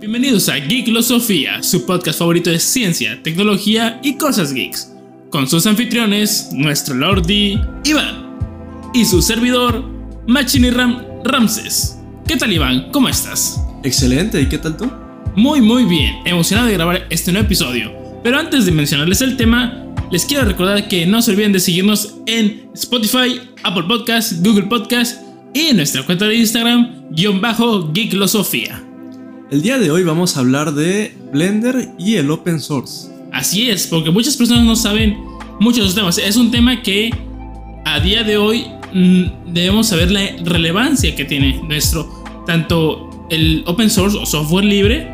Bienvenidos 0.00 0.48
a 0.48 0.54
Geeklosofía, 0.54 1.62
su 1.62 1.84
podcast 1.84 2.20
favorito 2.20 2.48
de 2.48 2.58
ciencia, 2.58 3.22
tecnología 3.22 4.00
y 4.02 4.14
cosas 4.14 4.54
geeks, 4.54 4.90
con 5.28 5.46
sus 5.46 5.66
anfitriones, 5.66 6.48
nuestro 6.54 6.94
Lordi 6.94 7.60
Iván 7.84 8.38
y 8.94 9.04
su 9.04 9.20
servidor, 9.20 9.84
Machini 10.26 10.70
Ram 10.70 11.04
Ramses. 11.22 11.98
¿Qué 12.26 12.38
tal 12.38 12.50
Iván? 12.50 12.90
¿Cómo 12.92 13.10
estás? 13.10 13.60
Excelente, 13.84 14.40
¿y 14.40 14.46
qué 14.48 14.56
tal 14.56 14.78
tú? 14.78 14.90
Muy 15.36 15.60
muy 15.60 15.84
bien, 15.84 16.14
emocionado 16.24 16.68
de 16.68 16.72
grabar 16.72 17.06
este 17.10 17.30
nuevo 17.30 17.44
episodio. 17.44 17.92
Pero 18.24 18.38
antes 18.38 18.64
de 18.64 18.72
mencionarles 18.72 19.20
el 19.20 19.36
tema, 19.36 19.84
les 20.10 20.24
quiero 20.24 20.46
recordar 20.46 20.88
que 20.88 21.04
no 21.04 21.20
se 21.20 21.32
olviden 21.32 21.52
de 21.52 21.60
seguirnos 21.60 22.14
en 22.24 22.70
Spotify, 22.72 23.38
Apple 23.64 23.84
Podcasts, 23.86 24.42
Google 24.42 24.64
Podcasts 24.64 25.20
y 25.52 25.66
en 25.66 25.76
nuestra 25.76 26.06
cuenta 26.06 26.24
de 26.24 26.36
Instagram, 26.36 27.10
guion 27.10 27.42
bajo 27.42 27.92
Geeklosofía. 27.92 28.86
El 29.50 29.62
día 29.62 29.78
de 29.78 29.90
hoy 29.90 30.04
vamos 30.04 30.36
a 30.36 30.40
hablar 30.40 30.74
de 30.74 31.12
Blender 31.32 31.88
y 31.98 32.14
el 32.14 32.30
open 32.30 32.60
source. 32.60 33.08
Así 33.32 33.68
es, 33.68 33.88
porque 33.88 34.12
muchas 34.12 34.36
personas 34.36 34.62
no 34.62 34.76
saben 34.76 35.18
muchos 35.58 35.78
de 35.78 35.86
los 35.86 35.94
temas. 35.96 36.18
Es 36.18 36.36
un 36.36 36.52
tema 36.52 36.82
que 36.82 37.10
a 37.84 37.98
día 37.98 38.22
de 38.22 38.36
hoy 38.36 38.66
mm, 38.94 39.52
debemos 39.52 39.88
saber 39.88 40.12
la 40.12 40.20
relevancia 40.44 41.16
que 41.16 41.24
tiene 41.24 41.60
nuestro, 41.64 42.08
tanto 42.46 43.26
el 43.28 43.64
open 43.66 43.90
source 43.90 44.16
o 44.16 44.24
software 44.24 44.64
libre, 44.64 45.12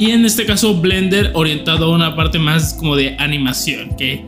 y 0.00 0.10
en 0.10 0.24
este 0.24 0.46
caso 0.46 0.74
Blender 0.74 1.30
orientado 1.34 1.86
a 1.86 1.94
una 1.94 2.16
parte 2.16 2.40
más 2.40 2.74
como 2.74 2.96
de 2.96 3.14
animación, 3.20 3.94
que 3.96 4.24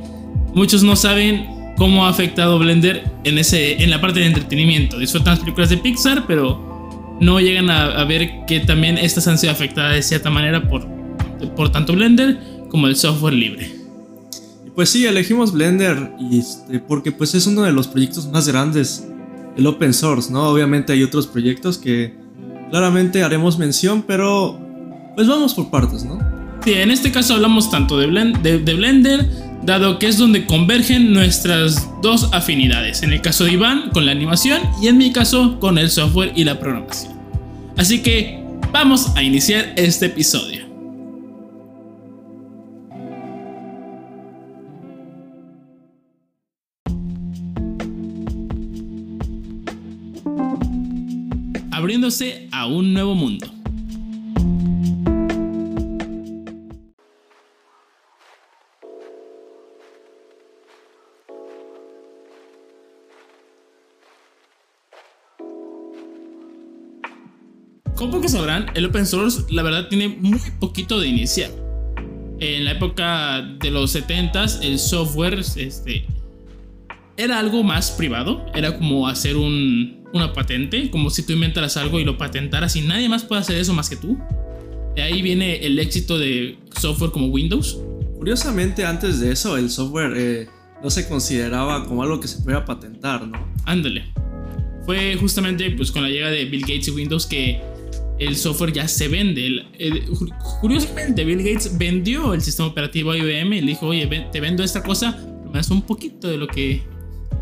muchos 0.55 0.85
no 0.85 0.95
saben 0.95 1.75
cómo 1.77 2.07
ha 2.07 2.11
afectado 2.11 2.61
Blender 2.61 3.11
en, 3.25 3.39
ese, 3.39 3.83
en 3.83 3.91
la 3.91 4.01
parte 4.01 4.21
de 4.21 4.27
entretenimiento. 4.27 5.01
Disfrutan 5.01 5.33
las 5.33 5.41
películas 5.41 5.69
de 5.69 5.79
Pixar, 5.79 6.29
pero 6.29 6.68
no 7.21 7.41
llegan 7.41 7.71
a, 7.71 8.05
ver 8.05 8.47
que 8.47 8.61
también 8.61 8.99
estas 8.99 9.27
han 9.29 9.39
sido 9.39 9.53
afectadas 9.53 9.95
de 9.95 10.03
cierta 10.03 10.31
manera 10.31 10.69
por, 10.69 10.87
por 11.57 11.71
tanto 11.71 11.93
Blender 11.93 12.39
como 12.71 12.87
el 12.87 12.97
software 12.97 13.35
libre. 13.35 13.71
Pues 14.75 14.91
sí, 14.91 15.07
elegimos 15.07 15.53
Blender 15.53 16.13
y 16.21 16.39
este, 16.39 16.79
porque 16.79 17.11
pues 17.11 17.35
es 17.35 17.47
uno 17.47 17.63
de 17.63 17.73
los 17.73 17.89
proyectos 17.89 18.29
más 18.29 18.47
grandes 18.47 19.07
el 19.57 19.67
open 19.67 19.93
source, 19.93 20.33
¿no? 20.33 20.49
Obviamente 20.49 20.93
hay 20.93 21.03
otros 21.03 21.27
proyectos 21.27 21.79
que 21.79 22.15
claramente 22.71 23.25
haremos 23.25 23.59
mención, 23.59 24.05
pero 24.07 24.59
pues 25.17 25.27
vamos 25.27 25.55
por 25.55 25.71
partes, 25.71 26.05
¿no? 26.05 26.19
Sí, 26.65 26.75
en 26.75 26.93
este 26.93 27.11
caso 27.11 27.35
hablamos 27.35 27.71
tanto 27.71 27.99
de, 27.99 28.07
de 28.07 28.75
Blender, 28.75 29.29
dado 29.69 29.99
que 29.99 30.07
es 30.07 30.17
donde 30.17 30.47
convergen 30.47 31.13
nuestras 31.13 31.91
dos 32.01 32.31
afinidades, 32.33 33.03
en 33.03 33.13
el 33.13 33.21
caso 33.21 33.45
de 33.45 33.53
Iván 33.53 33.91
con 33.91 34.07
la 34.07 34.13
animación 34.13 34.63
y 34.81 34.89
en 34.89 34.97
mi 34.97 35.13
caso 35.13 35.61
con 35.61 35.77
el 35.77 35.91
software 35.91 36.33
y 36.35 36.45
la 36.45 36.59
programación. 36.59 37.13
Así 37.77 38.03
que 38.03 38.43
vamos 38.73 39.15
a 39.15 39.23
iniciar 39.23 39.75
este 39.77 40.07
episodio. 40.07 40.67
Abriéndose 51.71 52.49
a 52.53 52.67
un 52.67 52.95
nuevo 52.95 53.15
mundo. 53.15 53.58
El 68.75 68.85
open 68.87 69.07
source 69.07 69.45
la 69.51 69.63
verdad 69.63 69.89
tiene 69.89 70.09
muy 70.09 70.41
poquito 70.59 71.01
de 71.01 71.09
iniciar. 71.09 71.51
En 72.41 72.65
la 72.65 72.73
época 72.73 73.43
de 73.61 73.71
los 73.71 73.95
70s 73.95 74.63
el 74.63 74.79
software 74.79 75.35
este, 75.35 76.07
era 77.17 77.39
algo 77.39 77.65
más 77.65 77.91
privado, 77.91 78.47
era 78.55 78.79
como 78.79 79.09
hacer 79.09 79.37
un, 79.37 80.05
una 80.13 80.33
patente, 80.33 80.91
como 80.91 81.11
si 81.11 81.25
tú 81.25 81.33
inventaras 81.33 81.77
algo 81.77 81.99
y 81.99 82.05
lo 82.05 82.17
patentaras 82.17 82.77
y 82.77 82.83
nadie 82.83 83.09
más 83.09 83.25
puede 83.25 83.41
hacer 83.41 83.59
eso 83.59 83.75
más 83.75 83.91
que 83.91 83.97
tú. 83.97 84.19
De 84.95 85.03
ahí 85.03 85.23
viene 85.23 85.57
el 85.67 85.79
éxito 85.79 86.19
de 86.19 86.59
software 86.79 87.11
como 87.11 87.27
Windows. 87.27 87.79
Curiosamente, 88.17 88.85
antes 88.85 89.21
de 89.21 89.33
eso, 89.33 89.57
el 89.57 89.71
software 89.71 90.13
eh, 90.17 90.49
no 90.83 90.91
se 90.91 91.09
consideraba 91.09 91.85
como 91.87 92.03
algo 92.03 92.21
que 92.21 92.29
se 92.29 92.41
pudiera 92.41 92.65
patentar, 92.65 93.27
¿no? 93.27 93.53
Ándale. 93.65 94.13
Fue 94.87 95.17
justamente 95.17 95.71
pues, 95.73 95.93
con 95.93 96.03
la 96.03 96.09
llegada 96.09 96.33
de 96.33 96.45
Bill 96.47 96.63
Gates 96.63 96.89
y 96.89 96.91
Windows 96.93 97.27
que 97.27 97.61
el 98.19 98.37
software 98.37 98.73
ya 98.73 98.89
se 98.89 99.09
vende. 99.09 99.65
curiosamente, 100.61 101.25
Bill 101.25 101.39
Gates 101.39 101.77
vendió 101.79 102.35
el 102.35 102.43
sistema 102.43 102.69
operativo 102.69 103.13
a 103.13 103.17
IBM 103.17 103.57
y 103.57 103.61
le 103.61 103.67
dijo, 103.69 103.87
oye, 103.87 104.07
te 104.33 104.41
vendo 104.41 104.63
esta 104.63 104.83
cosa, 104.83 105.17
me 105.47 105.53
das 105.53 105.71
un 105.71 105.83
poquito 105.83 106.29
de 106.29 106.37
lo 106.37 106.47
que 106.47 106.83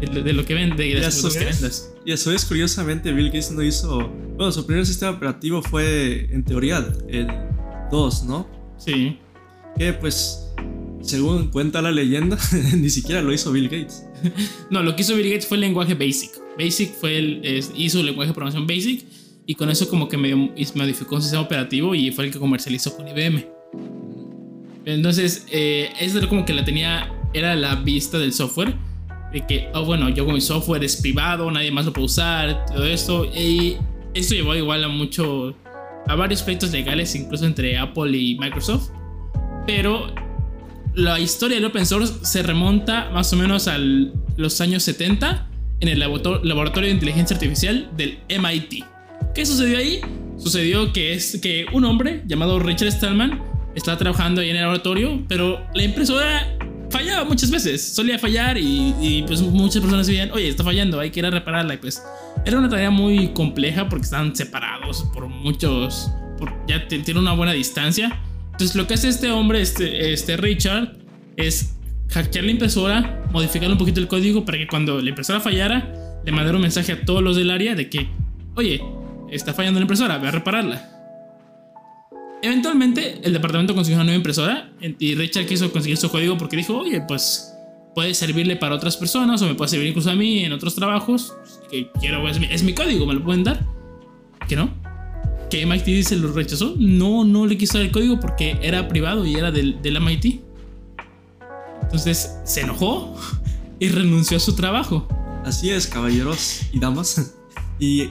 de, 0.01 0.33
lo 0.33 0.45
que 0.45 0.55
vende 0.55 0.87
y 0.87 0.95
de 0.95 1.01
las 1.01 1.21
cosas 1.21 1.39
que 1.39 1.45
vendas. 1.47 1.93
Y 2.05 2.13
eso 2.13 2.31
es, 2.33 2.45
curiosamente, 2.45 3.13
Bill 3.13 3.27
Gates 3.27 3.51
no 3.51 3.63
hizo... 3.63 4.09
Bueno, 4.37 4.53
su 4.53 4.67
primer 4.67 4.85
sistema 4.87 5.13
operativo 5.13 5.63
fue, 5.63 6.29
en 6.31 6.45
teoría, 6.45 6.87
el 7.09 7.27
2, 7.91 8.25
¿no? 8.25 8.47
Sí. 8.79 9.19
Que 9.79 9.93
pues, 9.95 10.53
según 11.01 11.51
cuenta 11.51 11.81
la 11.81 11.91
leyenda, 11.91 12.39
ni 12.77 12.91
siquiera 12.91 13.23
lo 13.23 13.33
hizo 13.33 13.51
Bill 13.53 13.69
Gates. 13.69 14.05
no, 14.71 14.83
lo 14.83 14.95
que 14.95 15.03
hizo 15.03 15.17
Bill 15.17 15.31
Gates 15.31 15.47
fue 15.47 15.57
el 15.57 15.63
lenguaje 15.63 15.95
BASIC. 15.95 16.31
BASIC 16.59 16.95
fue 16.95 17.19
el, 17.19 17.65
hizo 17.75 18.01
el 18.01 18.07
lenguaje 18.07 18.29
de 18.29 18.35
programación 18.35 18.67
BASIC 18.67 19.16
y 19.47 19.55
con 19.55 19.71
eso 19.71 19.89
como 19.89 20.09
que 20.09 20.17
medio 20.17 20.37
modificó 20.75 21.15
un 21.15 21.23
sistema 21.23 21.43
operativo 21.43 21.95
y 21.95 22.11
fue 22.11 22.27
el 22.27 22.33
que 22.33 22.39
comercializó 22.39 22.97
con 22.97 23.07
IBM. 23.07 23.47
Entonces, 24.85 25.47
eh, 25.51 25.93
eso 26.01 26.19
era 26.19 26.29
como 26.29 26.45
que 26.45 26.53
la 26.53 26.65
tenía, 26.65 27.13
era 27.33 27.55
la 27.55 27.77
vista 27.77 28.19
del 28.19 28.33
software. 28.33 28.75
De 29.33 29.47
que, 29.47 29.69
oh, 29.75 29.85
bueno, 29.85 30.09
yo 30.09 30.25
con 30.25 30.35
mi 30.35 30.41
software 30.41 30.83
es 30.85 30.97
privado, 30.97 31.51
nadie 31.51 31.71
más 31.71 31.85
lo 31.85 31.93
puede 31.93 32.07
usar, 32.07 32.67
todo 32.67 32.85
esto. 32.85 33.25
Y 33.25 33.77
esto 34.15 34.35
llevó 34.35 34.55
igual 34.55 34.83
a 34.83 34.89
mucho, 34.89 35.55
a 36.07 36.15
varios 36.17 36.43
proyectos 36.43 36.73
legales, 36.73 37.15
incluso 37.15 37.47
entre 37.47 37.79
Apple 37.79 38.17
y 38.17 38.37
Microsoft. 38.39 38.91
Pero 39.67 40.13
la 40.95 41.21
historia 41.21 41.57
del 41.57 41.67
open 41.67 41.87
source 41.87 42.25
se 42.25 42.43
remonta 42.43 43.11
más 43.11 43.33
o 43.33 43.37
menos 43.37 43.69
a 43.69 43.79
los 43.79 44.61
años 44.61 44.83
70 44.85 45.49
en 45.81 45.89
el 45.89 46.01
laboratorio 46.01 46.89
de 46.89 46.95
inteligencia 46.95 47.35
artificial 47.35 47.91
del 47.97 48.19
MIT. 48.29 48.96
¿Qué 49.37 49.45
sucedió 49.45 49.77
ahí? 49.77 50.01
Sucedió 50.39 50.95
que 50.95 51.13
es 51.13 51.39
que 51.43 51.67
un 51.71 51.85
hombre 51.85 52.23
llamado 52.27 52.59
Richard 52.59 52.91
Stallman 52.91 53.39
estaba 53.75 53.99
trabajando 53.99 54.41
ahí 54.41 54.49
en 54.49 54.57
el 54.57 54.63
laboratorio, 54.63 55.23
pero 55.29 55.61
la 55.75 55.83
impresora 55.83 56.57
fallaba 56.89 57.25
muchas 57.25 57.51
veces, 57.51 57.87
solía 57.87 58.19
fallar 58.19 58.57
y, 58.57 59.25
pues 59.27 59.43
muchas 59.43 59.83
personas 59.83 60.07
decían, 60.07 60.31
oye, 60.33 60.49
está 60.49 60.65
fallando, 60.65 60.99
hay 61.01 61.11
que 61.11 61.21
ir 61.21 61.27
a 61.27 61.31
repararla 61.31 61.75
y 61.75 61.77
pues 61.77 62.03
era 62.47 62.59
una 62.59 62.71
tarea 62.71 62.89
muy 62.89 63.29
compleja 63.35 63.91
porque 63.91 64.05
estaban 64.05 64.35
separados 64.35 65.05
por 65.13 65.29
muchos, 65.29 66.11
ya 66.67 66.89
tiene 66.89 67.21
una 67.21 67.35
buena 67.35 67.53
distancia. 67.53 68.19
Entonces 68.53 68.75
lo 68.75 68.87
que 68.87 68.95
hace 68.95 69.11
este 69.11 69.31
hombre, 69.33 69.61
este, 69.61 70.15
este 70.15 70.39
Richard, 70.39 70.97
es 71.37 71.77
hackear 72.09 72.47
la 72.47 72.53
impresora, 72.53 73.23
modificar 73.33 73.71
un 73.71 73.77
poquito 73.77 74.01
el 74.01 74.09
código 74.09 74.47
para 74.47 74.57
que 74.57 74.67
cuando 74.67 74.99
la 75.03 75.11
impresora 75.11 75.41
fallara, 75.41 76.23
le 76.25 76.33
mandara 76.33 76.57
un 76.57 76.63
mensaje 76.63 76.93
a 76.93 77.05
todos 77.05 77.23
los 77.23 77.37
del 77.37 77.51
área 77.51 77.75
de 77.75 77.91
que, 77.91 78.09
oye, 78.55 78.81
está 79.31 79.55
fallando 79.55 79.81
la 79.81 79.85
impresora, 79.85 80.19
ve 80.19 80.29
a 80.29 80.31
repararla. 80.31 80.93
Eventualmente 82.43 83.21
el 83.23 83.33
departamento 83.33 83.75
consiguió 83.75 83.97
una 83.97 84.05
nueva 84.05 84.17
impresora 84.17 84.71
y 84.81 85.15
Richard 85.15 85.47
quiso 85.47 85.73
conseguir 85.73 85.97
su 85.97 86.11
código 86.11 86.37
porque 86.37 86.57
dijo, 86.57 86.79
oye, 86.79 87.01
pues 87.01 87.53
puede 87.95 88.13
servirle 88.15 88.57
para 88.57 88.75
otras 88.75 88.97
personas 88.97 89.41
o 89.41 89.47
me 89.47 89.55
puede 89.55 89.71
servir 89.71 89.89
incluso 89.89 90.11
a 90.11 90.15
mí 90.15 90.45
en 90.45 90.53
otros 90.53 90.75
trabajos 90.75 91.35
que 91.71 91.91
quiero, 91.99 92.29
es 92.29 92.63
mi, 92.63 92.75
código, 92.75 93.07
me 93.07 93.15
lo 93.15 93.25
pueden 93.25 93.43
dar. 93.43 93.65
¿Que 94.47 94.55
no? 94.55 94.71
¿Que 95.51 95.65
MIT 95.65 95.85
dice 95.87 96.17
lo 96.17 96.33
rechazó? 96.33 96.75
No, 96.79 97.25
no 97.25 97.47
le 97.47 97.57
quiso 97.57 97.79
dar 97.79 97.87
el 97.87 97.93
código 97.93 98.21
porque 98.21 98.59
era 98.61 98.87
privado 98.87 99.25
y 99.25 99.35
era 99.35 99.51
del, 99.51 99.81
del 99.81 99.99
MIT. 100.01 100.43
Entonces 101.83 102.39
se 102.45 102.61
enojó 102.61 103.17
y 103.79 103.89
renunció 103.89 104.37
a 104.37 104.41
su 104.41 104.55
trabajo. 104.55 105.09
Así 105.45 105.71
es, 105.71 105.87
caballeros 105.87 106.63
y 106.73 106.79
damas. 106.79 107.35
Y 107.79 108.09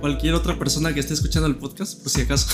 cualquier 0.00 0.34
otra 0.34 0.58
persona 0.58 0.92
que 0.94 1.00
esté 1.00 1.14
escuchando 1.14 1.48
el 1.48 1.56
podcast, 1.56 2.00
por 2.00 2.10
si 2.10 2.22
acaso. 2.22 2.48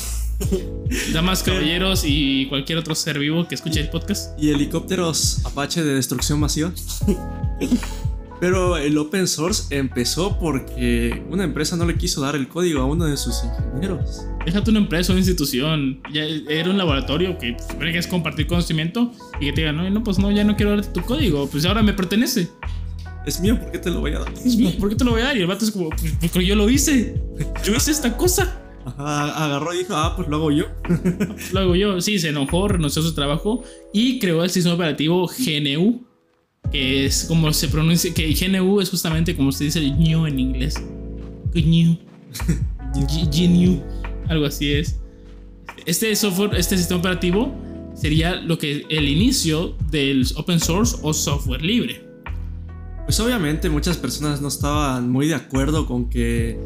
Damas, 1.12 1.42
caballeros 1.42 2.02
y 2.04 2.46
cualquier 2.48 2.78
otro 2.78 2.94
ser 2.94 3.18
vivo 3.18 3.46
que 3.46 3.54
escuche 3.54 3.80
el 3.80 3.90
podcast. 3.90 4.38
Y 4.40 4.50
helicópteros 4.50 5.44
Apache 5.44 5.82
de 5.82 5.94
destrucción 5.94 6.40
masiva. 6.40 6.72
Pero 8.40 8.76
el 8.76 8.98
open 8.98 9.28
source 9.28 9.72
empezó 9.76 10.36
porque 10.40 11.24
una 11.30 11.44
empresa 11.44 11.76
no 11.76 11.86
le 11.86 11.96
quiso 11.96 12.20
dar 12.22 12.34
el 12.34 12.48
código 12.48 12.80
a 12.80 12.86
uno 12.86 13.04
de 13.04 13.16
sus 13.16 13.44
ingenieros. 13.44 14.26
Déjate 14.44 14.70
una 14.70 14.80
empresa 14.80 15.12
o 15.12 15.14
una 15.14 15.20
institución. 15.20 16.02
Ya 16.12 16.24
era 16.24 16.68
un 16.68 16.76
laboratorio 16.76 17.38
que 17.38 17.56
que 17.78 17.98
es 17.98 18.08
compartir 18.08 18.48
conocimiento 18.48 19.12
y 19.40 19.46
que 19.46 19.52
te 19.52 19.60
digan, 19.60 19.76
no, 19.76 19.88
no, 19.88 20.02
pues 20.02 20.18
no, 20.18 20.32
ya 20.32 20.42
no 20.42 20.56
quiero 20.56 20.72
darte 20.72 20.88
tu 20.88 21.02
código, 21.02 21.48
pues 21.48 21.64
ahora 21.66 21.84
me 21.84 21.92
pertenece 21.92 22.48
es 23.26 23.40
mío, 23.40 23.58
¿por 23.58 23.70
qué 23.70 23.78
te 23.78 23.90
lo 23.90 24.00
voy 24.00 24.12
a 24.12 24.20
dar? 24.20 24.32
Es 24.44 24.56
mío, 24.56 24.70
¿por 24.78 24.88
qué 24.88 24.96
te 24.96 25.04
lo 25.04 25.12
voy 25.12 25.20
a 25.20 25.24
dar? 25.24 25.36
Y 25.36 25.40
el 25.40 25.46
vato 25.46 25.64
es 25.64 25.70
como, 25.70 25.90
pues, 25.90 26.14
porque 26.32 26.46
yo 26.46 26.56
lo 26.56 26.69
hice. 26.69 27.20
Yo 27.64 27.74
hice 27.74 27.90
esta 27.92 28.16
cosa. 28.16 28.60
agarró 28.84 29.72
y 29.74 29.78
dijo, 29.78 29.94
ah, 29.94 30.14
pues 30.16 30.28
lo 30.28 30.36
hago 30.36 30.50
yo. 30.50 30.66
lo 31.52 31.60
hago 31.60 31.76
yo. 31.76 32.00
Sí, 32.00 32.19
se 32.19 32.30
enojó, 32.30 32.69
renunció 32.69 33.00
a 33.02 33.04
su 33.04 33.14
trabajo 33.14 33.62
y 33.92 34.19
creó 34.19 34.42
el 34.42 34.50
sistema 34.50 34.74
operativo 34.74 35.28
GNU, 35.28 36.04
que 36.72 37.06
es 37.06 37.24
como 37.24 37.52
se 37.52 37.69
pronuncia, 37.69 38.12
que 38.12 38.32
GNU 38.34 38.80
es 38.80 38.90
justamente 38.90 39.36
como 39.36 39.52
se 39.52 39.64
dice 39.64 39.80
new 39.80 40.26
en 40.26 40.40
inglés. 40.40 40.82
GNU. 41.54 41.98
GNU. 42.94 43.82
Algo 44.28 44.46
así 44.46 44.72
es. 44.72 44.98
Este 45.86 46.14
software, 46.16 46.56
este 46.56 46.76
sistema 46.76 46.98
operativo 46.98 47.54
sería 47.94 48.34
lo 48.34 48.58
que 48.58 48.84
el 48.88 49.08
inicio 49.08 49.76
del 49.90 50.26
open 50.36 50.58
source 50.58 50.96
o 51.02 51.14
software 51.14 51.62
libre. 51.62 52.11
Pues 53.12 53.20
obviamente 53.20 53.68
muchas 53.68 53.98
personas 53.98 54.40
no 54.40 54.48
estaban 54.48 55.10
muy 55.10 55.28
de 55.28 55.34
acuerdo 55.34 55.84
con 55.84 56.08
que 56.08 56.58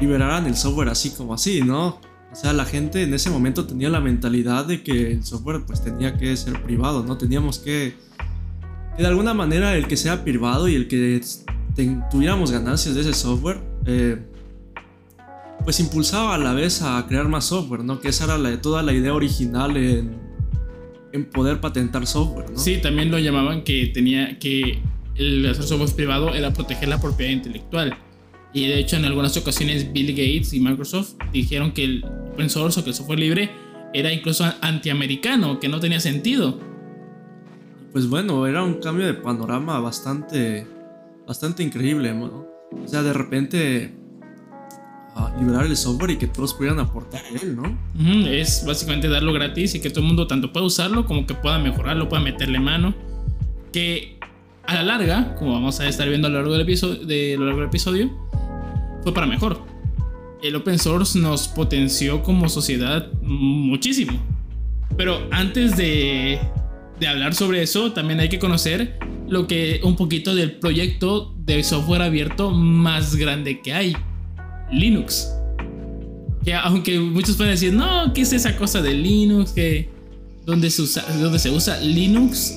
liberaran 0.00 0.46
el 0.46 0.54
software 0.54 0.88
así 0.88 1.10
como 1.10 1.34
así, 1.34 1.62
¿no? 1.62 1.98
O 2.30 2.34
sea, 2.36 2.52
la 2.52 2.64
gente 2.64 3.02
en 3.02 3.12
ese 3.12 3.28
momento 3.28 3.66
tenía 3.66 3.88
la 3.88 3.98
mentalidad 3.98 4.64
de 4.66 4.84
que 4.84 5.10
el 5.10 5.24
software 5.24 5.62
pues 5.66 5.82
tenía 5.82 6.16
que 6.16 6.36
ser 6.36 6.62
privado, 6.62 7.02
¿no? 7.02 7.18
Teníamos 7.18 7.58
que, 7.58 7.94
de 8.96 9.04
alguna 9.04 9.34
manera 9.34 9.76
el 9.76 9.88
que 9.88 9.96
sea 9.96 10.22
privado 10.22 10.68
y 10.68 10.76
el 10.76 10.86
que 10.86 11.20
tuviéramos 12.08 12.52
ganancias 12.52 12.94
de 12.94 13.00
ese 13.00 13.12
software, 13.12 13.58
eh, 13.84 14.16
pues 15.64 15.80
impulsaba 15.80 16.36
a 16.36 16.38
la 16.38 16.52
vez 16.52 16.82
a 16.82 17.04
crear 17.08 17.26
más 17.26 17.46
software, 17.46 17.82
¿no? 17.82 18.00
Que 18.00 18.10
esa 18.10 18.26
era 18.26 18.62
toda 18.62 18.84
la 18.84 18.92
idea 18.92 19.12
original 19.12 19.76
en, 19.76 20.16
en 21.12 21.24
poder 21.24 21.60
patentar 21.60 22.06
software, 22.06 22.48
¿no? 22.48 22.58
Sí, 22.58 22.78
también 22.80 23.10
lo 23.10 23.18
llamaban 23.18 23.64
que 23.64 23.90
tenía 23.92 24.38
que 24.38 24.80
el 25.20 25.46
hacer 25.48 25.64
software 25.64 25.94
privado 25.94 26.34
era 26.34 26.52
proteger 26.52 26.88
la 26.88 27.00
propiedad 27.00 27.32
intelectual. 27.32 27.96
Y 28.52 28.66
de 28.66 28.78
hecho 28.78 28.96
en 28.96 29.04
algunas 29.04 29.36
ocasiones 29.36 29.92
Bill 29.92 30.10
Gates 30.10 30.52
y 30.54 30.60
Microsoft 30.60 31.14
dijeron 31.32 31.72
que 31.72 31.84
el 31.84 32.04
open 32.32 32.50
source 32.50 32.80
o 32.80 32.84
que 32.84 32.90
el 32.90 32.96
software 32.96 33.20
libre 33.20 33.50
era 33.92 34.12
incluso 34.12 34.44
antiamericano, 34.60 35.60
que 35.60 35.68
no 35.68 35.78
tenía 35.78 36.00
sentido. 36.00 36.58
Pues 37.92 38.08
bueno, 38.08 38.46
era 38.46 38.62
un 38.62 38.74
cambio 38.74 39.06
de 39.06 39.14
panorama 39.14 39.78
bastante, 39.80 40.66
bastante 41.26 41.62
increíble, 41.62 42.14
¿no? 42.14 42.46
O 42.82 42.88
sea, 42.88 43.02
de 43.02 43.12
repente 43.12 43.94
liberar 45.38 45.66
el 45.66 45.76
software 45.76 46.12
y 46.12 46.16
que 46.16 46.26
todos 46.26 46.54
pudieran 46.54 46.78
aportar 46.80 47.22
él, 47.42 47.56
¿no? 47.56 47.78
Es 48.28 48.64
básicamente 48.66 49.08
darlo 49.08 49.32
gratis 49.32 49.74
y 49.74 49.80
que 49.80 49.90
todo 49.90 50.00
el 50.00 50.06
mundo 50.06 50.26
tanto 50.26 50.52
pueda 50.52 50.64
usarlo 50.64 51.04
como 51.04 51.26
que 51.26 51.34
pueda 51.34 51.58
mejorarlo, 51.58 52.08
pueda 52.08 52.22
meterle 52.22 52.58
mano. 52.58 52.94
Que 53.72 54.19
a 54.64 54.74
la 54.74 54.82
larga, 54.82 55.34
como 55.36 55.52
vamos 55.52 55.80
a 55.80 55.88
estar 55.88 56.08
viendo 56.08 56.28
a 56.28 56.30
lo 56.30 56.38
largo 56.38 56.52
del 56.52 56.62
episodio, 56.62 58.10
fue 59.02 59.14
para 59.14 59.26
mejor. 59.26 59.62
El 60.42 60.56
open 60.56 60.78
source 60.78 61.18
nos 61.18 61.48
potenció 61.48 62.22
como 62.22 62.48
sociedad 62.48 63.12
muchísimo. 63.22 64.12
Pero 64.96 65.26
antes 65.30 65.76
de, 65.76 66.38
de 66.98 67.08
hablar 67.08 67.34
sobre 67.34 67.62
eso, 67.62 67.92
también 67.92 68.20
hay 68.20 68.28
que 68.28 68.38
conocer 68.38 68.98
lo 69.28 69.46
que 69.46 69.80
un 69.84 69.96
poquito 69.96 70.34
del 70.34 70.52
proyecto 70.52 71.34
de 71.38 71.62
software 71.62 72.02
abierto 72.02 72.50
más 72.50 73.16
grande 73.16 73.60
que 73.60 73.72
hay, 73.72 73.96
Linux. 74.72 75.32
Que 76.44 76.54
aunque 76.54 76.98
muchos 76.98 77.36
pueden 77.36 77.52
decir, 77.52 77.72
no, 77.72 78.12
¿qué 78.12 78.22
es 78.22 78.32
esa 78.32 78.56
cosa 78.56 78.82
de 78.82 78.94
Linux? 78.94 79.52
Que 79.52 79.88
donde 80.46 80.70
se 80.70 80.82
usa, 80.82 81.04
donde 81.20 81.38
se 81.38 81.50
usa 81.50 81.78
Linux 81.80 82.54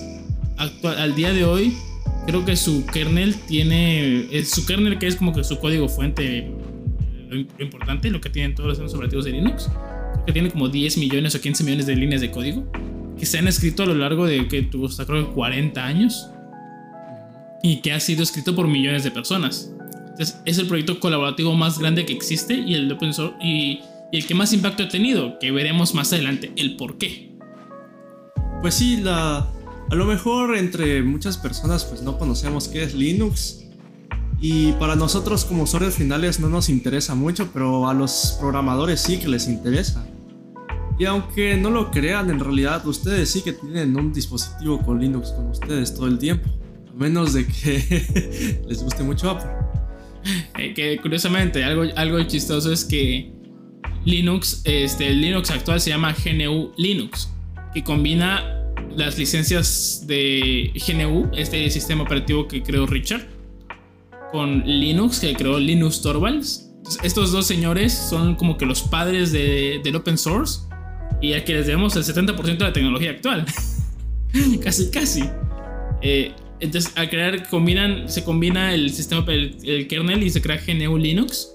actual, 0.58 0.98
al 1.00 1.16
día 1.16 1.32
de 1.32 1.46
hoy, 1.46 1.74
creo 2.26 2.46
que 2.46 2.56
su 2.56 2.86
kernel 2.86 3.36
tiene, 3.48 4.28
su 4.46 4.66
kernel 4.66 5.00
que 5.00 5.08
es 5.08 5.16
como 5.16 5.34
que 5.34 5.44
su 5.44 5.60
código 5.60 5.90
fuente, 5.90 6.52
lo 7.30 7.64
importante, 7.64 8.10
lo 8.10 8.22
que 8.22 8.30
tienen 8.30 8.56
todos 8.56 8.68
los 8.68 8.78
sistemas 8.78 8.94
operativos 8.96 9.26
de 9.26 9.32
Linux, 9.32 9.70
que 10.26 10.32
tiene 10.32 10.50
como 10.50 10.70
10 10.70 10.98
millones 10.98 11.36
o 11.36 11.42
15 11.42 11.64
millones 11.64 11.86
de 11.86 11.96
líneas 11.96 12.22
de 12.22 12.32
código 12.32 12.66
que 13.18 13.26
se 13.26 13.38
han 13.38 13.48
escrito 13.48 13.84
a 13.84 13.86
lo 13.86 13.96
largo 13.96 14.26
de 14.26 14.48
que 14.48 14.64
tuvo 14.64 14.88
hasta 14.88 15.06
creo 15.06 15.28
que 15.28 15.34
40 15.34 15.86
años 15.86 16.30
y 17.62 17.78
que 17.78 17.94
ha 17.94 18.00
sido 18.00 18.24
escrito 18.24 18.56
por 18.56 18.68
millones 18.68 19.04
de 19.04 19.12
personas. 19.12 19.72
Entonces, 20.10 20.42
es 20.46 20.58
el 20.58 20.68
proyecto 20.68 21.00
colaborativo 21.00 21.56
más 21.56 21.80
grande 21.80 22.06
que 22.06 22.14
existe 22.14 22.54
y 22.54 22.76
el 22.76 22.92
open 22.92 23.14
source 23.14 23.36
y, 23.42 23.82
el 24.12 24.28
que 24.28 24.36
más 24.36 24.54
impacto 24.54 24.84
ha 24.84 24.90
tenido, 24.90 25.40
que 25.40 25.52
veremos 25.52 25.96
más 25.96 26.14
adelante 26.14 26.52
el 26.56 26.76
por 26.76 27.00
qué. 27.00 27.32
Pues 28.62 28.76
sí, 28.76 28.98
la, 28.98 29.50
a 29.94 29.96
lo 29.96 30.06
mejor 30.06 30.58
entre 30.58 31.04
muchas 31.04 31.38
personas 31.38 31.86
pues 31.86 32.02
no 32.02 32.18
conocemos 32.18 32.68
qué 32.68 32.82
es 32.82 32.96
Linux 32.96 33.66
y 34.42 34.72
para 34.72 34.96
nosotros 34.96 35.46
como 35.46 35.64
usuarios 35.64 35.94
finales 35.94 36.40
no 36.40 36.50
nos 36.50 36.68
interesa 36.70 37.14
mucho, 37.14 37.52
pero 37.54 37.88
a 37.88 37.94
los 37.94 38.36
programadores 38.40 39.02
sí 39.02 39.20
que 39.20 39.28
les 39.28 39.48
interesa. 39.48 40.04
Y 40.98 41.06
aunque 41.06 41.58
no 41.58 41.70
lo 41.70 41.92
crean, 41.92 42.32
en 42.32 42.40
realidad 42.40 42.84
ustedes 42.88 43.30
sí 43.30 43.44
que 43.44 43.54
tienen 43.54 43.96
un 43.96 44.12
dispositivo 44.12 44.80
con 44.80 45.00
Linux 45.00 45.30
con 45.30 45.52
ustedes 45.52 45.94
todo 45.94 46.08
el 46.08 46.18
tiempo. 46.18 46.50
A 46.92 46.96
menos 46.96 47.34
de 47.34 47.46
que 47.46 48.64
les 48.68 48.82
guste 48.82 49.04
mucho 49.04 49.30
Apple. 49.30 49.52
Eh, 50.58 50.74
que 50.74 50.98
curiosamente, 51.04 51.64
algo, 51.64 51.84
algo 51.96 52.24
chistoso 52.24 52.74
es 52.74 52.84
que 52.84 53.32
Linux, 54.06 54.64
este, 54.64 55.10
el 55.10 55.22
Linux 55.22 55.52
actual 55.52 55.80
se 55.80 55.92
llama 55.92 56.16
GNU 56.16 56.72
Linux, 56.78 57.30
que 57.76 57.84
combina 57.84 58.63
las 58.96 59.18
licencias 59.18 60.04
de 60.08 60.72
GNU, 60.88 61.30
este 61.36 61.70
sistema 61.70 62.04
operativo 62.04 62.48
que 62.48 62.62
creó 62.62 62.86
Richard, 62.86 63.28
con 64.32 64.64
Linux, 64.66 65.20
que 65.20 65.34
creó 65.36 65.60
Linux 65.60 66.02
Torvalds. 66.02 66.70
estos 67.04 67.32
dos 67.32 67.46
señores 67.46 67.94
son 67.94 68.36
como 68.36 68.58
que 68.58 68.66
los 68.66 68.82
padres 68.82 69.32
del 69.32 69.96
open 69.96 70.18
source 70.18 70.62
y 71.22 71.34
a 71.34 71.44
que 71.46 71.54
les 71.54 71.68
debemos 71.68 71.96
el 71.96 72.04
70% 72.04 72.58
de 72.58 72.66
la 72.66 72.74
tecnología 72.74 73.12
actual. 73.12 73.46
casi, 74.64 74.90
casi. 74.90 75.24
Eh, 76.02 76.34
entonces, 76.60 76.92
al 76.96 77.10
crear, 77.10 77.48
combinan, 77.50 78.10
se 78.10 78.24
combina 78.24 78.74
el 78.74 78.92
sistema, 78.92 79.26
el, 79.28 79.88
kernel 79.88 80.24
y 80.24 80.30
se 80.30 80.42
crea 80.42 80.62
GNU 80.66 80.98
Linux. 80.98 81.50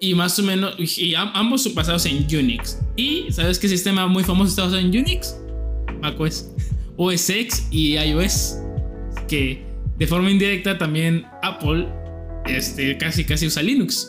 Y 0.00 0.14
más 0.14 0.38
o 0.38 0.42
menos, 0.42 0.76
y 0.98 1.14
ambos 1.14 1.62
son 1.62 1.74
basados 1.74 2.06
en 2.06 2.24
Unix. 2.24 2.78
¿Y 2.96 3.30
sabes 3.30 3.58
qué 3.58 3.68
sistema 3.68 4.06
muy 4.06 4.24
famoso 4.24 4.48
está 4.48 4.62
basado 4.62 4.80
en 4.80 4.88
Unix? 4.88 5.36
macOS, 6.00 6.50
OS 6.96 7.30
X 7.30 7.68
y 7.70 7.98
iOS. 7.98 8.56
Que 9.28 9.64
de 9.98 10.06
forma 10.06 10.30
indirecta 10.30 10.78
también 10.78 11.24
Apple 11.42 11.88
este, 12.46 12.96
casi 12.98 13.24
casi 13.24 13.46
usa 13.46 13.62
Linux. 13.62 14.08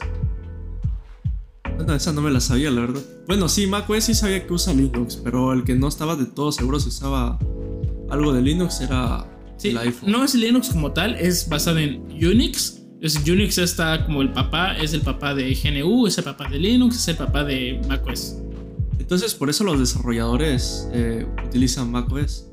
No, 1.86 1.95
esa 1.95 2.14
no 2.14 2.21
me 2.21 2.31
la 2.31 2.40
sabía, 2.40 2.69
la 2.69 2.81
verdad. 2.81 3.02
Bueno, 3.28 3.50
sí, 3.50 3.68
macOS 3.68 4.06
sí 4.06 4.14
sabía 4.14 4.45
que 4.45 4.54
usa 4.54 4.74
Linux, 4.74 5.16
pero 5.24 5.54
el 5.54 5.64
que 5.64 5.76
no 5.76 5.88
estaba 5.88 6.16
de 6.16 6.26
todo 6.26 6.52
seguro 6.52 6.80
si 6.80 6.90
usaba 6.90 7.40
algo 8.10 8.33
de 8.33 8.42
Linux 8.42 8.81
era 8.81 9.26
no 10.06 10.24
es 10.24 10.36
Linux 10.36 10.69
como 10.69 10.92
tal, 10.92 11.16
es 11.16 11.48
basado 11.48 11.80
en 11.80 12.02
Unix. 12.12 12.78
Entonces 12.94 13.28
Unix 13.28 13.57
está 13.57 14.06
como 14.06 14.21
el 14.21 14.31
papá, 14.31 14.76
es 14.78 14.94
el 14.94 15.02
papá 15.02 15.33
de 15.33 15.54
GNU, 15.54 16.07
es 16.07 16.18
el 16.18 16.24
papá 16.24 16.48
de 16.50 16.60
Linux, 16.60 16.98
es 16.98 17.07
el 17.07 17.18
papá 17.18 17.44
de 17.44 17.81
macOS. 17.88 18.38
Entonces 19.02 19.34
por 19.34 19.50
eso 19.50 19.64
los 19.64 19.80
desarrolladores 19.80 20.88
eh, 20.94 21.26
utilizan 21.46 21.92
macOS. 21.92 22.48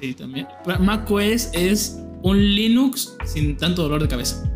Sí, 0.00 0.14
también. 0.14 0.46
macOS 0.80 1.50
es 1.52 1.98
un 2.22 2.38
Linux 2.38 3.16
sin 3.26 3.56
tanto 3.56 3.82
dolor 3.82 4.00
de 4.00 4.08
cabeza. 4.08 4.50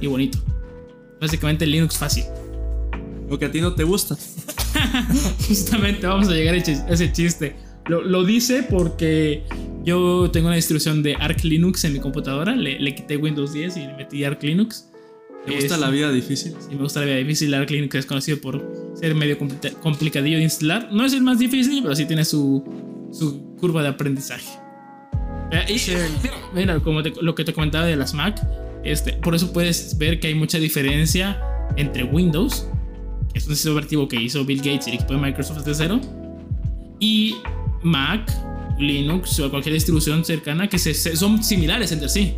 y 0.00 0.06
bonito. 0.06 0.38
Básicamente 1.20 1.66
Linux 1.66 1.98
fácil. 1.98 2.24
Lo 3.28 3.38
que 3.38 3.46
a 3.46 3.50
ti 3.50 3.60
no 3.60 3.74
te 3.74 3.84
gusta. 3.84 4.16
Justamente 5.48 6.06
vamos 6.06 6.28
a 6.28 6.32
llegar 6.32 6.54
a 6.54 6.58
ese 6.58 7.12
chiste. 7.12 7.56
Lo, 7.86 8.02
lo 8.02 8.24
dice 8.24 8.62
porque 8.62 9.44
yo 9.84 10.30
tengo 10.30 10.48
una 10.48 10.56
distribución 10.56 11.02
de 11.02 11.14
Arch 11.14 11.44
Linux 11.44 11.84
en 11.84 11.94
mi 11.94 12.00
computadora. 12.00 12.54
Le, 12.54 12.94
quité 12.94 13.16
Windows 13.16 13.52
10 13.52 13.76
y 13.76 13.80
le 13.80 13.94
metí 13.94 14.24
Arch 14.24 14.42
Linux. 14.42 14.89
¿Te 15.46 15.54
gusta 15.54 15.76
la 15.76 15.90
vida 15.90 16.12
difícil? 16.12 16.54
Sí, 16.60 16.74
me 16.74 16.82
gusta 16.82 17.00
la 17.00 17.06
vida 17.06 17.16
difícil. 17.16 17.54
Arch 17.54 17.70
Linux 17.70 17.94
es 17.94 18.06
conocido 18.06 18.38
por 18.40 18.92
ser 18.94 19.14
medio 19.14 19.38
complicadillo 19.80 20.36
de 20.36 20.44
instalar. 20.44 20.88
No 20.92 21.04
es 21.04 21.12
el 21.12 21.22
más 21.22 21.38
difícil, 21.38 21.82
pero 21.82 21.94
sí 21.96 22.04
tiene 22.04 22.24
su, 22.24 22.62
su 23.12 23.56
curva 23.56 23.82
de 23.82 23.88
aprendizaje. 23.88 24.48
Eh, 25.52 26.08
mira, 26.54 26.78
como 26.80 27.00
lo 27.00 27.34
que 27.34 27.44
te 27.44 27.52
comentaba 27.52 27.86
de 27.86 27.96
las 27.96 28.14
Mac, 28.14 28.40
este, 28.84 29.14
por 29.14 29.34
eso 29.34 29.52
puedes 29.52 29.96
ver 29.98 30.20
que 30.20 30.28
hay 30.28 30.34
mucha 30.34 30.58
diferencia 30.58 31.40
entre 31.76 32.04
Windows, 32.04 32.68
que 33.32 33.38
es 33.38 33.46
un 33.46 33.54
sistema 33.54 33.74
operativo 33.74 34.06
que 34.08 34.20
hizo 34.20 34.44
Bill 34.44 34.58
Gates 34.58 34.86
y 34.86 34.90
el 34.90 34.96
equipo 34.96 35.14
de 35.14 35.20
Microsoft 35.20 35.64
de 35.64 35.74
cero, 35.74 36.00
y 37.00 37.36
Mac, 37.82 38.30
Linux 38.78 39.38
o 39.40 39.50
cualquier 39.50 39.74
distribución 39.74 40.24
cercana 40.24 40.68
que 40.68 40.78
se, 40.78 40.94
son 40.94 41.42
similares 41.42 41.92
entre 41.92 42.08
sí. 42.08 42.34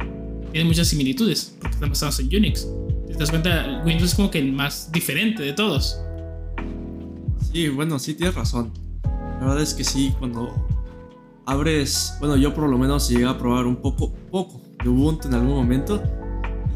Tienen 0.51 0.69
muchas 0.69 0.89
similitudes 0.89 1.55
porque 1.61 1.75
están 1.75 1.91
basados 1.91 2.21
en 2.21 2.27
Unix. 2.27 2.67
Te 3.13 3.19
das 3.19 3.31
cuenta, 3.31 3.83
Windows 3.85 4.11
es 4.11 4.15
como 4.15 4.31
que 4.31 4.39
el 4.39 4.53
más 4.53 4.91
diferente 4.93 5.43
de 5.43 5.53
todos. 5.53 6.01
Sí, 7.53 7.69
bueno, 7.69 7.99
sí 7.99 8.15
tienes 8.15 8.35
razón. 8.35 8.73
La 9.41 9.47
verdad 9.47 9.63
es 9.63 9.75
que 9.75 9.85
sí, 9.85 10.15
cuando 10.19 10.55
abres, 11.47 12.15
bueno, 12.21 12.37
yo 12.37 12.55
por 12.55 12.69
lo 12.69 12.79
menos 12.79 13.09
llegué 13.09 13.27
a 13.27 13.39
probar 13.39 13.67
un 13.67 13.77
poco, 13.77 14.13
poco 14.31 14.61
de 14.83 14.89
Ubuntu 14.89 15.29
en 15.29 15.35
algún 15.35 15.55
momento. 15.55 16.03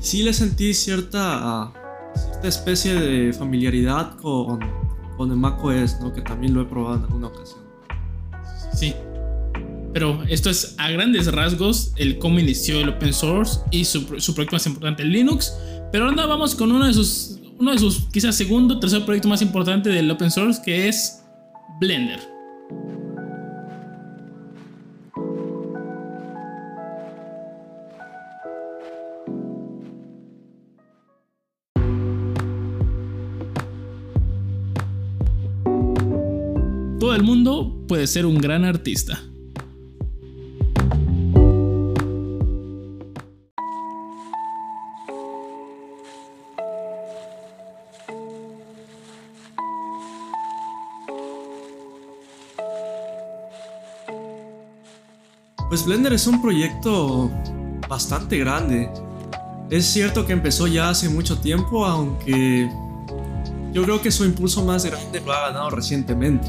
Y 0.00 0.04
sí 0.04 0.22
le 0.22 0.32
sentí 0.32 0.74
cierta, 0.74 1.72
cierta 2.14 2.48
especie 2.48 2.94
de 2.94 3.32
familiaridad 3.32 4.16
con 4.18 4.60
con 5.16 5.30
el 5.30 5.36
macOS, 5.36 6.00
¿no? 6.00 6.12
Que 6.12 6.22
también 6.22 6.54
lo 6.54 6.62
he 6.62 6.64
probado 6.64 6.96
en 6.96 7.02
alguna 7.04 7.28
ocasión. 7.28 7.60
Sí. 8.74 8.94
Pero 9.92 10.22
esto 10.28 10.50
es 10.50 10.74
a 10.76 10.90
grandes 10.90 11.32
rasgos 11.32 11.92
el 11.96 12.18
cómo 12.18 12.38
inició 12.38 12.80
el 12.80 12.90
open 12.90 13.14
source 13.14 13.60
y 13.70 13.86
su, 13.86 14.20
su 14.20 14.34
proyecto 14.34 14.56
más 14.56 14.66
importante, 14.66 15.02
el 15.02 15.10
Linux. 15.10 15.54
Pero 15.92 16.08
ahora 16.08 16.26
vamos 16.26 16.54
con 16.54 16.72
uno 16.72 16.86
de 16.86 16.94
sus, 16.94 17.38
uno 17.58 17.72
de 17.72 17.78
sus 17.78 18.06
quizás 18.12 18.36
segundo, 18.36 18.78
tercer 18.78 19.04
proyecto 19.04 19.28
más 19.28 19.42
importante 19.42 19.88
del 19.88 20.10
open 20.10 20.30
source, 20.30 20.60
que 20.64 20.88
es 20.88 21.22
Blender. 21.80 22.20
Todo 36.98 37.14
el 37.14 37.22
mundo 37.22 37.84
puede 37.86 38.06
ser 38.06 38.26
un 38.26 38.38
gran 38.38 38.64
artista. 38.64 39.20
Blender 55.86 56.12
es 56.14 56.26
un 56.26 56.42
proyecto 56.42 57.30
bastante 57.88 58.36
grande. 58.38 58.90
Es 59.70 59.86
cierto 59.86 60.26
que 60.26 60.32
empezó 60.32 60.66
ya 60.66 60.90
hace 60.90 61.08
mucho 61.08 61.38
tiempo, 61.38 61.86
aunque 61.86 62.68
yo 63.72 63.84
creo 63.84 64.02
que 64.02 64.10
su 64.10 64.24
impulso 64.24 64.64
más 64.64 64.84
grande 64.84 65.20
lo 65.24 65.32
ha 65.32 65.46
ganado 65.46 65.70
recientemente. 65.70 66.48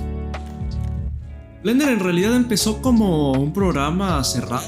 Blender 1.62 1.90
en 1.90 2.00
realidad 2.00 2.36
empezó 2.36 2.82
como 2.82 3.34
un 3.34 3.54
programa 3.54 4.24
cerrado. 4.24 4.66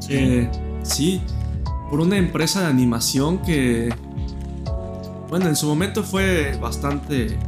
Sí. 0.00 0.14
Eh, 0.14 0.50
sí, 0.82 1.20
por 1.88 2.00
una 2.00 2.16
empresa 2.16 2.62
de 2.62 2.66
animación 2.66 3.38
que, 3.42 3.94
bueno, 5.28 5.46
en 5.46 5.54
su 5.54 5.68
momento 5.68 6.02
fue 6.02 6.58
bastante 6.60 7.38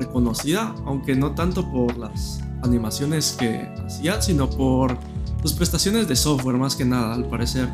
reconocida, 0.00 0.74
aunque 0.86 1.14
no 1.16 1.32
tanto 1.32 1.70
por 1.70 1.98
las 1.98 2.40
animaciones 2.62 3.36
que 3.38 3.68
hacían, 3.84 4.22
sino 4.22 4.48
por 4.48 4.96
sus 5.42 5.52
prestaciones 5.52 6.08
de 6.08 6.16
software 6.16 6.56
más 6.56 6.76
que 6.76 6.84
nada, 6.84 7.14
al 7.14 7.26
parecer. 7.26 7.68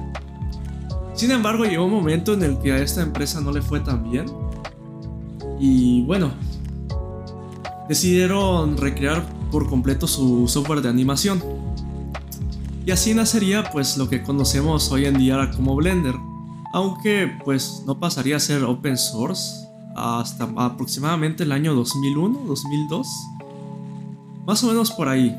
Sin 1.14 1.30
embargo, 1.30 1.64
llegó 1.64 1.84
un 1.84 1.92
momento 1.92 2.32
en 2.32 2.42
el 2.42 2.58
que 2.58 2.72
a 2.72 2.78
esta 2.78 3.02
empresa 3.02 3.40
no 3.40 3.52
le 3.52 3.60
fue 3.60 3.80
tan 3.80 4.10
bien. 4.10 4.26
Y 5.58 6.02
bueno, 6.02 6.30
decidieron 7.88 8.76
recrear 8.76 9.26
por 9.50 9.68
completo 9.68 10.06
su 10.06 10.46
software 10.46 10.80
de 10.80 10.88
animación. 10.88 11.42
Y 12.86 12.90
así 12.90 13.14
nacería 13.14 13.70
pues 13.70 13.96
lo 13.98 14.08
que 14.08 14.22
conocemos 14.22 14.90
hoy 14.92 15.06
en 15.06 15.18
día 15.18 15.50
como 15.50 15.74
Blender. 15.74 16.14
Aunque 16.72 17.30
pues 17.44 17.82
no 17.86 17.98
pasaría 17.98 18.36
a 18.36 18.40
ser 18.40 18.62
open 18.62 18.96
source 18.96 19.66
hasta 19.96 20.48
aproximadamente 20.56 21.42
el 21.42 21.52
año 21.52 21.74
2001, 21.74 22.44
2002. 22.46 23.08
Más 24.46 24.62
o 24.62 24.68
menos 24.68 24.92
por 24.92 25.08
ahí. 25.08 25.36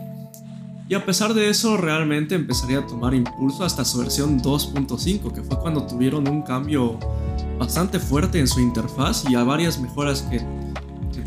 Y 0.89 0.95
a 0.95 1.05
pesar 1.05 1.35
de 1.35 1.51
eso, 1.51 1.77
realmente 1.77 2.33
empezaría 2.33 2.79
a 2.79 2.87
tomar 2.87 3.13
impulso 3.13 3.63
hasta 3.63 3.85
su 3.85 3.99
versión 3.99 4.41
2.5, 4.41 5.31
que 5.31 5.43
fue 5.43 5.59
cuando 5.59 5.85
tuvieron 5.85 6.27
un 6.27 6.41
cambio 6.41 6.97
bastante 7.59 7.99
fuerte 7.99 8.39
en 8.39 8.47
su 8.47 8.59
interfaz 8.59 9.23
y 9.29 9.35
a 9.35 9.43
varias 9.43 9.79
mejoras 9.79 10.23
que, 10.23 10.41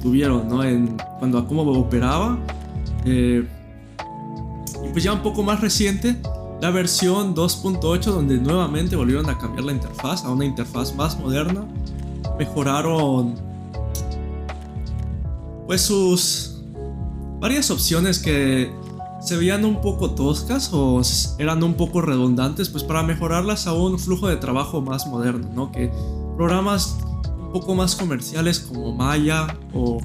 tuvieron, 0.03 0.49
¿no? 0.49 0.65
En 0.65 0.97
cuando 1.21 1.39
a 1.39 1.47
cómo 1.47 1.63
operaba. 1.63 2.37
Eh, 3.05 3.47
y 4.85 4.89
pues 4.89 5.05
ya 5.05 5.13
un 5.13 5.23
poco 5.23 5.45
más 5.45 5.61
reciente, 5.61 6.17
la 6.61 6.73
versión 6.73 7.37
2.8, 7.37 8.01
donde 8.07 8.39
nuevamente 8.39 8.97
volvieron 8.97 9.31
a 9.31 9.39
cambiar 9.39 9.67
la 9.67 9.73
interfaz 9.73 10.25
a 10.25 10.31
una 10.31 10.45
interfaz 10.45 10.93
más 10.97 11.17
moderna. 11.21 11.65
Mejoraron 12.37 13.37
pues 15.69 15.83
sus 15.83 16.65
varias 17.39 17.71
opciones 17.71 18.19
que 18.19 18.82
se 19.25 19.37
veían 19.37 19.65
un 19.65 19.81
poco 19.81 20.11
toscas 20.11 20.71
o 20.73 21.01
eran 21.39 21.63
un 21.63 21.75
poco 21.75 22.01
redundantes, 22.01 22.69
pues 22.69 22.83
para 22.83 23.03
mejorarlas 23.03 23.67
a 23.67 23.73
un 23.73 23.99
flujo 23.99 24.29
de 24.29 24.37
trabajo 24.37 24.81
más 24.81 25.07
moderno, 25.07 25.49
¿no? 25.55 25.71
Que 25.71 25.91
programas 26.37 26.97
un 27.39 27.53
poco 27.53 27.75
más 27.75 27.95
comerciales 27.95 28.59
como 28.59 28.93
Maya 28.93 29.57
o 29.73 30.01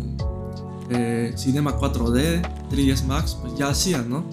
eh, 0.92 1.34
Cinema 1.36 1.78
4D, 1.78 2.48
3ds 2.70 3.06
Max, 3.06 3.38
pues 3.42 3.58
ya 3.58 3.70
hacían, 3.70 4.10
¿no? 4.10 4.24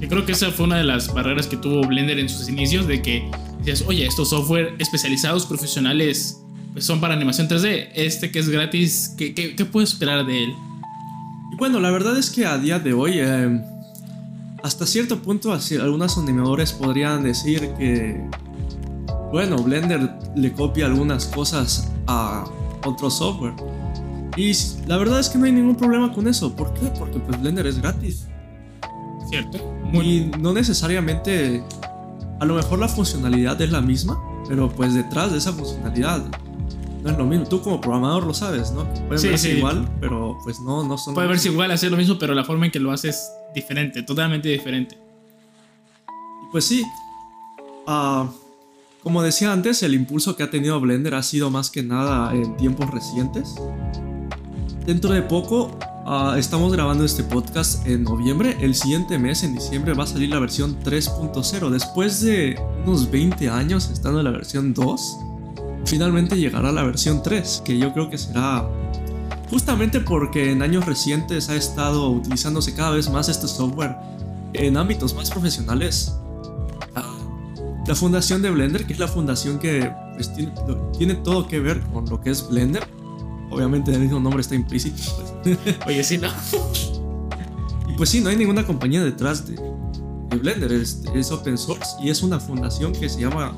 Yo 0.00 0.08
creo 0.08 0.24
que 0.24 0.32
esa 0.32 0.50
fue 0.50 0.66
una 0.66 0.76
de 0.76 0.84
las 0.84 1.12
barreras 1.12 1.46
que 1.46 1.56
tuvo 1.56 1.80
Blender 1.86 2.18
en 2.18 2.28
sus 2.28 2.48
inicios, 2.48 2.86
de 2.86 3.02
que 3.02 3.28
decías, 3.58 3.82
oye, 3.88 4.06
estos 4.06 4.28
software 4.28 4.74
especializados, 4.78 5.46
profesionales, 5.46 6.42
pues 6.74 6.84
son 6.84 7.00
para 7.00 7.14
animación 7.14 7.48
3D, 7.48 7.88
este 7.94 8.30
que 8.30 8.38
es 8.38 8.48
gratis, 8.50 9.14
¿qué, 9.16 9.34
qué, 9.34 9.56
qué 9.56 9.64
puedo 9.64 9.82
esperar 9.82 10.26
de 10.26 10.44
él? 10.44 10.54
Y 11.52 11.56
bueno, 11.56 11.80
la 11.80 11.90
verdad 11.90 12.16
es 12.18 12.30
que 12.30 12.46
a 12.46 12.56
día 12.58 12.78
de 12.78 12.92
hoy... 12.92 13.14
Eh, 13.16 13.60
hasta 14.62 14.86
cierto 14.86 15.20
punto 15.22 15.52
así, 15.52 15.76
algunos 15.76 16.16
animadores 16.18 16.72
podrían 16.72 17.22
decir 17.22 17.72
que, 17.78 18.28
bueno, 19.30 19.56
Blender 19.58 20.10
le 20.34 20.52
copia 20.52 20.86
algunas 20.86 21.26
cosas 21.26 21.92
a 22.06 22.44
otro 22.84 23.10
software. 23.10 23.54
Y 24.36 24.52
la 24.86 24.96
verdad 24.98 25.20
es 25.20 25.28
que 25.30 25.38
no 25.38 25.46
hay 25.46 25.52
ningún 25.52 25.76
problema 25.76 26.12
con 26.12 26.28
eso. 26.28 26.54
¿Por 26.54 26.72
qué? 26.74 26.86
Porque 26.98 27.18
pues 27.18 27.40
Blender 27.40 27.66
es 27.66 27.80
gratis. 27.80 28.26
Cierto. 29.30 29.58
Y 29.94 30.30
no 30.38 30.52
necesariamente, 30.52 31.62
a 32.40 32.44
lo 32.44 32.54
mejor 32.54 32.78
la 32.78 32.88
funcionalidad 32.88 33.60
es 33.62 33.70
la 33.70 33.80
misma, 33.80 34.20
pero 34.48 34.68
pues 34.68 34.94
detrás 34.94 35.32
de 35.32 35.38
esa 35.38 35.52
funcionalidad 35.52 36.22
no 37.02 37.10
es 37.10 37.16
lo 37.16 37.24
mismo. 37.24 37.46
Tú 37.46 37.62
como 37.62 37.80
programador 37.80 38.24
lo 38.26 38.34
sabes, 38.34 38.72
¿no? 38.72 38.84
Puede 39.06 39.18
Sí, 39.18 39.28
verse 39.28 39.50
sí. 39.52 39.56
igual, 39.58 39.88
pero 40.00 40.38
pues 40.44 40.60
no, 40.60 40.84
no 40.86 40.98
son... 40.98 41.14
Puede 41.14 41.28
verse 41.28 41.48
igual, 41.48 41.70
hacer 41.70 41.90
lo 41.90 41.96
mismo, 41.96 42.18
pero 42.18 42.34
la 42.34 42.44
forma 42.44 42.66
en 42.66 42.72
que 42.72 42.80
lo 42.80 42.92
haces 42.92 43.30
diferente, 43.56 44.02
totalmente 44.02 44.48
diferente. 44.48 44.96
Pues 46.52 46.66
sí, 46.66 46.84
ah, 47.86 48.30
como 49.02 49.22
decía 49.22 49.52
antes, 49.52 49.82
el 49.82 49.94
impulso 49.94 50.36
que 50.36 50.42
ha 50.42 50.50
tenido 50.50 50.78
Blender 50.80 51.14
ha 51.14 51.22
sido 51.22 51.50
más 51.50 51.70
que 51.70 51.82
nada 51.82 52.34
en 52.34 52.56
tiempos 52.56 52.90
recientes. 52.90 53.54
Dentro 54.84 55.12
de 55.12 55.22
poco 55.22 55.76
ah, 56.04 56.36
estamos 56.38 56.72
grabando 56.72 57.04
este 57.04 57.24
podcast 57.24 57.86
en 57.86 58.04
noviembre. 58.04 58.56
El 58.60 58.74
siguiente 58.74 59.18
mes, 59.18 59.42
en 59.42 59.54
diciembre, 59.54 59.94
va 59.94 60.04
a 60.04 60.06
salir 60.06 60.28
la 60.28 60.38
versión 60.38 60.78
3.0. 60.80 61.70
Después 61.70 62.20
de 62.20 62.60
unos 62.84 63.10
20 63.10 63.48
años 63.48 63.90
estando 63.90 64.18
en 64.20 64.24
la 64.24 64.32
versión 64.32 64.74
2, 64.74 65.16
finalmente 65.86 66.36
llegará 66.36 66.70
la 66.72 66.82
versión 66.82 67.22
3, 67.22 67.62
que 67.64 67.78
yo 67.78 67.92
creo 67.94 68.10
que 68.10 68.18
será 68.18 68.68
justamente 69.50 70.00
porque 70.00 70.50
en 70.52 70.62
años 70.62 70.84
recientes 70.86 71.48
ha 71.48 71.56
estado 71.56 72.10
utilizándose 72.10 72.74
cada 72.74 72.90
vez 72.90 73.10
más 73.10 73.28
este 73.28 73.46
software 73.48 73.96
en 74.52 74.76
ámbitos 74.76 75.14
más 75.14 75.30
profesionales. 75.30 76.14
Ah, 76.94 77.14
La 77.86 77.94
fundación 77.94 78.42
de 78.42 78.50
Blender, 78.50 78.86
que 78.86 78.92
es 78.92 78.98
la 78.98 79.08
fundación 79.08 79.58
que 79.58 79.90
pues, 80.14 80.32
tiene, 80.34 80.52
tiene 80.96 81.14
todo 81.14 81.46
que 81.46 81.60
ver 81.60 81.80
con 81.92 82.06
lo 82.06 82.20
que 82.20 82.30
es 82.30 82.48
Blender, 82.48 82.86
obviamente 83.50 83.92
el 83.92 84.00
mismo 84.00 84.18
nombre 84.20 84.40
está 84.40 84.54
implícito. 84.54 85.02
pues. 85.42 85.58
Oye, 85.86 86.02
sí, 86.02 86.18
no. 86.18 86.28
y 87.88 87.92
pues 87.96 88.10
sí, 88.10 88.20
no 88.20 88.30
hay 88.30 88.36
ninguna 88.36 88.66
compañía 88.66 89.04
detrás 89.04 89.46
de, 89.46 89.54
de 89.54 90.36
Blender, 90.36 90.72
es, 90.72 91.02
es 91.14 91.30
open 91.30 91.56
source 91.56 91.90
y 92.02 92.10
es 92.10 92.22
una 92.22 92.40
fundación 92.40 92.92
que 92.92 93.08
se 93.08 93.20
llama, 93.20 93.54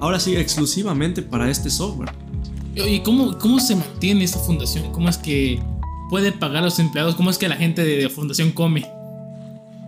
ahora 0.00 0.18
sí, 0.18 0.34
exclusivamente 0.36 1.22
para 1.22 1.48
este 1.48 1.70
software. 1.70 2.10
¿Y 2.74 3.00
cómo, 3.00 3.38
cómo 3.38 3.60
se 3.60 3.76
mantiene 3.76 4.24
esta 4.24 4.38
fundación? 4.38 4.92
¿Cómo 4.92 5.08
es 5.08 5.18
que 5.18 5.62
puede 6.08 6.32
pagar 6.32 6.58
a 6.58 6.66
los 6.66 6.78
empleados? 6.78 7.14
¿Cómo 7.14 7.30
es 7.30 7.38
que 7.38 7.48
la 7.48 7.56
gente 7.56 7.84
de, 7.84 7.96
de 7.98 8.08
fundación 8.08 8.52
come? 8.52 8.86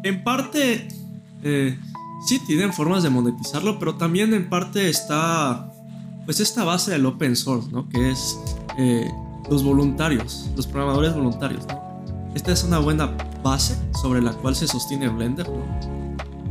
En 0.02 0.22
parte, 0.22 0.86
eh, 1.42 1.78
sí 2.26 2.40
tienen 2.46 2.72
formas 2.72 3.02
de 3.02 3.10
monetizarlo, 3.10 3.78
pero 3.78 3.94
también 3.94 4.34
en 4.34 4.48
parte 4.48 4.88
está, 4.90 5.70
pues 6.26 6.40
esta 6.40 6.64
base 6.64 6.90
del 6.90 7.06
open 7.06 7.36
source, 7.36 7.70
¿no? 7.70 7.88
Que 7.88 8.10
es 8.10 8.38
eh, 8.78 9.10
los 9.50 9.62
voluntarios, 9.62 10.50
los 10.56 10.66
programadores 10.66 11.14
voluntarios, 11.14 11.66
¿no? 11.66 11.82
Esta 12.34 12.52
es 12.52 12.64
una 12.64 12.80
buena 12.80 13.16
base 13.42 13.76
sobre 14.02 14.20
la 14.20 14.32
cual 14.32 14.56
se 14.56 14.66
sostiene 14.66 15.08
Blender, 15.08 15.48
¿no? 15.48 15.64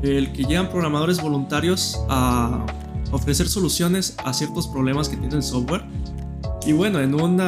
El 0.01 0.31
que 0.33 0.43
llegan 0.43 0.69
programadores 0.69 1.21
voluntarios 1.21 1.99
a 2.09 2.65
ofrecer 3.11 3.47
soluciones 3.47 4.15
a 4.23 4.33
ciertos 4.33 4.67
problemas 4.67 5.09
que 5.09 5.17
tiene 5.17 5.35
el 5.35 5.43
software. 5.43 5.83
Y 6.65 6.71
bueno, 6.73 6.99
en 6.99 7.13
un 7.15 7.41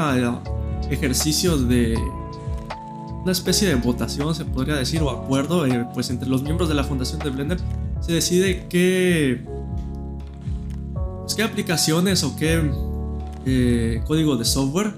ejercicio 0.90 1.58
de 1.58 1.98
una 3.24 3.32
especie 3.32 3.68
de 3.70 3.76
votación, 3.76 4.36
se 4.36 4.46
podría 4.46 4.76
decir, 4.76 5.02
o 5.02 5.10
acuerdo, 5.10 5.66
eh, 5.66 5.86
pues 5.94 6.10
entre 6.10 6.28
los 6.30 6.44
miembros 6.44 6.70
de 6.70 6.76
la 6.76 6.84
fundación 6.84 7.20
de 7.20 7.30
Blender, 7.30 7.58
se 8.02 8.14
decide 8.14 8.68
qué, 8.70 9.44
pues, 11.22 11.34
qué 11.36 11.44
aplicaciones 11.44 12.24
o 12.24 12.36
qué 12.36 12.62
eh, 13.48 14.02
código 14.08 14.36
de 14.38 14.46
software 14.46 14.94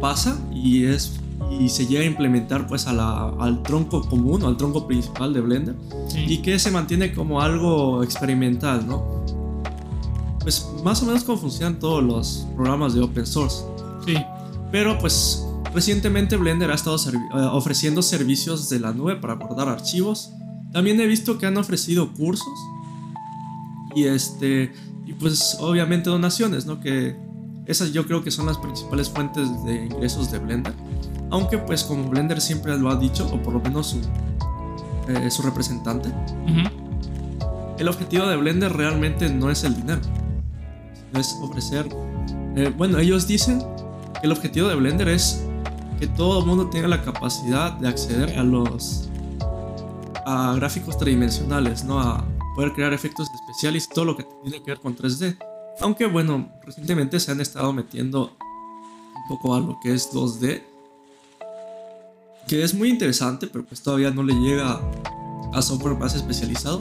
pasa 0.00 0.38
y 0.54 0.84
es 0.84 1.12
y 1.58 1.68
se 1.68 1.86
llega 1.86 2.02
a 2.02 2.04
implementar 2.04 2.68
pues 2.68 2.86
a 2.86 2.92
la- 2.92 3.30
al 3.40 3.62
tronco 3.64 4.02
común 4.08 4.42
o 4.44 4.46
al 4.46 4.56
tronco 4.56 4.86
principal 4.86 5.32
de 5.34 5.40
Blender 5.40 5.74
Sí. 6.06 6.24
y 6.28 6.38
que 6.38 6.58
se 6.60 6.70
mantiene 6.70 7.12
como 7.12 7.40
algo 7.40 8.04
experimental, 8.04 8.86
¿no? 8.86 9.24
Pues 10.40 10.66
más 10.82 11.02
o 11.02 11.06
menos 11.06 11.24
como 11.24 11.38
funcionan 11.38 11.78
todos 11.78 12.02
los 12.02 12.46
programas 12.56 12.94
de 12.94 13.00
open 13.02 13.26
source. 13.26 13.62
Sí. 14.06 14.14
Pero 14.72 14.98
pues 14.98 15.44
recientemente 15.74 16.36
Blender 16.36 16.70
ha 16.70 16.74
estado 16.74 16.96
servi- 16.96 17.28
eh, 17.34 17.48
ofreciendo 17.52 18.02
servicios 18.02 18.68
de 18.68 18.80
la 18.80 18.92
nube 18.92 19.16
para 19.16 19.34
guardar 19.34 19.68
archivos. 19.68 20.30
También 20.72 21.00
he 21.00 21.06
visto 21.06 21.36
que 21.38 21.46
han 21.46 21.56
ofrecido 21.58 22.12
cursos 22.14 22.48
y 23.94 24.04
este 24.04 24.72
y 25.06 25.12
pues 25.14 25.56
obviamente 25.60 26.08
donaciones, 26.08 26.64
¿no? 26.66 26.78
Que 26.80 27.16
esas 27.66 27.92
yo 27.92 28.06
creo 28.06 28.22
que 28.22 28.30
son 28.30 28.46
las 28.46 28.56
principales 28.58 29.10
fuentes 29.10 29.48
de 29.64 29.86
ingresos 29.86 30.30
de 30.30 30.38
Blender. 30.38 30.72
Aunque 31.30 31.58
pues 31.58 31.82
como 31.84 32.08
Blender 32.08 32.40
siempre 32.40 32.76
lo 32.78 32.90
ha 32.90 32.96
dicho, 32.96 33.28
o 33.32 33.42
por 33.42 33.52
lo 33.54 33.60
menos 33.60 33.88
su, 33.88 33.98
eh, 35.08 35.30
su 35.30 35.42
representante, 35.42 36.08
Ujú. 36.08 37.76
el 37.78 37.88
objetivo 37.88 38.26
de 38.26 38.36
Blender 38.36 38.72
realmente 38.72 39.28
no 39.28 39.50
es 39.50 39.64
el 39.64 39.74
dinero. 39.76 40.00
Es 41.14 41.36
ofrecer... 41.40 41.88
eh, 42.56 42.72
bueno, 42.76 42.98
ellos 42.98 43.26
dicen 43.26 43.60
que 44.20 44.26
el 44.26 44.32
objetivo 44.32 44.68
de 44.68 44.76
Blender 44.76 45.08
es 45.08 45.44
que 45.98 46.06
todo 46.06 46.40
el 46.40 46.46
mundo 46.46 46.68
tenga 46.70 46.88
la 46.88 47.02
capacidad 47.02 47.72
de 47.72 47.88
acceder 47.88 48.38
a 48.38 48.42
los... 48.42 49.08
a 50.24 50.54
gráficos 50.56 50.96
tridimensionales, 50.98 51.84
¿no? 51.84 52.00
A 52.00 52.24
poder 52.54 52.72
crear 52.72 52.92
efectos 52.92 53.28
especiales 53.34 53.86
y 53.90 53.94
todo 53.94 54.04
lo 54.04 54.16
que 54.16 54.26
tiene 54.42 54.62
que 54.62 54.70
ver 54.70 54.80
con 54.80 54.96
3D. 54.96 55.36
Aunque 55.80 56.06
bueno, 56.06 56.48
recientemente 56.64 57.18
se 57.20 57.32
han 57.32 57.40
estado 57.40 57.72
metiendo 57.72 58.36
un 59.16 59.28
poco 59.28 59.54
a 59.54 59.60
lo 59.60 59.78
que 59.80 59.94
es 59.94 60.12
2D. 60.12 60.62
Que 62.46 62.62
es 62.64 62.74
muy 62.74 62.88
interesante, 62.90 63.46
pero 63.46 63.64
pues 63.64 63.82
todavía 63.82 64.10
no 64.10 64.22
le 64.22 64.34
llega 64.34 64.80
a 65.52 65.62
software 65.62 65.96
más 65.96 66.14
especializado. 66.14 66.80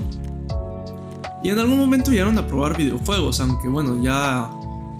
Y 1.43 1.49
en 1.49 1.59
algún 1.59 1.77
momento 1.77 2.11
llegaron 2.11 2.37
a 2.37 2.45
probar 2.45 2.75
videojuegos, 2.75 3.39
aunque 3.39 3.67
bueno, 3.67 4.01
ya 4.03 4.49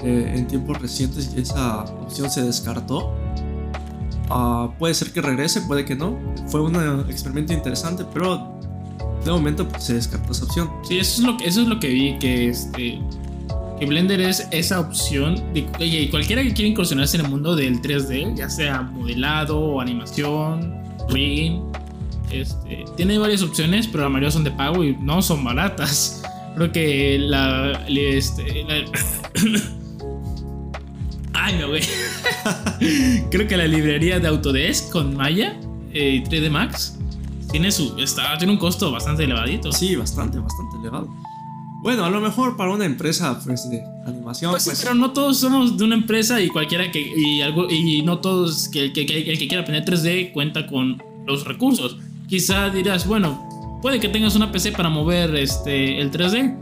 eh, 0.04 0.34
en 0.36 0.48
tiempos 0.48 0.82
recientes 0.82 1.34
esa 1.36 1.84
opción 1.84 2.30
se 2.30 2.44
descartó. 2.44 3.14
Ah, 4.30 4.70
puede 4.78 4.94
ser 4.94 5.12
que 5.12 5.22
regrese, 5.22 5.62
puede 5.62 5.86
que 5.86 5.96
no. 5.96 6.18
Fue 6.48 6.62
un 6.62 6.76
experimento 7.10 7.52
interesante, 7.52 8.06
pero 8.14 8.54
de 9.26 9.32
momento 9.32 9.68
pues, 9.68 9.84
se 9.84 9.96
descartó 9.96 10.32
esa 10.32 10.46
opción. 10.46 10.70
Sí, 10.84 10.98
eso 10.98 11.22
es 11.22 11.28
lo 11.28 11.38
que, 11.38 11.46
eso 11.46 11.62
es 11.62 11.68
lo 11.68 11.80
que 11.80 11.90
vi, 11.90 12.18
que 12.20 12.50
este 12.50 13.00
que 13.80 13.86
Blender 13.86 14.20
es 14.20 14.46
esa 14.52 14.82
opción 14.82 15.42
de 15.54 15.66
oye, 15.80 16.10
cualquiera 16.10 16.44
que 16.44 16.54
quiera 16.54 16.70
incursionarse 16.70 17.16
en 17.16 17.26
el 17.26 17.32
mundo 17.32 17.56
del 17.56 17.82
3D, 17.82 18.36
ya 18.36 18.50
sea 18.50 18.82
modelado 18.82 19.58
o 19.58 19.80
animación, 19.80 20.84
rigging, 21.08 21.64
este, 22.30 22.86
tiene 22.98 23.18
varias 23.18 23.42
opciones, 23.42 23.88
pero 23.88 24.04
la 24.04 24.10
mayoría 24.10 24.32
son 24.32 24.44
de 24.44 24.52
pago 24.52 24.84
y 24.84 24.96
no 24.98 25.22
son 25.22 25.44
baratas. 25.44 26.22
Creo 26.56 26.72
que 26.72 27.18
la, 27.20 27.86
este, 27.88 28.64
la- 28.64 28.86
Ay, 31.34 31.56
no, 31.60 31.70
güey. 31.70 31.82
Creo 33.32 33.48
que 33.48 33.56
la 33.58 33.66
librería 33.68 34.20
de 34.20 34.28
Autodesk 34.28 34.92
con 34.92 35.16
Maya 35.16 35.58
eh, 35.94 36.22
y 36.22 36.30
3D 36.30 36.50
Max 36.50 36.98
tiene 37.52 37.72
su 37.72 37.98
está, 37.98 38.38
tiene 38.38 38.54
un 38.54 38.60
costo 38.60 38.92
bastante 38.92 39.24
elevadito. 39.24 39.72
Sí, 39.72 39.96
bastante, 39.96 40.38
bastante 40.40 40.78
elevado. 40.78 41.08
Bueno, 41.82 42.04
a 42.04 42.10
lo 42.10 42.20
mejor 42.20 42.58
para 42.58 42.72
una 42.74 42.86
empresa 42.86 43.40
pues, 43.44 43.70
de 43.70 43.82
animación, 44.06 44.52
Pues 44.52 44.66
pues, 44.66 44.82
pero 44.82 44.96
no 44.96 45.12
todos 45.12 45.40
somos 45.40 45.78
de 45.78 45.86
una 45.86 45.96
empresa 45.96 46.42
y 46.42 46.50
cualquiera 46.50 46.92
que. 46.92 47.00
Y, 47.00 47.42
algo, 47.42 47.70
y 47.70 48.02
no 48.02 48.20
todos. 48.20 48.68
Que, 48.68 48.86
el 48.86 48.94
que, 48.94 49.06
que- 49.06 49.32
el 49.32 49.40
que 49.40 49.48
quiera 49.48 49.64
aprender 49.64 49.86
3D 49.86 50.34
cuenta 50.34 50.68
con 50.68 51.02
los 51.26 51.46
recursos. 51.46 51.98
Quizá 52.28 52.70
dirás, 52.70 53.08
bueno, 53.08 53.49
puede 53.82 54.00
que 54.00 54.10
tengas 54.10 54.36
una 54.36 54.52
PC 54.52 54.72
para 54.74 54.90
mover 54.90 55.36
este, 55.36 56.00
el 56.02 56.12
3D. 56.12 56.58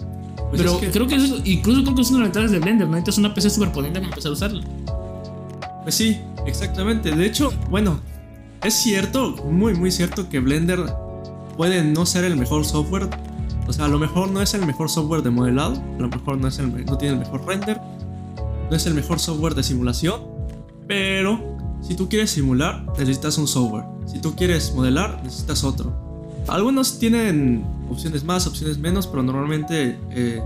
pues 0.49 0.61
pero 0.61 0.73
es 0.73 0.77
que- 0.77 0.91
creo 0.91 1.07
que 1.07 1.15
eso, 1.15 1.37
incluso 1.43 1.83
creo 1.83 1.95
que 1.95 2.01
es 2.01 2.09
una 2.09 2.19
de 2.19 2.23
las 2.25 2.33
ventajas 2.33 2.51
de 2.51 2.59
Blender. 2.59 2.87
No 2.87 2.93
necesitas 2.93 3.17
una 3.17 3.33
PC 3.33 3.49
súper 3.49 3.71
potente 3.71 3.99
para 3.99 4.09
empezar 4.09 4.29
a 4.29 4.33
usarla. 4.33 4.63
Pues 5.83 5.95
sí, 5.95 6.17
exactamente. 6.45 7.11
De 7.15 7.25
hecho, 7.25 7.51
bueno, 7.69 7.99
es 8.63 8.73
cierto, 8.73 9.35
muy 9.49 9.73
muy 9.73 9.91
cierto 9.91 10.29
que 10.29 10.39
Blender 10.39 10.79
puede 11.55 11.83
no 11.83 12.05
ser 12.05 12.23
el 12.25 12.35
mejor 12.35 12.65
software. 12.65 13.09
O 13.67 13.73
sea, 13.73 13.85
a 13.85 13.87
lo 13.89 13.99
mejor 13.99 14.29
no 14.29 14.41
es 14.41 14.53
el 14.53 14.65
mejor 14.65 14.89
software 14.89 15.21
de 15.23 15.29
modelado, 15.29 15.73
a 15.97 16.01
lo 16.01 16.07
mejor 16.07 16.37
no, 16.37 16.47
es 16.47 16.57
el, 16.59 16.85
no 16.85 16.97
tiene 16.97 17.15
el 17.15 17.19
mejor 17.19 17.45
render, 17.45 17.81
no 18.69 18.75
es 18.77 18.85
el 18.85 18.93
mejor 18.93 19.19
software 19.19 19.55
de 19.55 19.63
simulación, 19.63 20.21
pero 20.87 21.57
si 21.81 21.93
tú 21.95 22.07
quieres 22.07 22.31
simular, 22.31 22.85
necesitas 22.97 23.37
un 23.37 23.47
software. 23.47 23.83
Si 24.05 24.19
tú 24.19 24.35
quieres 24.37 24.73
modelar, 24.73 25.19
necesitas 25.21 25.65
otro. 25.65 26.06
Algunos 26.47 26.99
tienen 26.99 27.65
opciones 27.89 28.23
más, 28.23 28.47
opciones 28.47 28.77
menos, 28.77 29.07
pero 29.07 29.23
normalmente 29.23 29.97
eh, 30.11 30.41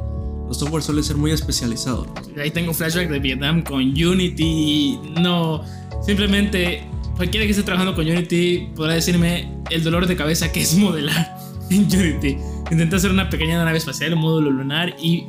los 0.48 0.58
softwares 0.58 0.86
suelen 0.86 1.04
ser 1.04 1.16
muy 1.16 1.32
especializados. 1.32 2.08
Ahí 2.38 2.52
tengo 2.52 2.74
flashback 2.74 3.10
de 3.10 3.20
Vietnam 3.20 3.62
con 3.62 3.82
Unity. 3.82 5.00
No, 5.20 5.64
simplemente 6.06 6.84
cualquiera 7.16 7.46
que 7.46 7.52
esté 7.52 7.64
trabajando 7.64 7.96
con 7.96 8.06
Unity 8.06 8.70
podrá 8.76 8.94
decirme 8.94 9.50
el 9.70 9.84
dolor 9.84 10.08
de 10.08 10.16
cabeza 10.16 10.52
que 10.52 10.62
es 10.62 10.76
modelar 10.76 11.38
en 11.70 11.84
Unity. 11.84 12.38
Intenté 12.72 12.96
hacer 12.96 13.12
una 13.12 13.30
pequeña 13.30 13.64
nave 13.64 13.78
espacial, 13.78 14.14
un 14.14 14.22
módulo 14.22 14.50
lunar 14.50 14.96
y 15.00 15.26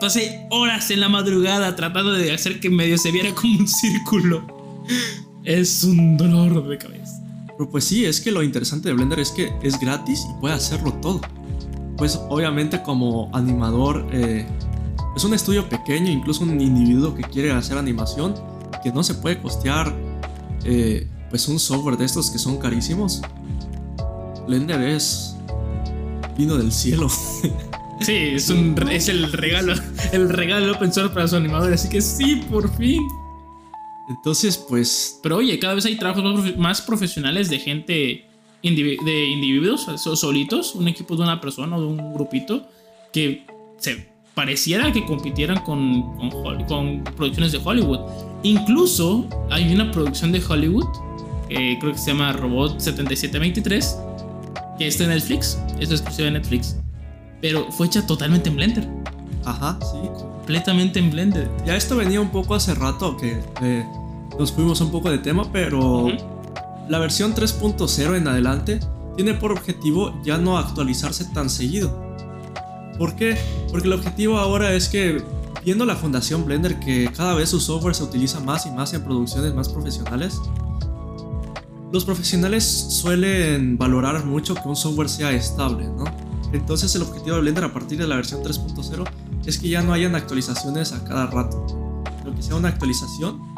pasé 0.00 0.46
horas 0.50 0.90
en 0.90 1.00
la 1.00 1.08
madrugada 1.08 1.74
tratando 1.74 2.12
de 2.12 2.32
hacer 2.32 2.60
que 2.60 2.70
medio 2.70 2.96
se 2.96 3.10
viera 3.10 3.34
como 3.34 3.58
un 3.58 3.66
círculo. 3.68 4.46
Es 5.44 5.82
un 5.82 6.16
dolor 6.16 6.66
de 6.68 6.78
cabeza. 6.78 6.97
Pero 7.58 7.70
pues 7.70 7.84
sí, 7.84 8.04
es 8.04 8.20
que 8.20 8.30
lo 8.30 8.44
interesante 8.44 8.88
de 8.88 8.94
Blender 8.94 9.18
es 9.18 9.32
que 9.32 9.52
es 9.62 9.80
gratis 9.80 10.24
y 10.30 10.40
puede 10.40 10.54
hacerlo 10.54 10.92
todo. 11.02 11.20
Pues 11.96 12.18
obviamente 12.28 12.80
como 12.84 13.28
animador 13.34 14.06
eh, 14.12 14.46
es 15.16 15.24
un 15.24 15.34
estudio 15.34 15.68
pequeño, 15.68 16.08
incluso 16.08 16.44
un 16.44 16.60
individuo 16.60 17.16
que 17.16 17.22
quiere 17.22 17.50
hacer 17.50 17.76
animación, 17.76 18.36
que 18.84 18.92
no 18.92 19.02
se 19.02 19.14
puede 19.14 19.42
costear 19.42 19.92
eh, 20.64 21.08
pues 21.30 21.48
un 21.48 21.58
software 21.58 21.96
de 21.96 22.04
estos 22.04 22.30
que 22.30 22.38
son 22.38 22.58
carísimos. 22.58 23.22
Blender 24.46 24.80
es 24.80 25.34
vino 26.36 26.56
del 26.56 26.72
cielo. 26.72 27.08
Sí, 28.00 28.14
es, 28.34 28.48
un, 28.48 28.76
es 28.92 29.08
el 29.08 29.32
regalo, 29.32 29.74
el 30.12 30.28
regalo 30.28 30.72
open 30.72 30.92
source 30.92 31.12
para 31.12 31.26
su 31.26 31.34
animador, 31.34 31.72
así 31.72 31.88
que 31.88 32.00
sí, 32.00 32.36
por 32.48 32.72
fin. 32.76 33.02
Entonces 34.08 34.56
pues 34.56 35.18
Pero 35.22 35.36
oye, 35.36 35.58
cada 35.58 35.74
vez 35.74 35.84
hay 35.84 35.96
trabajos 35.96 36.24
más 36.24 36.34
profe- 36.44 36.56
más 36.56 36.80
profesionales 36.82 37.50
de 37.50 37.58
gente, 37.58 38.24
de 38.62 39.24
individuos 39.26 39.86
so- 39.96 40.16
solitos, 40.16 40.74
un 40.74 40.88
equipo 40.88 41.14
de 41.16 41.22
una 41.22 41.40
persona 41.40 41.76
o 41.76 41.80
de 41.80 41.86
un 41.86 42.14
grupito, 42.14 42.66
que 43.12 43.46
se 43.78 44.08
pareciera 44.34 44.92
que 44.92 45.04
compitieran 45.04 45.60
con, 45.64 46.02
con 46.68 47.02
producciones 47.16 47.52
de 47.52 47.60
Hollywood. 47.62 48.00
Incluso 48.44 49.26
hay 49.50 49.72
una 49.74 49.90
producción 49.90 50.30
de 50.32 50.40
Hollywood, 50.46 50.86
que 51.48 51.76
creo 51.80 51.92
que 51.92 51.98
se 51.98 52.12
llama 52.12 52.32
Robot 52.32 52.78
7723, 52.80 53.98
que 54.78 54.86
está 54.86 55.04
en 55.04 55.10
Netflix, 55.10 55.58
es 55.80 55.90
exclusiva 55.90 56.26
de 56.26 56.32
Netflix, 56.32 56.76
pero 57.40 57.70
fue 57.72 57.86
hecha 57.88 58.06
totalmente 58.06 58.48
en 58.48 58.56
Blender, 58.56 58.88
ajá, 59.44 59.78
sí. 59.80 60.08
completamente 60.38 60.98
en 61.00 61.10
Blender. 61.10 61.50
Ya 61.66 61.74
esto 61.76 61.96
venía 61.96 62.20
un 62.20 62.30
poco 62.30 62.54
hace 62.54 62.74
rato 62.74 63.16
que 63.16 63.40
eh, 63.62 63.84
nos 64.38 64.52
fuimos 64.52 64.80
un 64.80 64.90
poco 64.90 65.10
de 65.10 65.18
tema, 65.18 65.50
pero 65.52 66.06
Ujú. 66.06 66.38
La 66.88 66.98
versión 66.98 67.34
3.0 67.34 68.16
en 68.16 68.28
adelante 68.28 68.80
tiene 69.14 69.34
por 69.34 69.52
objetivo 69.52 70.14
ya 70.24 70.38
no 70.38 70.56
actualizarse 70.56 71.26
tan 71.26 71.50
seguido. 71.50 72.02
¿Por 72.98 73.14
qué? 73.14 73.36
Porque 73.70 73.86
el 73.86 73.92
objetivo 73.92 74.38
ahora 74.38 74.72
es 74.72 74.88
que, 74.88 75.22
viendo 75.62 75.84
la 75.84 75.96
fundación 75.96 76.46
Blender 76.46 76.80
que 76.80 77.10
cada 77.14 77.34
vez 77.34 77.50
su 77.50 77.60
software 77.60 77.94
se 77.94 78.04
utiliza 78.04 78.40
más 78.40 78.64
y 78.64 78.70
más 78.70 78.94
en 78.94 79.04
producciones 79.04 79.54
más 79.54 79.68
profesionales, 79.68 80.40
los 81.92 82.06
profesionales 82.06 82.64
suelen 82.64 83.76
valorar 83.76 84.24
mucho 84.24 84.54
que 84.54 84.66
un 84.66 84.76
software 84.76 85.10
sea 85.10 85.32
estable, 85.32 85.88
¿no? 85.88 86.04
Entonces 86.54 86.94
el 86.94 87.02
objetivo 87.02 87.36
de 87.36 87.42
Blender 87.42 87.64
a 87.64 87.72
partir 87.72 87.98
de 87.98 88.06
la 88.06 88.16
versión 88.16 88.42
3.0 88.42 89.04
es 89.44 89.58
que 89.58 89.68
ya 89.68 89.82
no 89.82 89.92
hayan 89.92 90.14
actualizaciones 90.14 90.92
a 90.92 91.04
cada 91.04 91.26
rato, 91.26 91.66
sino 92.18 92.34
que 92.34 92.42
sea 92.42 92.56
una 92.56 92.68
actualización 92.68 93.57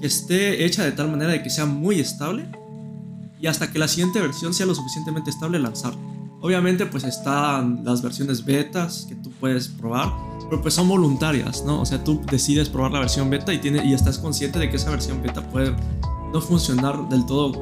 que 0.00 0.06
esté 0.06 0.64
hecha 0.64 0.84
de 0.84 0.92
tal 0.92 1.10
manera 1.10 1.32
de 1.32 1.42
que 1.42 1.50
sea 1.50 1.66
muy 1.66 2.00
estable 2.00 2.46
y 3.40 3.46
hasta 3.46 3.70
que 3.70 3.78
la 3.78 3.88
siguiente 3.88 4.20
versión 4.20 4.52
sea 4.52 4.66
lo 4.66 4.74
suficientemente 4.74 5.30
estable 5.30 5.58
lanzar. 5.58 5.94
Obviamente 6.42 6.86
pues 6.86 7.04
están 7.04 7.84
las 7.84 8.02
versiones 8.02 8.44
betas 8.44 9.06
que 9.08 9.14
tú 9.14 9.30
puedes 9.40 9.68
probar, 9.68 10.12
pero 10.48 10.62
pues 10.62 10.74
son 10.74 10.88
voluntarias, 10.88 11.64
¿no? 11.64 11.82
O 11.82 11.86
sea, 11.86 12.02
tú 12.02 12.22
decides 12.30 12.68
probar 12.68 12.92
la 12.92 13.00
versión 13.00 13.28
beta 13.28 13.52
y, 13.52 13.58
tiene, 13.58 13.84
y 13.84 13.92
estás 13.92 14.18
consciente 14.18 14.58
de 14.58 14.70
que 14.70 14.76
esa 14.76 14.90
versión 14.90 15.22
beta 15.22 15.46
puede 15.50 15.74
no 16.32 16.40
funcionar 16.40 17.08
del 17.08 17.26
todo 17.26 17.52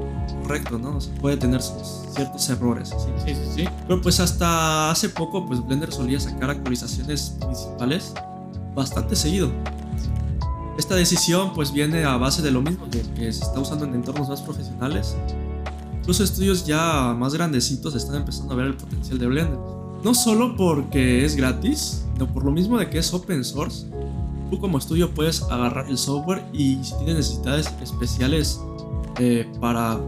correcto, 0.43 0.79
¿no? 0.79 0.97
O 0.97 1.01
sea, 1.01 1.13
puede 1.17 1.37
tener 1.37 1.61
sus 1.61 2.15
ciertos 2.15 2.49
errores. 2.51 2.91
¿sí? 2.91 3.11
Sí, 3.27 3.35
sí, 3.35 3.51
sí. 3.57 3.69
Pero 3.87 4.01
pues 4.01 4.21
hasta 4.21 4.91
hace 4.91 5.09
poco 5.09 5.45
pues 5.45 5.65
Blender 5.65 5.93
solía 5.93 6.21
sacar 6.21 6.51
actualizaciones 6.51 7.37
principales 7.41 8.15
bastante 8.75 9.17
seguido. 9.17 9.51
Esta 10.79 10.95
decisión 10.95 11.53
pues 11.55 11.73
viene 11.73 12.05
a 12.05 12.17
base 12.17 12.41
de 12.41 12.53
lo 12.53 12.63
mismo, 12.63 12.87
de 12.87 13.03
que 13.15 13.33
se 13.33 13.43
está 13.43 13.59
usando 13.59 13.85
en 13.85 13.95
entornos 13.95 14.29
más 14.29 14.41
profesionales. 14.41 15.17
Incluso 15.99 16.23
estudios 16.23 16.65
ya 16.65 17.15
más 17.19 17.35
grandecitos 17.35 17.97
están 17.97 18.15
empezando 18.15 18.55
a 18.55 18.57
ver 18.57 18.67
el 18.67 18.77
potencial 18.77 19.19
de 19.19 19.27
Blender. 19.27 19.59
No 20.05 20.15
solo 20.15 20.57
porque 20.57 21.25
es 21.25 21.35
gratis, 21.35 22.05
sino 22.13 22.33
por 22.33 22.45
lo 22.45 22.53
mismo 22.53 22.79
de 22.79 22.89
que 22.89 22.99
es 22.99 23.13
open 23.13 23.45
source. 23.45 23.87
Tú 24.51 24.61
como 24.61 24.79
estudio 24.79 25.13
puedes 25.13 25.43
agarrar 25.43 25.89
el 25.89 25.99
software 25.99 26.45
y 26.53 26.79
si 26.83 26.95
tienes 26.95 27.17
necesidades 27.17 27.69
especiales 27.83 28.61
eh, 29.19 29.51
para 29.61 29.99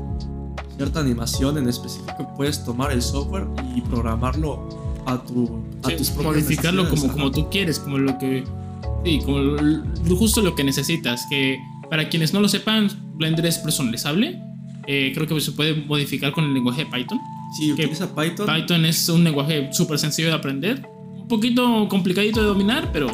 cierta 0.76 1.00
animación 1.00 1.58
en 1.58 1.68
específico, 1.68 2.32
puedes 2.36 2.64
tomar 2.64 2.92
el 2.92 3.02
software 3.02 3.48
y 3.74 3.80
programarlo 3.80 4.68
a, 5.04 5.18
tu, 5.18 5.60
a 5.82 5.88
tus 5.96 6.14
Modificarlo 6.14 6.88
como, 6.88 7.08
como 7.08 7.30
tú 7.32 7.50
quieres, 7.50 7.80
como 7.80 7.98
lo 7.98 8.16
que... 8.18 8.44
Sí, 9.04 9.20
como 9.24 10.16
justo 10.16 10.42
lo 10.42 10.54
que 10.54 10.64
necesitas. 10.64 11.26
Que 11.30 11.58
para 11.88 12.08
quienes 12.08 12.32
no 12.32 12.40
lo 12.40 12.48
sepan, 12.48 12.88
Blender 13.14 13.46
es 13.46 13.58
personalizable. 13.58 14.40
Eh, 14.86 15.12
creo 15.14 15.26
que 15.26 15.40
se 15.40 15.52
puede 15.52 15.74
modificar 15.74 16.32
con 16.32 16.44
el 16.44 16.54
lenguaje 16.54 16.84
de 16.84 16.90
Python. 16.90 17.18
Sí, 17.56 17.72
utiliza 17.72 18.14
Python. 18.14 18.46
Python 18.46 18.84
es 18.84 19.08
un 19.08 19.24
lenguaje 19.24 19.72
súper 19.72 19.98
sencillo 19.98 20.28
de 20.28 20.34
aprender. 20.34 20.86
Un 21.16 21.28
poquito 21.28 21.88
complicadito 21.88 22.40
de 22.40 22.46
dominar, 22.46 22.90
pero 22.92 23.08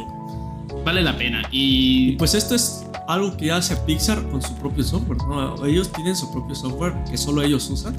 vale 0.85 1.03
la 1.03 1.16
pena. 1.16 1.42
Y 1.51 2.12
pues 2.12 2.35
esto 2.35 2.55
es 2.55 2.87
algo 3.09 3.37
que 3.37 3.51
hace 3.51 3.77
Pixar 3.77 4.22
con 4.31 4.42
su 4.42 4.55
propio 4.57 4.85
software. 4.85 5.18
¿no? 5.29 5.64
Ellos 5.66 5.90
tienen 5.92 6.16
su 6.16 6.31
propio 6.33 6.55
software 6.55 6.94
que 7.11 7.16
solo 7.16 7.42
ellos 7.42 7.68
usan. 7.70 7.96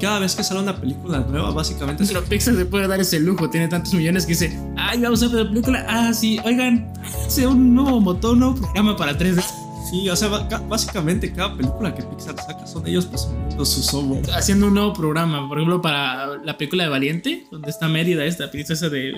Cada 0.00 0.18
vez 0.18 0.34
que 0.34 0.42
sale 0.42 0.60
una 0.60 0.74
película 0.74 1.18
nueva, 1.20 1.50
básicamente. 1.50 2.04
Pero 2.06 2.24
Pixar 2.24 2.54
se 2.54 2.64
puede 2.64 2.88
dar 2.88 3.00
ese 3.00 3.20
lujo, 3.20 3.50
tiene 3.50 3.68
tantos 3.68 3.92
millones 3.92 4.24
que 4.24 4.32
dice: 4.32 4.58
Ay, 4.76 5.00
vamos 5.00 5.22
a 5.22 5.28
ver 5.28 5.44
la 5.44 5.50
película. 5.50 5.86
Ah, 5.88 6.12
sí, 6.14 6.38
oigan, 6.44 6.92
hace 7.26 7.46
un 7.46 7.74
nuevo 7.74 8.00
motor, 8.00 8.32
un 8.32 8.40
nuevo 8.40 8.54
programa 8.56 8.96
para 8.96 9.18
3D. 9.18 9.44
Sí, 9.90 10.08
o 10.08 10.16
sea, 10.16 10.28
básicamente 10.28 11.32
cada 11.32 11.56
película 11.56 11.94
que 11.94 12.02
Pixar 12.02 12.36
saca 12.36 12.66
son 12.66 12.86
ellos 12.86 13.06
presumiendo 13.06 13.64
su 13.64 13.82
software. 13.82 14.22
Haciendo 14.32 14.68
un 14.68 14.74
nuevo 14.74 14.92
programa, 14.92 15.48
por 15.48 15.58
ejemplo, 15.58 15.82
para 15.82 16.38
la 16.38 16.56
película 16.56 16.84
de 16.84 16.90
Valiente, 16.90 17.46
donde 17.50 17.70
está 17.70 17.88
Mérida, 17.88 18.24
esta 18.24 18.50
princesa 18.50 18.88
de. 18.88 19.12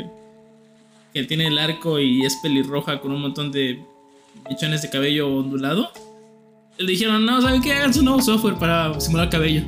que 1.13 1.25
tiene 1.25 1.47
el 1.47 1.59
arco 1.59 2.01
y 2.01 2.25
es 2.25 2.37
pelirroja 2.43 3.01
con 3.01 3.13
un 3.13 3.21
montón 3.21 3.53
de 3.53 3.85
mechones 4.49 4.83
de 4.83 4.91
cabello 4.91 5.29
ondulado. 5.29 5.91
Le 6.79 6.91
dijeron, 6.91 7.25
no, 7.25 7.41
¿saben 7.41 7.61
qué? 7.61 7.75
Hagan 7.75 7.95
su 7.95 8.03
nuevo 8.03 8.23
software 8.23 8.57
para 8.57 8.99
simular 8.99 9.29
cabello. 9.29 9.63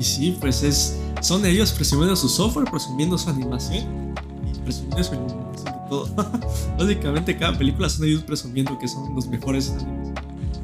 Y 0.00 0.04
sí, 0.04 0.38
pues 0.40 0.62
es. 0.62 0.98
Son 1.20 1.44
ellos 1.44 1.72
presumiendo 1.72 2.16
su 2.16 2.26
software, 2.26 2.68
presumiendo 2.70 3.18
su 3.18 3.28
animación 3.28 4.14
y 4.50 4.58
presumiendo 4.60 5.04
su 5.04 5.14
iluminación 5.14 5.74
de 5.74 5.88
todo. 5.90 6.08
Básicamente, 6.78 7.36
cada 7.36 7.58
película 7.58 7.86
son 7.90 8.06
ellos 8.06 8.22
presumiendo 8.22 8.78
que 8.78 8.88
son 8.88 9.14
los 9.14 9.28
mejores 9.28 9.70
animación. 9.70 10.14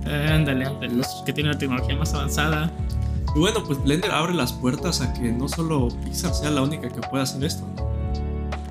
Eh, 0.06 0.30
ándale, 0.32 0.64
ándale, 0.64 0.94
los 0.94 1.06
que 1.26 1.34
tienen 1.34 1.52
la 1.52 1.58
tecnología 1.58 1.94
más 1.96 2.14
avanzada. 2.14 2.72
Y 3.34 3.38
bueno, 3.38 3.62
pues 3.62 3.82
Blender 3.82 4.10
abre 4.10 4.32
las 4.32 4.54
puertas 4.54 5.02
a 5.02 5.12
que 5.12 5.30
no 5.30 5.48
solo 5.48 5.88
Pixar 6.02 6.32
sea 6.32 6.50
la 6.50 6.62
única 6.62 6.88
que 6.88 7.02
pueda 7.02 7.24
hacer 7.24 7.44
esto. 7.44 7.66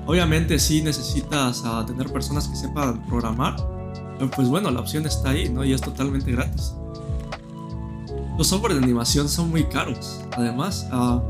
Obviamente, 0.04 0.58
sí 0.58 0.82
necesitas 0.82 1.64
a 1.64 1.86
tener 1.86 2.12
personas 2.12 2.48
que 2.48 2.56
sepan 2.56 3.06
programar. 3.06 3.54
Pero 4.18 4.30
pues 4.32 4.48
bueno, 4.48 4.72
la 4.72 4.80
opción 4.80 5.06
está 5.06 5.30
ahí, 5.30 5.48
¿no? 5.48 5.64
Y 5.64 5.74
es 5.74 5.80
totalmente 5.80 6.32
gratis. 6.32 6.72
Los 8.36 8.48
software 8.48 8.74
de 8.74 8.82
animación 8.82 9.28
son 9.28 9.50
muy 9.50 9.64
caros. 9.64 10.20
Además, 10.32 10.86
ah, 10.92 11.22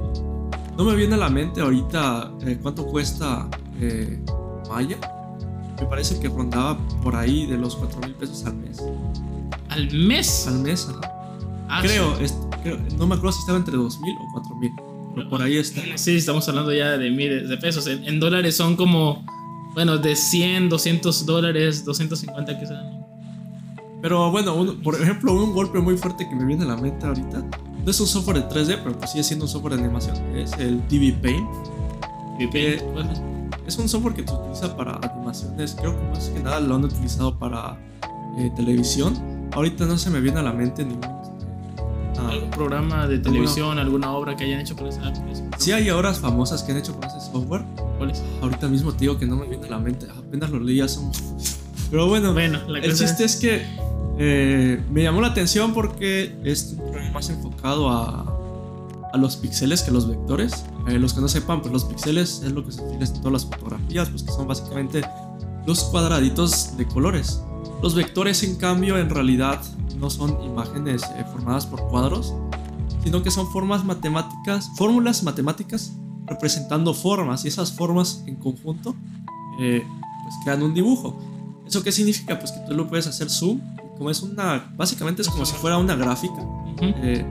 no 0.76 0.84
me 0.84 0.94
viene 0.94 1.14
a 1.14 1.18
la 1.18 1.30
mente 1.30 1.60
ahorita 1.60 2.32
eh, 2.44 2.58
cuánto 2.60 2.86
cuesta 2.86 3.48
eh, 3.80 4.22
Maya. 4.68 4.98
Me 5.80 5.86
parece 5.86 6.18
que 6.18 6.28
rondaba 6.28 6.78
por 7.02 7.14
ahí 7.14 7.46
de 7.46 7.58
los 7.58 7.76
4 7.76 8.00
mil 8.00 8.14
pesos 8.14 8.44
al 8.44 8.56
mes. 8.56 8.82
¿Al 9.68 9.90
mes? 9.92 10.46
Al 10.48 10.58
mes, 10.60 10.88
ajá. 10.88 11.12
Ah, 11.68 11.80
creo, 11.82 12.16
no 12.96 13.06
me 13.06 13.14
acuerdo 13.14 13.32
si 13.32 13.40
estaba 13.40 13.58
entre 13.58 13.76
2 13.76 14.00
mil 14.00 14.14
o 14.16 14.32
4 14.32 14.56
mil. 14.56 14.72
Pero 15.14 15.28
por 15.30 15.42
ahí 15.42 15.56
está. 15.56 15.82
Sí, 15.96 16.16
estamos 16.16 16.48
hablando 16.48 16.72
ya 16.72 16.96
de 16.98 17.10
miles 17.10 17.48
de 17.48 17.56
pesos. 17.56 17.86
En, 17.86 18.20
dólares 18.20 18.56
son 18.56 18.76
como, 18.76 19.24
bueno, 19.74 19.98
de 19.98 20.14
100, 20.14 20.68
200 20.68 21.26
dólares, 21.26 21.84
250 21.84 22.60
quizás. 22.60 22.95
Pero 24.06 24.30
bueno, 24.30 24.76
por 24.84 24.94
ejemplo, 24.94 25.32
un 25.32 25.52
golpe 25.52 25.80
muy 25.80 25.96
fuerte 25.96 26.28
que 26.28 26.32
me 26.36 26.44
viene 26.44 26.62
a 26.62 26.68
la 26.68 26.76
mente 26.76 27.04
ahorita. 27.04 27.42
No 27.84 27.90
es 27.90 27.98
un 27.98 28.06
software 28.06 28.36
de 28.36 28.48
3D, 28.48 28.78
pero 28.84 28.96
pues 28.96 29.10
sigue 29.10 29.24
siendo 29.24 29.46
un 29.46 29.48
software 29.48 29.74
de 29.74 29.82
animación. 29.82 30.16
Es 30.36 30.52
el 30.60 30.80
TV 30.86 31.12
Paint. 31.20 31.48
TV 32.38 32.78
Paint. 32.94 33.10
es 33.66 33.76
un 33.78 33.88
software 33.88 34.14
que 34.14 34.24
se 34.24 34.32
utiliza 34.32 34.76
para 34.76 35.00
animaciones. 35.02 35.74
Creo 35.74 35.98
que 35.98 36.04
más 36.04 36.28
que 36.28 36.38
nada 36.38 36.60
lo 36.60 36.76
han 36.76 36.84
utilizado 36.84 37.36
para 37.36 37.80
eh, 38.38 38.48
televisión. 38.54 39.12
Ahorita 39.50 39.86
no 39.86 39.98
se 39.98 40.08
me 40.10 40.20
viene 40.20 40.38
a 40.38 40.44
la 40.44 40.52
mente 40.52 40.84
ningún 40.84 41.04
ah, 41.04 42.28
algún 42.30 42.50
programa 42.50 43.08
de 43.08 43.18
televisión, 43.18 43.80
alguna 43.80 44.12
obra 44.12 44.36
que 44.36 44.44
hayan 44.44 44.60
hecho 44.60 44.76
con 44.76 44.86
ese, 44.86 45.00
Sí 45.58 45.72
hay 45.72 45.90
obras 45.90 46.20
famosas 46.20 46.62
que 46.62 46.70
han 46.70 46.78
hecho 46.78 46.94
con 46.94 47.02
ese 47.02 47.18
software. 47.18 47.64
¿Cuáles? 47.98 48.22
Ahorita 48.40 48.68
mismo 48.68 48.92
te 48.92 49.00
digo 49.00 49.18
que 49.18 49.26
no 49.26 49.34
me 49.34 49.48
viene 49.48 49.66
a 49.66 49.70
la 49.70 49.78
mente. 49.80 50.06
Apenas 50.16 50.50
lo 50.50 50.60
leí 50.60 50.80
hace 50.80 51.00
Pero 51.90 52.06
bueno, 52.06 52.32
bueno 52.34 52.60
el 52.72 52.94
chiste 52.94 53.24
es 53.24 53.34
que 53.34 53.66
eh, 54.18 54.82
me 54.90 55.02
llamó 55.02 55.20
la 55.20 55.28
atención 55.28 55.74
porque 55.74 56.38
es 56.44 56.74
un 56.78 56.84
programa 56.86 57.10
más 57.12 57.28
enfocado 57.28 57.90
a, 57.90 59.10
a 59.12 59.18
los 59.18 59.36
píxeles 59.36 59.82
que 59.82 59.90
los 59.90 60.08
vectores. 60.08 60.64
Eh, 60.88 60.98
los 60.98 61.12
que 61.12 61.20
no 61.20 61.28
sepan, 61.28 61.60
pues 61.60 61.72
los 61.72 61.84
píxeles 61.84 62.42
es 62.44 62.52
lo 62.52 62.64
que 62.64 62.72
se 62.72 62.82
utiliza 62.82 63.14
en 63.14 63.20
todas 63.20 63.32
las 63.32 63.44
fotografías, 63.44 64.08
pues 64.08 64.22
que 64.22 64.32
son 64.32 64.46
básicamente 64.46 65.02
los 65.66 65.84
cuadraditos 65.84 66.76
de 66.76 66.86
colores. 66.86 67.42
Los 67.82 67.94
vectores, 67.94 68.42
en 68.42 68.56
cambio, 68.56 68.98
en 68.98 69.10
realidad 69.10 69.60
no 69.98 70.08
son 70.08 70.40
imágenes 70.42 71.02
eh, 71.02 71.24
formadas 71.32 71.66
por 71.66 71.86
cuadros, 71.88 72.34
sino 73.04 73.22
que 73.22 73.30
son 73.30 73.50
formas 73.52 73.84
matemáticas, 73.84 74.70
fórmulas 74.76 75.22
matemáticas 75.22 75.92
representando 76.26 76.92
formas 76.92 77.44
y 77.44 77.48
esas 77.48 77.72
formas 77.72 78.24
en 78.26 78.34
conjunto 78.36 78.96
pues 79.56 80.34
crean 80.42 80.60
un 80.62 80.74
dibujo. 80.74 81.16
¿Eso 81.64 81.84
qué 81.84 81.92
significa? 81.92 82.36
Pues 82.38 82.50
que 82.50 82.58
tú 82.66 82.74
lo 82.74 82.88
puedes 82.88 83.06
hacer 83.06 83.30
zoom 83.30 83.60
como 83.96 84.10
es 84.10 84.22
una, 84.22 84.70
básicamente 84.76 85.22
es 85.22 85.28
como 85.28 85.46
si 85.46 85.54
fuera 85.54 85.78
una 85.78 85.96
gráfica 85.96 86.42
eh, 86.82 87.24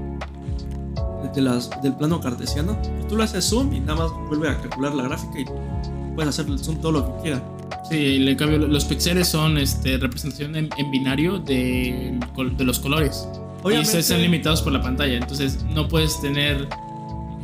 de 1.33 1.41
las, 1.41 1.69
del 1.81 1.95
plano 1.95 2.19
cartesiano. 2.21 2.77
Tú 3.07 3.15
lo 3.15 3.23
haces 3.23 3.45
zoom 3.45 3.73
y 3.73 3.79
nada 3.79 3.95
más 3.95 4.11
vuelve 4.27 4.49
a 4.49 4.59
calcular 4.59 4.93
la 4.93 5.03
gráfica 5.03 5.39
y 5.39 5.45
puedes 6.15 6.29
hacer 6.29 6.47
el 6.47 6.59
zoom 6.59 6.81
todo 6.81 6.91
lo 6.91 7.05
que 7.05 7.21
quieras. 7.23 7.41
Sí, 7.89 8.27
en 8.27 8.35
cambio 8.35 8.57
los 8.59 8.85
píxeles 8.85 9.27
son 9.27 9.57
este, 9.57 9.97
representación 9.97 10.55
en, 10.55 10.69
binario 10.91 11.39
de, 11.39 12.19
de, 12.57 12.63
los 12.63 12.79
colores. 12.79 13.27
Obviamente, 13.63 13.95
y 13.95 13.99
están 13.99 14.21
limitados 14.21 14.61
por 14.61 14.73
la 14.73 14.81
pantalla, 14.81 15.17
entonces 15.17 15.63
no 15.63 15.87
puedes 15.87 16.19
tener 16.21 16.67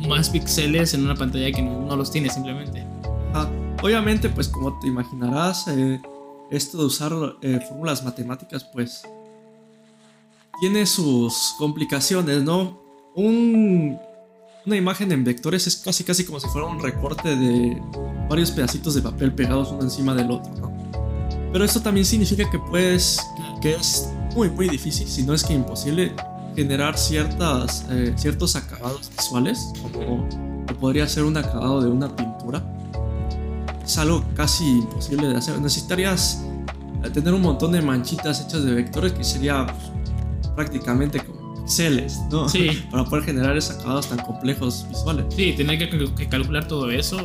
más 0.08 0.30
píxeles 0.30 0.94
en 0.94 1.04
una 1.04 1.14
pantalla 1.14 1.50
que 1.52 1.62
no, 1.62 1.94
los 1.96 2.10
tiene 2.10 2.28
simplemente. 2.28 2.84
Ah, 3.34 3.48
obviamente, 3.82 4.28
pues 4.28 4.48
como 4.48 4.78
te 4.80 4.88
imaginarás, 4.88 5.68
eh, 5.68 6.00
esto 6.52 6.78
de 6.78 6.84
usar 6.84 7.12
eh, 7.40 7.60
fórmulas 7.66 8.04
matemáticas, 8.04 8.62
pues 8.62 9.02
tiene 10.60 10.86
sus 10.86 11.54
complicaciones, 11.58 12.42
¿no? 12.42 12.80
Un, 13.14 13.98
una 14.66 14.76
imagen 14.76 15.10
en 15.12 15.24
vectores 15.24 15.66
es 15.66 15.76
casi 15.76 16.04
casi 16.04 16.24
como 16.24 16.38
si 16.38 16.48
fuera 16.48 16.68
un 16.68 16.78
recorte 16.80 17.34
de 17.34 17.82
varios 18.28 18.50
pedacitos 18.50 18.94
de 18.94 19.02
papel 19.02 19.34
pegados 19.34 19.70
uno 19.72 19.82
encima 19.82 20.14
del 20.14 20.30
otro, 20.30 20.52
¿no? 20.60 20.72
Pero 21.52 21.64
esto 21.64 21.80
también 21.80 22.06
significa 22.06 22.48
que 22.50 22.58
puedes, 22.58 23.18
que 23.60 23.74
es 23.74 24.08
muy 24.34 24.50
muy 24.50 24.68
difícil, 24.68 25.08
si 25.08 25.22
no 25.22 25.34
es 25.34 25.42
que 25.42 25.54
imposible, 25.54 26.14
generar 26.54 26.98
ciertas, 26.98 27.86
eh, 27.90 28.12
ciertos 28.16 28.56
acabados 28.56 29.10
visuales, 29.16 29.72
como 29.82 30.28
podría 30.80 31.08
ser 31.08 31.24
un 31.24 31.36
acabado 31.36 31.80
de 31.80 31.88
una 31.88 32.14
pintura 32.14 32.62
es 33.84 33.98
algo 33.98 34.24
casi 34.34 34.64
imposible 34.64 35.28
de 35.28 35.36
hacer. 35.36 35.60
Necesitarías 35.60 36.42
eh, 37.04 37.10
tener 37.10 37.34
un 37.34 37.42
montón 37.42 37.72
de 37.72 37.82
manchitas 37.82 38.40
hechas 38.40 38.64
de 38.64 38.74
vectores 38.74 39.12
que 39.12 39.24
sería 39.24 39.66
pues, 39.66 40.50
prácticamente 40.54 41.20
como 41.20 41.54
píxeles, 41.54 42.20
¿no? 42.30 42.48
Sí. 42.48 42.70
Para 42.90 43.04
poder 43.04 43.24
generar 43.24 43.56
esos 43.56 43.78
acabados 43.78 44.08
tan 44.08 44.18
complejos 44.18 44.86
visuales. 44.88 45.26
Sí, 45.34 45.54
tener 45.56 45.78
que, 45.78 46.28
calcular 46.28 46.66
todo 46.66 46.90
eso 46.90 47.18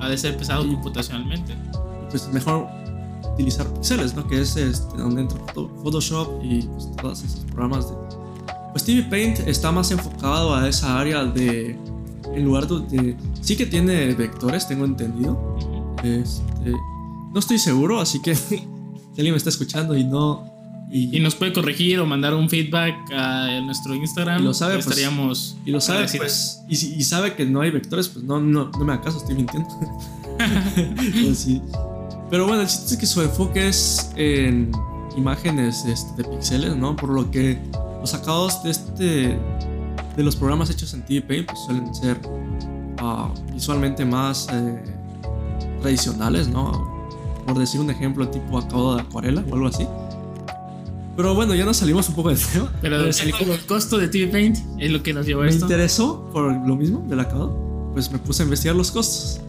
ha 0.00 0.08
de 0.08 0.18
ser 0.18 0.36
pesado 0.36 0.66
computacionalmente. 0.66 1.54
Pues 2.10 2.28
mejor 2.32 2.66
utilizar 3.32 3.66
píxeles, 3.74 4.14
¿no? 4.14 4.26
Que 4.26 4.42
es 4.42 4.56
este, 4.56 4.96
donde 4.96 5.22
entra 5.22 5.38
Photoshop 5.54 6.42
y 6.42 6.62
pues, 6.62 6.90
todos 7.00 7.22
esos 7.22 7.40
programas 7.46 7.88
de... 7.88 7.96
Pues 8.72 8.84
TV 8.84 9.02
Paint 9.02 9.40
está 9.40 9.70
más 9.70 9.90
enfocado 9.90 10.54
a 10.54 10.68
esa 10.68 10.98
área 10.98 11.24
de... 11.24 11.78
En 12.34 12.44
lugar 12.44 12.66
de... 12.66 13.16
Sí 13.40 13.56
que 13.56 13.66
tiene 13.66 14.14
vectores, 14.14 14.66
tengo 14.66 14.84
entendido 14.84 15.58
este, 16.02 16.72
no 17.32 17.38
estoy 17.38 17.58
seguro, 17.58 18.00
así 18.00 18.20
que 18.20 18.34
si 18.36 18.56
alguien 19.16 19.32
me 19.32 19.36
está 19.36 19.50
escuchando 19.50 19.96
y 19.96 20.04
no. 20.04 20.50
Y, 20.94 21.18
nos 21.20 21.34
puede 21.34 21.54
corregir 21.54 21.98
o 22.00 22.06
mandar 22.06 22.34
un 22.34 22.50
feedback 22.50 22.94
a 23.14 23.60
nuestro 23.64 23.94
Instagram. 23.94 24.42
Y 24.42 24.44
lo 24.44 24.52
sabe, 24.52 24.74
pues, 24.74 24.88
estaríamos. 24.88 25.56
y 25.64 25.70
lo 25.70 25.80
sabe, 25.80 26.06
pues. 26.18 26.60
Y, 26.68 26.74
y, 26.74 27.02
sabe 27.02 27.34
que 27.34 27.46
no 27.46 27.62
hay 27.62 27.70
vectores, 27.70 28.08
pues 28.08 28.22
no, 28.26 28.38
no, 28.38 28.70
no 28.70 28.84
me 28.84 28.92
acaso, 28.92 29.18
estoy 29.18 29.36
mintiendo. 29.36 29.68
Pues 31.22 31.46
Pero 32.30 32.46
bueno, 32.46 32.62
el 32.62 32.66
chiste 32.66 32.94
es 32.94 33.00
que 33.00 33.06
su 33.06 33.22
enfoque 33.22 33.68
es 33.68 34.10
en 34.16 34.72
imágenes 35.16 35.84
este, 35.84 36.22
de 36.22 36.28
píxeles, 36.28 36.76
¿no? 36.76 36.96
Por 36.96 37.10
lo 37.10 37.30
que 37.30 37.58
los 38.00 38.12
acabados 38.14 38.62
de 38.62 38.70
este 38.70 39.38
de 40.16 40.22
los 40.22 40.36
programas 40.36 40.68
hechos 40.70 40.92
en 40.94 41.02
TV 41.04 41.44
pues 41.44 41.58
suelen 41.60 41.94
ser 41.94 42.20
ah, 42.98 43.32
visualmente 43.52 44.04
más 44.04 44.48
eh, 44.52 44.82
tradicionales, 45.82 46.48
¿no? 46.48 47.06
Por 47.46 47.58
decir 47.58 47.80
un 47.80 47.90
ejemplo 47.90 48.28
tipo 48.28 48.58
acabado 48.58 48.96
de 48.96 49.02
acuarela 49.02 49.44
o 49.50 49.54
algo 49.54 49.66
así. 49.66 49.86
Pero 51.16 51.34
bueno, 51.34 51.54
ya 51.54 51.64
nos 51.64 51.76
salimos 51.76 52.08
un 52.08 52.14
poco 52.14 52.30
del 52.30 52.38
tema. 52.38 52.72
Pero 52.80 53.00
el, 53.00 53.08
el 53.08 53.66
costo 53.66 53.98
de 53.98 54.08
TV 54.08 54.28
Paint 54.32 54.58
es 54.78 54.90
lo 54.90 55.02
que 55.02 55.12
nos 55.12 55.26
llevó 55.26 55.42
a 55.42 55.44
Me 55.44 55.50
esto. 55.50 55.66
interesó 55.66 56.28
por 56.32 56.50
lo 56.66 56.76
mismo 56.76 57.04
del 57.08 57.20
acabado. 57.20 57.54
Pues 57.92 58.10
me 58.10 58.18
puse 58.18 58.42
a 58.42 58.44
investigar 58.44 58.74
los 58.74 58.90
costos. 58.90 59.40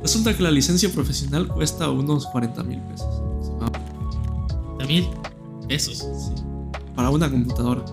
Resulta 0.00 0.34
que 0.34 0.42
la 0.42 0.50
licencia 0.50 0.88
profesional 0.90 1.48
cuesta 1.48 1.90
unos 1.90 2.26
40 2.26 2.62
mil 2.62 2.80
pesos. 2.82 3.22
mil 4.86 5.06
pesos. 5.68 5.98
Sí. 5.98 6.42
Para 6.94 7.10
una 7.10 7.30
computadora. 7.30 7.84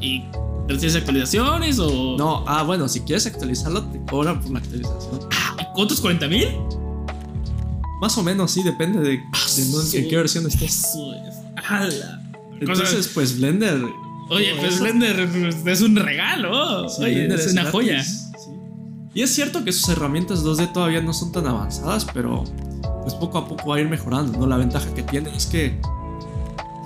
¿Y 0.00 0.22
pero 0.66 0.78
tienes 0.78 0.94
actualizaciones 0.94 1.78
o.? 1.80 2.16
No, 2.16 2.44
ah, 2.46 2.62
bueno, 2.62 2.88
si 2.88 3.00
quieres 3.00 3.26
actualizarlo, 3.26 3.82
te 3.86 4.00
cobran 4.04 4.40
por 4.40 4.52
la 4.52 4.58
actualización. 4.60 5.20
¿Y 5.60 5.74
cuántos 5.74 6.00
40 6.00 6.28
mil? 6.28 6.48
Más 8.02 8.18
o 8.18 8.22
menos, 8.22 8.50
sí, 8.50 8.62
depende 8.62 8.98
de, 9.00 9.10
de 9.10 9.64
no- 9.70 9.80
en 9.94 10.08
qué 10.10 10.16
versión 10.16 10.46
estés. 10.46 10.84
Eso 10.84 11.14
es. 11.14 11.34
¡Hala! 11.66 12.20
Entonces, 12.60 13.08
pues 13.14 13.38
Blender. 13.38 13.80
Oye, 14.28 14.54
pues 14.60 14.74
eso- 14.74 14.82
Blender 14.82 15.20
es 15.66 15.80
un 15.80 15.96
regalo. 15.96 16.88
sí, 16.90 17.02
Oye, 17.04 17.14
Blender 17.14 17.40
es 17.40 17.52
una 17.52 17.62
gratis, 17.62 17.72
joya. 17.72 18.02
sí. 18.04 18.20
Y 19.14 19.22
es 19.22 19.30
cierto 19.34 19.62
que 19.64 19.72
sus 19.72 19.88
herramientas 19.88 20.42
2D 20.42 20.72
todavía 20.72 21.00
no 21.00 21.12
son 21.14 21.32
tan 21.32 21.46
avanzadas, 21.46 22.04
pero 22.12 22.44
pues 23.02 23.14
poco 23.14 23.38
a 23.38 23.46
poco 23.48 23.68
va 23.70 23.76
a 23.76 23.80
ir 23.80 23.88
mejorando, 23.88 24.36
¿no? 24.38 24.46
La 24.46 24.56
ventaja 24.56 24.92
que 24.94 25.02
tiene 25.02 25.34
es 25.36 25.46
que 25.46 25.80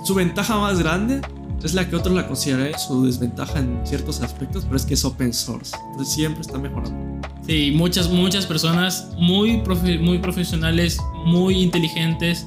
su 0.05 0.13
ventaja 0.13 0.57
más 0.59 0.77
grande 0.79 1.21
es 1.63 1.73
la 1.73 1.89
que 1.89 1.95
otros 1.95 2.13
la 2.15 2.27
consideran 2.27 2.77
su 2.79 3.05
desventaja 3.05 3.59
en 3.59 3.81
ciertos 3.85 4.21
aspectos, 4.21 4.65
pero 4.65 4.75
es 4.77 4.85
que 4.85 4.93
es 4.93 5.03
open 5.05 5.33
source. 5.33 5.75
Entonces 5.91 6.13
siempre 6.13 6.41
está 6.41 6.57
mejorando. 6.59 7.06
Sí, 7.45 7.71
muchas, 7.73 8.09
muchas 8.09 8.45
personas 8.45 9.09
muy, 9.17 9.61
muy 10.01 10.19
profesionales, 10.19 10.99
muy 11.25 11.61
inteligentes, 11.61 12.45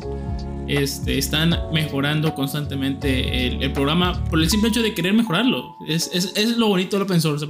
este, 0.71 1.19
están 1.19 1.59
mejorando 1.73 2.33
constantemente 2.35 3.47
el, 3.47 3.73
programa 3.73 4.25
por 4.27 4.41
el 4.41 4.49
simple 4.49 4.69
hecho 4.69 4.83
de 4.83 4.95
querer 4.95 5.13
mejorarlo. 5.15 5.75
Es, 5.89 6.11
es, 6.13 6.57
lo 6.57 6.69
bonito 6.69 6.97
del 6.97 7.05
open 7.05 7.21
source. 7.21 7.47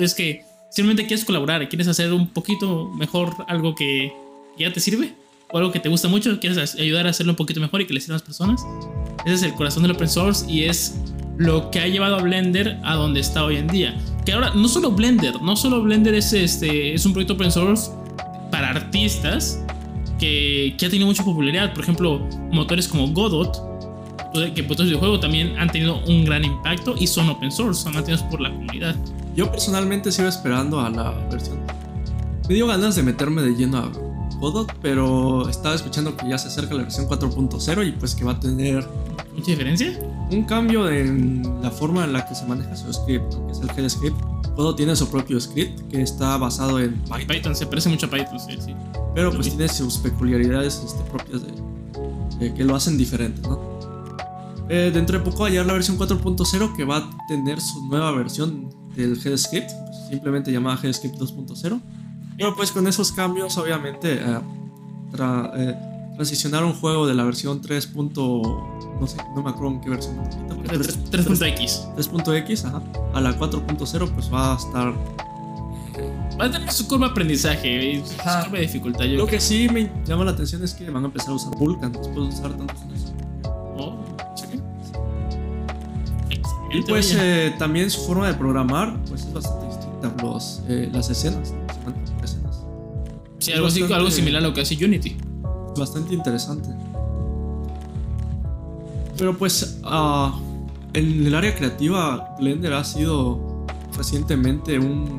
Es 0.00 0.14
que 0.14 0.44
simplemente 0.70 1.06
quieres 1.06 1.24
colaborar, 1.24 1.66
quieres 1.68 1.88
hacer 1.88 2.12
un 2.12 2.28
poquito 2.28 2.90
mejor 2.90 3.32
algo 3.46 3.74
que 3.74 4.12
ya 4.58 4.70
te 4.72 4.80
sirve 4.80 5.14
o 5.50 5.56
algo 5.56 5.72
que 5.72 5.80
te 5.80 5.88
gusta 5.88 6.08
mucho, 6.08 6.38
quieres 6.40 6.74
ayudar 6.74 7.06
a 7.06 7.10
hacerlo 7.10 7.32
un 7.32 7.36
poquito 7.36 7.58
mejor 7.58 7.80
y 7.80 7.86
que 7.86 7.94
le 7.94 8.00
sirva 8.00 8.16
a 8.16 8.18
las 8.18 8.22
personas. 8.22 8.60
Ese 9.24 9.34
es 9.34 9.42
el 9.44 9.54
corazón 9.54 9.82
del 9.84 9.92
open 9.92 10.08
source 10.08 10.50
y 10.50 10.64
es 10.64 10.96
lo 11.38 11.70
que 11.70 11.80
ha 11.80 11.86
llevado 11.86 12.16
a 12.16 12.22
Blender 12.22 12.78
a 12.84 12.96
donde 12.96 13.20
está 13.20 13.44
hoy 13.44 13.56
en 13.56 13.68
día. 13.68 13.96
Que 14.28 14.34
ahora, 14.34 14.52
no 14.54 14.68
solo 14.68 14.90
Blender, 14.90 15.40
no 15.40 15.56
solo 15.56 15.80
Blender 15.80 16.12
es, 16.12 16.34
este, 16.34 16.92
es 16.92 17.06
un 17.06 17.14
proyecto 17.14 17.32
open 17.32 17.50
source 17.50 17.90
para 18.50 18.68
artistas 18.68 19.64
que, 20.18 20.74
que 20.76 20.84
ha 20.84 20.90
tenido 20.90 21.06
mucha 21.06 21.24
popularidad. 21.24 21.72
Por 21.72 21.82
ejemplo, 21.82 22.18
motores 22.52 22.86
como 22.86 23.08
Godot, 23.08 23.56
que 24.54 24.62
motores 24.64 24.92
de 24.92 24.98
juego 24.98 25.18
también 25.18 25.58
han 25.58 25.70
tenido 25.70 26.04
un 26.04 26.26
gran 26.26 26.44
impacto 26.44 26.94
y 26.98 27.06
son 27.06 27.30
open 27.30 27.50
source, 27.50 27.84
son 27.84 27.94
mantenidos 27.94 28.22
por 28.24 28.42
la 28.42 28.50
comunidad. 28.50 28.94
Yo 29.34 29.50
personalmente 29.50 30.12
sigo 30.12 30.28
esperando 30.28 30.78
a 30.78 30.90
la 30.90 31.10
versión. 31.30 31.60
Me 32.50 32.54
dio 32.54 32.66
ganas 32.66 32.96
de 32.96 33.04
meterme 33.04 33.40
de 33.40 33.54
lleno 33.54 33.78
a 33.78 33.90
Godot, 34.38 34.72
pero 34.80 35.48
estaba 35.48 35.74
escuchando 35.74 36.16
que 36.16 36.28
ya 36.28 36.38
se 36.38 36.48
acerca 36.48 36.74
la 36.74 36.82
versión 36.82 37.08
4.0 37.08 37.88
y 37.88 37.92
pues 37.92 38.14
que 38.14 38.24
va 38.24 38.32
a 38.32 38.40
tener 38.40 38.86
¿Mucha 39.34 39.50
diferencia? 39.50 39.98
un 40.30 40.44
cambio 40.44 40.90
en 40.90 41.42
la 41.62 41.70
forma 41.70 42.04
en 42.04 42.12
la 42.12 42.26
que 42.26 42.34
se 42.34 42.46
maneja 42.46 42.76
su 42.76 42.92
script, 42.92 43.34
que 43.46 43.52
es 43.52 43.60
el 43.60 43.70
head 43.70 43.88
script. 43.88 44.20
Godot 44.56 44.76
tiene 44.76 44.96
su 44.96 45.08
propio 45.08 45.40
script 45.40 45.80
que 45.90 46.02
está 46.02 46.36
basado 46.36 46.80
en 46.80 46.94
Python, 47.04 47.26
Python 47.28 47.56
se 47.56 47.66
parece 47.66 47.88
mucho 47.88 48.06
a 48.06 48.10
Python, 48.10 48.40
sí, 48.40 48.58
sí. 48.64 48.74
pero 49.14 49.32
pues 49.32 49.48
tiene 49.48 49.68
sus 49.68 49.98
peculiaridades 49.98 50.82
este, 50.84 51.02
propias 51.04 51.42
de, 51.42 51.52
de 52.38 52.54
que 52.54 52.64
lo 52.64 52.74
hacen 52.74 52.98
diferente, 52.98 53.40
¿no? 53.42 53.78
Eh, 54.68 54.90
dentro 54.92 55.18
de 55.18 55.24
poco 55.24 55.42
va 55.42 55.46
a 55.46 55.50
llegar 55.50 55.66
la 55.66 55.72
versión 55.72 55.96
4.0 55.98 56.76
que 56.76 56.84
va 56.84 56.98
a 56.98 57.10
tener 57.26 57.60
su 57.60 57.86
nueva 57.86 58.12
versión 58.12 58.68
del 58.94 59.18
head 59.24 59.36
script, 59.36 59.70
pues, 59.70 60.08
simplemente 60.10 60.52
llamada 60.52 60.78
head 60.82 60.92
script 60.92 61.16
2.0. 61.16 61.80
Pero 62.38 62.54
pues 62.56 62.70
con 62.72 62.86
esos 62.86 63.10
cambios, 63.12 63.58
obviamente, 63.58 64.14
eh, 64.14 64.38
tra- 65.12 65.50
eh, 65.56 65.76
transicionar 66.14 66.64
un 66.64 66.72
juego 66.72 67.06
de 67.06 67.14
la 67.14 67.24
versión 67.24 67.60
3. 67.60 67.92
no 67.94 69.06
sé, 69.06 69.16
no 69.34 69.42
me 69.42 69.50
acuerdo 69.50 69.74
en 69.74 69.80
qué 69.80 69.90
versión. 69.90 70.16
pero 70.68 70.82
3- 70.84 71.10
3.x. 71.10 71.88
3.x 71.96 72.64
ajá, 72.64 72.82
a 73.14 73.20
la 73.20 73.36
4.0 73.38 74.10
pues 74.14 74.32
va 74.32 74.54
a 74.54 74.56
estar 74.56 74.94
Va 76.40 76.44
a 76.44 76.50
tener 76.52 76.70
su 76.70 76.86
curva 76.86 77.06
de 77.06 77.10
aprendizaje 77.12 78.00
su 78.06 78.20
Ajá. 78.20 78.42
curva 78.44 78.58
de 78.58 78.62
dificultad. 78.66 79.04
Yo 79.04 79.16
lo 79.16 79.26
creo 79.26 79.38
que 79.38 79.40
sí 79.40 79.68
me 79.72 79.90
llama 80.04 80.24
la 80.24 80.30
atención 80.30 80.62
es 80.62 80.72
que 80.74 80.88
van 80.88 81.02
a 81.02 81.06
empezar 81.06 81.30
a 81.30 81.32
usar 81.34 81.50
Vulkan 81.56 81.90
después 81.90 82.14
de 82.14 82.20
usar 82.22 82.52
tantos 82.52 82.80
años. 82.82 83.12
Oh, 83.76 83.96
y 86.70 86.82
pues 86.82 87.16
eh, 87.18 87.54
también 87.58 87.90
su 87.90 88.02
forma 88.02 88.28
de 88.28 88.34
programar 88.34 88.96
pues 89.08 89.22
es 89.22 89.32
bastante 89.32 89.66
distinta 89.66 90.12
los, 90.22 90.62
eh, 90.68 90.88
las 90.92 91.08
escenas 91.10 91.52
¿no? 91.52 92.07
Sí, 93.48 93.52
algo, 93.54 93.66
así- 93.66 93.80
bastante- 93.80 93.94
algo 94.00 94.10
similar 94.10 94.42
a 94.44 94.46
lo 94.48 94.54
que 94.54 94.60
hace 94.62 94.82
Unity. 94.84 95.16
bastante 95.76 96.14
interesante. 96.14 96.68
Pero 99.16 99.36
pues 99.36 99.80
ah, 99.84 100.38
en 100.92 101.26
el 101.26 101.34
área 101.34 101.54
creativa 101.54 102.34
Blender 102.38 102.72
ha 102.72 102.84
sido 102.84 103.66
recientemente 103.96 104.78
un, 104.78 105.16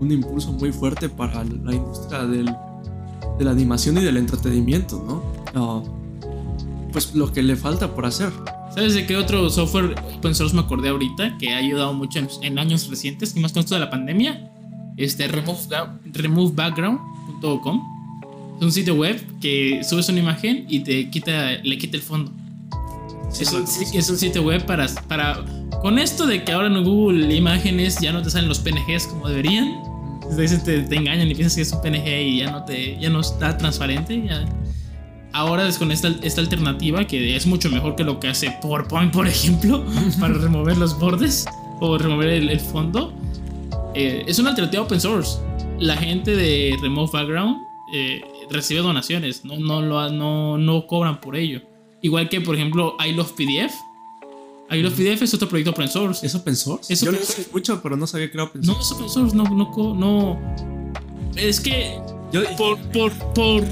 un 0.00 0.10
impulso 0.12 0.52
muy 0.52 0.72
fuerte 0.72 1.08
para 1.08 1.44
la 1.44 1.74
industria 1.74 2.24
del, 2.24 2.46
de 3.38 3.44
la 3.44 3.50
animación 3.52 3.98
y 3.98 4.00
del 4.02 4.16
entretenimiento, 4.16 5.02
¿no? 5.06 5.22
Ah, 5.54 5.82
pues 6.92 7.14
lo 7.14 7.30
que 7.32 7.42
le 7.42 7.56
falta 7.56 7.94
por 7.94 8.06
hacer. 8.06 8.32
¿Sabes 8.74 8.94
de 8.94 9.06
qué 9.06 9.16
otro 9.16 9.48
software 9.48 9.94
open 10.16 10.34
source 10.34 10.54
me 10.54 10.62
acordé 10.62 10.88
ahorita 10.88 11.38
que 11.38 11.54
ha 11.54 11.58
ayudado 11.58 11.92
mucho 11.94 12.18
en, 12.18 12.28
en 12.42 12.58
años 12.58 12.88
recientes 12.88 13.34
y 13.36 13.40
más 13.40 13.52
con 13.52 13.60
esto 13.60 13.74
de 13.74 13.80
la 13.80 13.90
pandemia? 13.90 14.50
Este 14.96 15.28
remove, 15.28 15.60
es 18.58 18.62
un 18.62 18.72
sitio 18.72 18.94
web 18.94 19.22
que 19.40 19.82
subes 19.84 20.08
una 20.08 20.20
imagen 20.20 20.66
y 20.68 20.80
te 20.80 21.10
quita, 21.10 21.52
le 21.62 21.78
quita 21.78 21.96
el 21.96 22.02
fondo. 22.02 22.32
Es 23.38 23.52
un, 23.52 23.64
es 23.64 24.08
un 24.08 24.16
sitio 24.16 24.42
web 24.42 24.64
para, 24.64 24.86
para. 25.08 25.44
Con 25.82 25.98
esto 25.98 26.26
de 26.26 26.42
que 26.42 26.52
ahora 26.52 26.68
en 26.68 26.84
Google 26.84 27.34
Imágenes 27.34 27.98
ya 28.00 28.12
no 28.12 28.22
te 28.22 28.30
salen 28.30 28.48
los 28.48 28.60
PNGs 28.60 29.08
como 29.08 29.28
deberían. 29.28 29.74
Entonces 30.22 30.64
te, 30.64 30.80
te 30.80 30.96
engañan 30.96 31.30
y 31.30 31.34
piensas 31.34 31.56
que 31.56 31.62
es 31.62 31.72
un 31.72 31.82
PNG 31.82 32.06
y 32.06 32.38
ya 32.38 32.50
no, 32.50 32.64
te, 32.64 32.98
ya 32.98 33.10
no 33.10 33.20
está 33.20 33.56
transparente. 33.58 34.24
Ya. 34.26 34.44
Ahora 35.32 35.68
es 35.68 35.76
con 35.76 35.92
esta, 35.92 36.08
esta 36.22 36.40
alternativa 36.40 37.06
que 37.06 37.36
es 37.36 37.46
mucho 37.46 37.68
mejor 37.68 37.94
que 37.94 38.04
lo 38.04 38.18
que 38.18 38.28
hace 38.28 38.56
PowerPoint, 38.62 39.12
por 39.12 39.28
ejemplo, 39.28 39.84
para 40.20 40.32
remover 40.34 40.78
los 40.78 40.98
bordes 40.98 41.44
o 41.80 41.98
remover 41.98 42.30
el, 42.30 42.48
el 42.48 42.60
fondo. 42.60 43.12
Eh, 43.94 44.24
es 44.26 44.38
una 44.38 44.50
alternativa 44.50 44.82
open 44.82 45.00
source. 45.00 45.38
La 45.78 45.96
gente 45.96 46.34
de 46.34 46.76
Remove 46.80 47.10
Background 47.12 47.58
eh, 47.92 48.20
recibe 48.50 48.80
donaciones, 48.80 49.44
no, 49.44 49.58
no, 49.58 49.82
lo, 49.82 50.10
no, 50.10 50.58
no 50.58 50.86
cobran 50.86 51.20
por 51.20 51.36
ello. 51.36 51.60
Igual 52.02 52.28
que, 52.28 52.40
por 52.40 52.54
ejemplo, 52.54 52.96
I 53.04 53.12
Love 53.12 53.32
PDF. 53.32 53.72
I 54.70 54.80
Love 54.82 54.94
PDF 54.94 55.22
es 55.22 55.34
otro 55.34 55.48
proyecto 55.48 55.70
open 55.72 55.88
source. 55.88 56.24
¿Es 56.26 56.34
open 56.34 56.56
source? 56.56 56.92
Es 56.92 57.00
Yo 57.02 57.10
open 57.10 57.20
lo 57.20 57.26
source. 57.26 57.42
sé 57.44 57.50
mucho, 57.52 57.80
pero 57.82 57.96
no 57.96 58.06
sabía 58.06 58.30
que 58.30 58.36
era 58.36 58.44
open 58.44 58.62
No 58.62 58.74
source. 58.82 58.86
es 58.86 58.92
open 58.92 59.08
source, 59.10 59.36
no, 59.36 59.44
no, 59.44 59.94
no. 59.94 60.40
Es 61.36 61.60
que 61.60 61.98
Yo, 62.32 62.42
por, 62.56 62.78
por, 62.92 63.12
por 63.34 63.62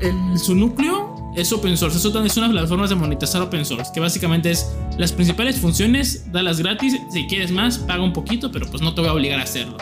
el- 0.00 0.38
su 0.38 0.54
núcleo 0.54 1.32
es 1.36 1.52
open 1.52 1.76
source. 1.76 1.98
Eso 1.98 2.12
también 2.12 2.30
es 2.30 2.36
una 2.36 2.48
de 2.48 2.54
las 2.54 2.68
formas 2.68 2.88
de 2.90 2.96
monetizar 2.96 3.42
open 3.42 3.64
source. 3.64 3.90
Que 3.92 4.00
básicamente 4.00 4.50
es 4.52 4.70
las 4.96 5.12
principales 5.12 5.58
funciones, 5.58 6.30
dalas 6.32 6.58
gratis. 6.60 6.96
Si 7.12 7.26
quieres 7.26 7.50
más, 7.50 7.78
paga 7.78 8.02
un 8.02 8.12
poquito, 8.12 8.50
pero 8.52 8.66
pues 8.70 8.80
no 8.82 8.94
te 8.94 9.00
voy 9.00 9.10
a 9.10 9.14
obligar 9.14 9.40
a 9.40 9.42
hacerlo. 9.42 9.76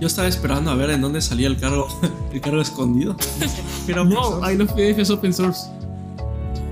Yo 0.00 0.06
estaba 0.06 0.28
esperando 0.28 0.70
a 0.70 0.74
ver 0.74 0.90
en 0.90 1.00
dónde 1.00 1.20
salía 1.20 1.46
el 1.46 1.56
cargo, 1.56 1.86
el 2.32 2.40
cargo 2.40 2.60
escondido. 2.60 3.16
Open 3.84 4.08
No. 4.10 4.50
I 4.50 4.56
Love 4.56 4.72
PDF 4.72 4.98
es 4.98 5.10
open 5.10 5.32
source. 5.32 5.66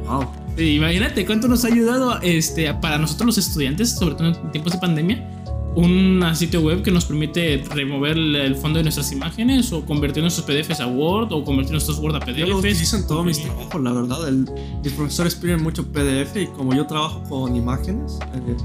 Wow. 0.07 0.27
Sí, 0.57 0.75
imagínate 0.77 1.25
cuánto 1.25 1.49
nos 1.49 1.65
ha 1.65 1.69
ayudado 1.69 2.21
este, 2.21 2.73
para 2.75 2.99
nosotros 2.99 3.27
los 3.27 3.39
estudiantes, 3.39 3.93
sobre 3.93 4.15
todo 4.17 4.29
en 4.29 4.51
tiempos 4.53 4.73
de 4.75 4.79
pandemia, 4.79 5.29
un 5.75 6.23
sitio 6.35 6.61
web 6.61 6.83
que 6.83 6.91
nos 6.91 7.07
permite 7.07 7.65
remover 7.71 8.13
el- 8.19 8.37
el 8.37 8.55
fondo 8.57 8.77
de 8.79 8.83
nuestras 8.83 9.11
imágenes 9.13 9.73
o 9.73 9.87
convertir 9.87 10.23
nuestros 10.23 10.45
PDFs 10.47 10.81
a 10.81 10.87
Word 10.87 11.33
o 11.33 11.43
convertir 11.45 11.73
nuestros 11.73 11.99
Word 11.99 12.17
a 12.17 12.27
Yo 12.33 12.47
lo 12.47 12.57
PDFs. 12.61 12.75
utilizo 12.75 12.97
en 12.99 13.07
todos 13.07 13.25
mis 13.25 13.41
trabajos, 13.43 13.81
la 13.83 13.93
verdad. 13.93 14.29
El, 14.29 14.51
mis 14.85 14.93
profesores 14.93 15.35
piden 15.35 15.63
mucho 15.63 15.87
PDF 15.91 16.37
y 16.37 16.47
como 16.49 16.75
yo 16.75 16.87
trabajo 16.87 17.23
con 17.27 17.57
imágenes, 17.57 18.19
eh, 18.35 18.57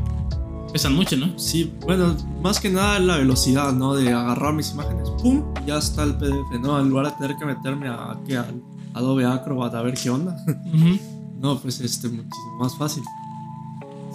Pesan 0.72 0.96
mucho, 0.96 1.16
¿no? 1.16 1.38
sí, 1.38 1.72
bueno, 1.82 2.16
más 2.42 2.60
que 2.60 2.70
nada 2.70 3.00
la 3.00 3.18
velocidad, 3.18 3.74
¿no? 3.74 3.96
De 3.96 4.12
agarrar 4.12 4.54
mis 4.54 4.72
imágenes, 4.72 5.10
¡pum! 5.22 5.44
Ya 5.66 5.78
está 5.78 6.04
el 6.04 6.16
PDF, 6.16 6.60
¿no? 6.62 6.80
En 6.80 6.90
lugar 6.90 7.06
de 7.08 7.12
tener 7.14 7.38
que 7.38 7.46
meterme 7.46 7.88
a, 7.88 8.18
¿qué? 8.28 8.38
al 8.38 8.62
Adobe 8.94 9.26
Acrobat 9.26 9.74
a 9.76 9.82
ver 9.82 9.96
qué 9.96 10.10
onda. 10.10 10.36
Ujú. 10.74 11.00
no, 11.40 11.58
pues 11.60 11.80
este, 11.80 12.10
muchísimo 12.10 12.58
más 12.60 12.78
fácil. 12.78 13.04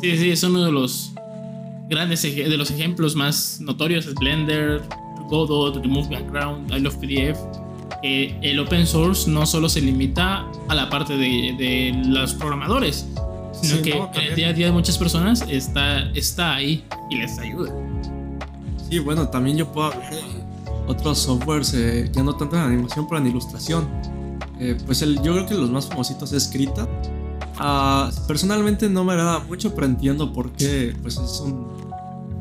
Sí, 0.00 0.16
sí, 0.16 0.30
es 0.30 0.42
uno 0.42 0.64
de 0.64 0.72
los 0.72 1.12
grandes 1.88 2.22
de 2.22 2.56
los 2.56 2.70
ejemplos 2.70 3.14
más 3.14 3.60
notorios 3.60 4.06
es 4.06 4.14
Blender, 4.14 4.82
Godot, 5.28 5.76
Remove 5.76 6.08
Background, 6.08 6.70
I 6.72 6.80
Love 6.80 6.96
PDF. 6.96 7.38
el 8.02 8.58
open 8.58 8.86
source 8.86 9.30
no 9.30 9.46
solo 9.46 9.68
se 9.68 9.80
limita 9.80 10.46
a 10.68 10.74
la 10.74 10.88
parte 10.90 11.16
de, 11.16 11.54
de 11.58 12.02
los 12.06 12.34
programadores, 12.34 13.06
sino 13.62 14.10
que 14.10 14.28
el 14.28 14.34
día 14.34 14.48
a 14.48 14.52
día 14.52 14.66
de 14.66 14.72
muchas 14.72 14.98
personas 14.98 15.44
está, 15.48 16.10
está 16.10 16.54
ahí 16.54 16.84
y 17.10 17.16
les 17.16 17.38
ayuda. 17.38 17.72
Sí, 18.88 18.98
bueno, 18.98 19.28
también 19.28 19.56
yo 19.56 19.72
puedo 19.72 19.92
otros 20.86 21.18
softwares, 21.18 21.72
eh, 21.74 22.10
ya 22.12 22.22
no 22.22 22.34
tanto 22.36 22.56
en 22.56 22.62
animación, 22.62 23.06
pero 23.08 23.18
en 23.20 23.28
ilustración. 23.28 23.88
Eh, 24.58 24.76
pues 24.86 25.02
el, 25.02 25.16
yo 25.22 25.32
creo 25.32 25.46
que 25.46 25.54
los 25.54 25.70
más 25.70 25.86
famositos 25.86 26.32
es 26.32 26.48
Krita. 26.48 26.88
Ah, 27.58 28.10
personalmente 28.26 28.88
no 28.88 29.04
me 29.04 29.12
agrada 29.12 29.40
mucho, 29.40 29.74
pero 29.74 29.86
entiendo 29.86 30.32
por 30.32 30.52
qué. 30.52 30.94
Pues 31.00 31.16
es 31.16 31.40
un 31.40 31.66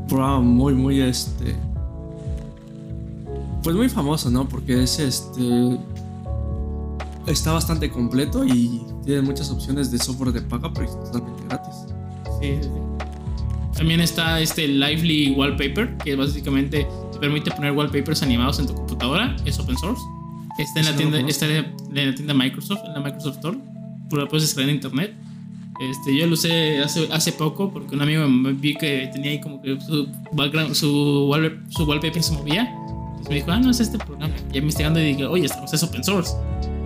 programa 0.07 0.39
muy, 0.39 0.73
muy 0.73 1.01
este. 1.01 1.55
Pues 3.63 3.75
muy 3.75 3.89
famoso, 3.89 4.29
¿no? 4.29 4.47
Porque 4.47 4.83
es 4.83 4.99
este. 4.99 5.79
Está 7.27 7.51
bastante 7.53 7.89
completo 7.91 8.43
y 8.43 8.81
tiene 9.11 9.27
muchas 9.27 9.51
opciones 9.51 9.91
de 9.91 9.97
software 9.97 10.31
de 10.31 10.41
paga, 10.41 10.71
pero 10.73 10.85
es 10.85 10.91
totalmente 10.91 11.43
gratis. 11.49 11.75
Sí, 12.39 12.59
sí, 12.61 12.69
También 13.75 13.99
está 13.99 14.39
este 14.39 14.69
Lively 14.69 15.31
Wallpaper, 15.31 15.97
que 15.97 16.15
básicamente 16.15 16.87
te 17.11 17.19
permite 17.19 17.51
poner 17.51 17.73
wallpapers 17.73 18.23
animados 18.23 18.59
en 18.59 18.67
tu 18.67 18.73
computadora. 18.73 19.35
Es 19.43 19.59
open 19.59 19.77
source. 19.77 20.01
Está 20.57 20.79
en, 20.79 20.85
la 20.85 20.95
tienda, 20.95 21.19
está 21.27 21.45
en 21.45 21.75
la 21.93 22.15
tienda 22.15 22.33
Microsoft, 22.33 22.79
en 22.85 22.93
la 22.93 23.01
Microsoft 23.01 23.35
Store. 23.35 23.57
Lo 24.11 24.27
puedes 24.29 24.43
descargar 24.43 24.69
en 24.69 24.75
internet. 24.75 25.13
Este, 25.81 26.15
yo 26.15 26.25
lo 26.25 26.33
usé 26.33 26.79
hace, 26.79 27.09
hace 27.11 27.33
poco 27.33 27.69
porque 27.73 27.95
un 27.95 28.01
amigo 28.01 28.25
me 28.29 28.53
vi 28.53 28.75
que 28.75 29.09
tenía 29.11 29.31
ahí 29.31 29.41
como 29.41 29.61
que 29.61 29.77
su, 29.81 30.07
background, 30.31 30.73
su, 30.73 31.27
wallpaper 31.27 32.23
se 32.23 32.31
movía. 32.31 32.73
Y 33.25 33.27
me 33.27 33.35
dijo, 33.35 33.51
ah, 33.51 33.59
no 33.59 33.71
es 33.71 33.81
este 33.81 33.97
programa. 33.97 34.33
Y 34.53 34.59
investigando 34.59 35.01
y 35.01 35.03
dije, 35.03 35.25
oye, 35.25 35.47
esto 35.47 35.65
es 35.69 35.83
open 35.83 36.01
source. 36.01 36.31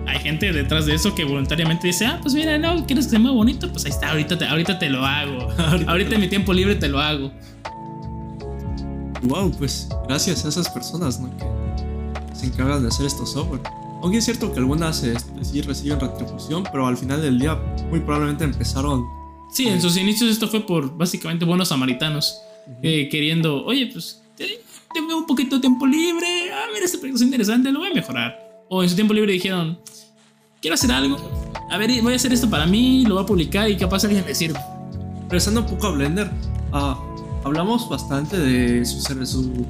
Hay 0.06 0.20
gente 0.20 0.52
detrás 0.52 0.86
de 0.86 0.94
eso 0.94 1.14
que 1.14 1.24
voluntariamente 1.24 1.86
dice, 1.86 2.06
ah, 2.06 2.18
pues 2.22 2.34
mira, 2.34 2.58
no, 2.58 2.86
quieres 2.86 3.06
que 3.06 3.12
se 3.12 3.18
mueva 3.18 3.36
bonito, 3.36 3.70
pues 3.70 3.84
ahí 3.84 3.90
está, 3.90 4.10
ahorita 4.10 4.38
te, 4.38 4.46
ahorita 4.46 4.78
te 4.78 4.88
lo 4.88 5.04
hago. 5.04 5.48
ahorita 5.86 6.14
en 6.14 6.20
mi 6.20 6.28
tiempo 6.28 6.52
libre 6.52 6.76
te 6.76 6.88
lo 6.88 7.00
hago. 7.00 7.32
Wow, 9.22 9.50
pues 9.58 9.88
gracias 10.06 10.44
a 10.44 10.48
esas 10.48 10.68
personas, 10.68 11.18
¿no? 11.18 11.30
se 12.36 12.46
encargan 12.46 12.82
de 12.82 12.88
hacer 12.88 13.06
estos 13.06 13.32
software. 13.32 13.62
Aunque 14.02 14.18
es 14.18 14.24
cierto 14.24 14.52
que 14.52 14.58
algunas 14.58 15.02
este, 15.02 15.44
sí 15.44 15.62
reciben 15.62 15.98
retribución, 15.98 16.64
pero 16.70 16.86
al 16.86 16.96
final 16.96 17.22
del 17.22 17.38
día 17.38 17.54
muy 17.90 18.00
probablemente 18.00 18.44
empezaron. 18.44 19.04
Sí, 19.50 19.66
en 19.68 19.80
sus 19.80 19.96
inicios 19.96 20.30
esto 20.30 20.48
fue 20.48 20.60
por 20.60 20.96
básicamente 20.96 21.44
buenos 21.44 21.68
samaritanos, 21.68 22.38
eh, 22.82 23.08
queriendo, 23.10 23.64
oye, 23.64 23.88
pues 23.92 24.22
tengo 24.92 25.16
un 25.16 25.26
poquito 25.26 25.56
de 25.56 25.62
tiempo 25.62 25.86
libre, 25.86 26.52
ah, 26.52 26.66
mira, 26.72 26.84
este 26.84 26.98
proyecto 26.98 27.22
es 27.22 27.26
interesante, 27.26 27.72
lo 27.72 27.80
voy 27.80 27.90
a 27.90 27.94
mejorar. 27.94 28.45
O 28.68 28.82
en 28.82 28.88
su 28.88 28.94
tiempo 28.94 29.14
libre 29.14 29.32
dijeron, 29.32 29.78
quiero 30.60 30.74
hacer 30.74 30.90
algo, 30.90 31.16
a 31.70 31.78
ver, 31.78 31.90
voy 32.02 32.12
a 32.12 32.16
hacer 32.16 32.32
esto 32.32 32.48
para 32.48 32.66
mí, 32.66 33.04
lo 33.06 33.14
voy 33.14 33.24
a 33.24 33.26
publicar 33.26 33.70
y 33.70 33.76
capaz 33.76 34.04
alguien 34.04 34.24
le 34.26 34.34
sirve. 34.34 34.58
Regresando 35.22 35.60
un 35.60 35.66
poco 35.66 35.88
a 35.88 35.90
Blender, 35.92 36.30
ah, 36.72 36.98
hablamos 37.44 37.88
bastante 37.88 38.38
de 38.38 38.84
su, 38.84 39.00
su 39.00 39.66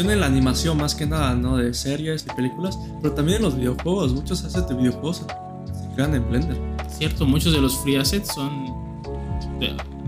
en 0.00 0.20
la 0.20 0.26
animación 0.26 0.78
más 0.78 0.94
que 0.94 1.04
nada, 1.04 1.34
¿no? 1.34 1.56
De 1.56 1.74
series 1.74 2.24
y 2.24 2.34
películas, 2.34 2.78
pero 3.02 3.12
también 3.14 3.36
en 3.36 3.42
los 3.42 3.56
videojuegos. 3.56 4.12
Muchos 4.12 4.44
assets 4.44 4.68
de 4.68 4.74
videojuegos 4.74 5.18
se 5.18 5.94
crean 5.94 6.14
en 6.14 6.28
Blender. 6.28 6.56
Cierto, 6.88 7.26
muchos 7.26 7.52
de 7.52 7.60
los 7.60 7.76
free 7.78 7.96
assets 7.96 8.32
son 8.32 8.70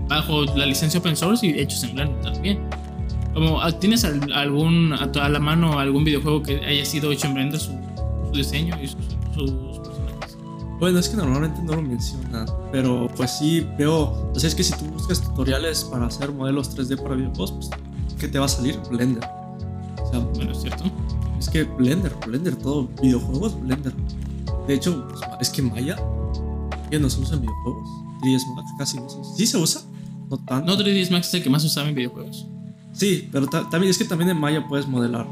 bajo 0.07 0.45
la 0.55 0.65
licencia 0.65 0.99
open 0.99 1.15
source 1.15 1.45
y 1.45 1.59
hechos 1.59 1.83
en 1.83 1.93
Blender 1.93 2.21
también. 2.21 2.59
Como, 3.33 3.61
ah, 3.61 3.71
¿Tienes 3.71 4.03
algún, 4.03 4.93
a, 4.93 5.29
la 5.29 5.39
mano 5.39 5.79
algún 5.79 6.03
videojuego 6.03 6.43
que 6.43 6.57
haya 6.65 6.85
sido 6.85 7.11
hecho 7.11 7.27
en 7.27 7.33
Blender, 7.33 7.59
su, 7.59 7.71
diseño 8.33 8.75
y 8.81 8.87
sus, 8.87 8.97
personajes? 9.79 10.37
Bueno, 10.79 10.99
es 10.99 11.09
que 11.09 11.17
normalmente 11.17 11.61
no 11.63 11.75
lo 11.75 11.81
mencionan, 11.81 12.45
pero 12.71 13.07
pues 13.15 13.37
sí 13.39 13.65
veo, 13.77 14.31
o 14.33 14.39
sea, 14.39 14.47
es 14.47 14.55
que 14.55 14.63
si 14.63 14.73
tú 14.73 14.85
buscas 14.85 15.21
tutoriales 15.21 15.83
para 15.85 16.05
hacer 16.05 16.31
modelos 16.31 16.77
3D 16.77 17.01
para 17.01 17.15
videojuegos, 17.15 17.51
pues, 17.53 17.69
¿qué 18.19 18.27
te 18.27 18.37
va 18.37 18.45
a 18.45 18.49
salir? 18.49 18.79
Blender 18.89 19.23
bueno, 20.21 20.51
es 20.51 20.61
cierto. 20.61 20.83
Es 21.39 21.49
que 21.49 21.63
Blender, 21.63 22.13
Blender, 22.25 22.55
todo, 22.55 22.87
videojuegos, 23.01 23.59
Blender. 23.59 23.93
De 24.67 24.73
hecho, 24.73 25.07
pues, 25.09 25.21
es 25.41 25.49
que 25.49 25.61
Maya 25.61 25.97
ya 26.91 26.99
no 26.99 27.09
se 27.09 27.19
usa 27.19 27.35
en 27.35 27.41
videojuegos. 27.41 27.89
3ds 28.21 28.55
Max 28.55 28.71
casi 28.77 28.97
no 28.97 29.09
se 29.09 29.17
usa. 29.17 29.35
¿Sí 29.35 29.47
se 29.47 29.57
usa? 29.57 29.81
No 30.29 30.37
tanto. 30.37 30.65
No, 30.65 30.81
3ds 30.81 31.11
Max 31.11 31.27
es 31.27 31.33
el 31.35 31.43
que 31.43 31.49
más 31.49 31.63
usaba 31.63 31.89
en 31.89 31.95
videojuegos. 31.95 32.47
Sí, 32.93 33.27
pero 33.31 33.47
también 33.47 33.89
es 33.89 33.97
que 33.97 34.05
también 34.05 34.29
en 34.29 34.39
Maya 34.39 34.65
puedes 34.67 34.87
modelar. 34.87 35.27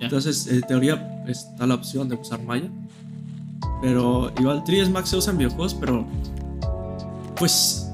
Entonces, 0.00 0.46
en 0.46 0.60
teoría 0.62 1.24
está 1.26 1.66
la 1.66 1.74
opción 1.74 2.08
de 2.08 2.14
usar 2.14 2.42
Maya. 2.42 2.70
Pero 3.80 4.32
igual 4.38 4.62
3ds 4.64 4.90
Max 4.90 5.10
se 5.10 5.16
usa 5.16 5.32
en 5.32 5.38
videojuegos, 5.38 5.74
pero 5.74 6.04
pues 7.36 7.90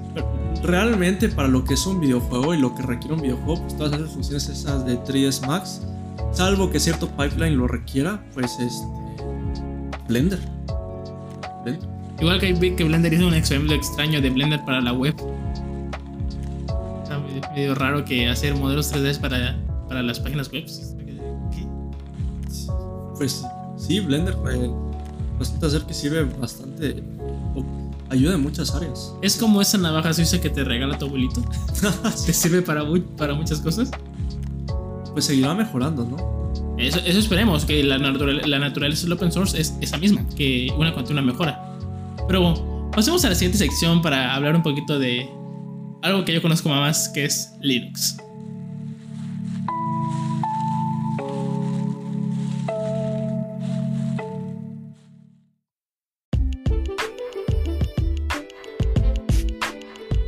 realmente 0.62 1.28
para 1.28 1.48
lo 1.48 1.64
que 1.64 1.74
es 1.74 1.86
un 1.86 2.00
videojuego 2.00 2.54
y 2.54 2.58
lo 2.58 2.74
que 2.74 2.82
requiere 2.82 3.14
un 3.14 3.20
videojuego, 3.20 3.60
pues 3.60 3.76
todas 3.76 3.92
esas 3.92 4.10
funciones 4.10 4.48
esas 4.48 4.86
de 4.86 4.98
3ds 4.98 5.46
Max 5.46 5.82
salvo 6.32 6.70
que 6.70 6.80
cierto 6.80 7.08
pipeline 7.08 7.56
lo 7.56 7.68
requiera, 7.68 8.22
pues 8.34 8.58
este 8.58 8.84
Blender. 10.08 10.38
Igual 12.20 12.40
que 12.40 12.52
vi 12.52 12.72
que 12.72 12.84
Blender 12.84 13.12
hizo 13.12 13.26
un 13.26 13.34
ejemplo 13.34 13.74
extraño 13.74 14.20
de 14.20 14.30
Blender 14.30 14.64
para 14.64 14.80
la 14.80 14.92
web. 14.92 15.14
Medio 17.54 17.74
raro 17.74 18.04
que 18.04 18.28
hacer 18.28 18.54
modelos 18.54 18.92
3D 18.92 19.20
para, 19.20 19.56
para 19.88 20.02
las 20.02 20.20
páginas 20.20 20.50
web. 20.50 20.64
Pues 23.16 23.44
sí, 23.76 24.00
Blender 24.00 24.36
eh, 24.52 24.70
resulta 25.38 25.70
ser 25.70 25.82
que 25.82 25.94
sirve 25.94 26.24
bastante. 26.24 27.02
Ayuda 28.10 28.34
en 28.34 28.42
muchas 28.42 28.74
áreas. 28.74 29.14
Es 29.22 29.36
como 29.36 29.60
esa 29.60 29.78
navaja 29.78 30.12
suiza 30.12 30.40
que 30.40 30.50
te 30.50 30.64
regala 30.64 30.98
tu 30.98 31.06
abuelito. 31.06 31.42
te 32.26 32.32
sirve 32.32 32.62
para, 32.62 32.84
para 33.16 33.34
muchas 33.34 33.60
cosas 33.60 33.90
pues 35.14 35.24
seguirá 35.26 35.54
mejorando, 35.54 36.04
¿no? 36.04 36.52
Eso, 36.76 36.98
esperemos, 36.98 37.64
que 37.64 37.82
la, 37.84 37.98
la 37.98 38.58
naturaleza 38.58 39.04
del 39.04 39.12
open 39.12 39.30
source 39.30 39.58
es 39.58 39.78
esa 39.80 39.96
misma, 39.96 40.26
que 40.36 40.72
una 40.76 40.92
continua 40.92 41.22
mejora. 41.22 41.62
Pero 42.26 42.40
bueno, 42.42 42.90
pasemos 42.90 43.24
a 43.24 43.28
la 43.28 43.36
siguiente 43.36 43.58
sección 43.58 44.02
para 44.02 44.34
hablar 44.34 44.56
un 44.56 44.62
poquito 44.62 44.98
de 44.98 45.30
algo 46.04 46.22
que 46.22 46.34
yo 46.34 46.42
conozco 46.42 46.68
más, 46.68 47.08
que 47.08 47.24
es 47.24 47.54
Linux. 47.62 48.18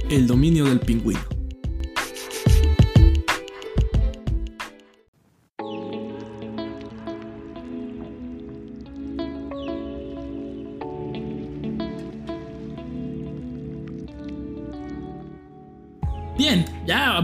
El 0.08 0.26
dominio 0.26 0.64
del 0.64 0.80
pingüino. 0.80 1.35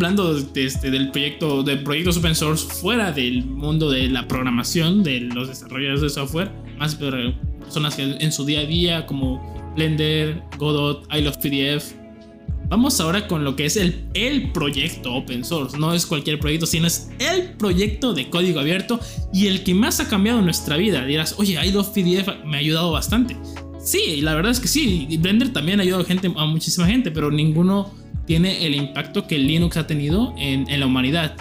Hablando 0.02 0.36
este, 0.56 0.90
del 0.90 1.12
proyecto, 1.12 1.62
de 1.62 1.76
proyectos 1.76 2.16
open 2.16 2.34
source 2.34 2.66
fuera 2.66 3.12
del 3.12 3.44
mundo 3.44 3.88
de 3.88 4.08
la 4.08 4.26
programación, 4.26 5.04
de 5.04 5.20
los 5.20 5.46
desarrolladores 5.46 6.00
de 6.00 6.10
software, 6.10 6.50
más 6.76 6.96
personas 6.96 7.94
que 7.94 8.16
en 8.18 8.32
su 8.32 8.44
día 8.44 8.60
a 8.60 8.64
día, 8.64 9.06
como 9.06 9.72
Blender, 9.76 10.42
Godot, 10.58 11.06
I 11.14 11.20
Love 11.20 11.36
PDF. 11.36 11.94
Vamos 12.68 13.00
ahora 13.00 13.28
con 13.28 13.44
lo 13.44 13.54
que 13.54 13.66
es 13.66 13.76
el, 13.76 14.08
el 14.14 14.50
proyecto 14.50 15.14
open 15.14 15.44
source. 15.44 15.78
No 15.78 15.94
es 15.94 16.04
cualquier 16.04 16.40
proyecto, 16.40 16.66
sino 16.66 16.88
es 16.88 17.08
el 17.20 17.50
proyecto 17.50 18.12
de 18.12 18.28
código 18.28 18.58
abierto 18.58 18.98
y 19.32 19.46
el 19.46 19.62
que 19.62 19.72
más 19.72 20.00
ha 20.00 20.08
cambiado 20.08 20.42
nuestra 20.42 20.76
vida. 20.76 21.04
Dirás, 21.04 21.36
oye, 21.38 21.64
I 21.64 21.70
Love 21.70 21.90
PDF 21.90 22.44
me 22.44 22.56
ha 22.56 22.60
ayudado 22.60 22.90
bastante. 22.90 23.36
Sí, 23.78 24.20
la 24.20 24.34
verdad 24.34 24.50
es 24.50 24.58
que 24.58 24.66
sí. 24.66 25.06
Blender 25.20 25.52
también 25.52 25.78
ha 25.78 25.84
ayudado 25.84 26.04
gente, 26.04 26.28
a 26.34 26.44
muchísima 26.46 26.88
gente, 26.88 27.12
pero 27.12 27.30
ninguno 27.30 28.01
tiene 28.26 28.66
el 28.66 28.74
impacto 28.74 29.26
que 29.26 29.38
Linux 29.38 29.76
ha 29.76 29.86
tenido 29.86 30.34
en, 30.38 30.66
la 30.78 30.86
humanidad. 30.86 31.36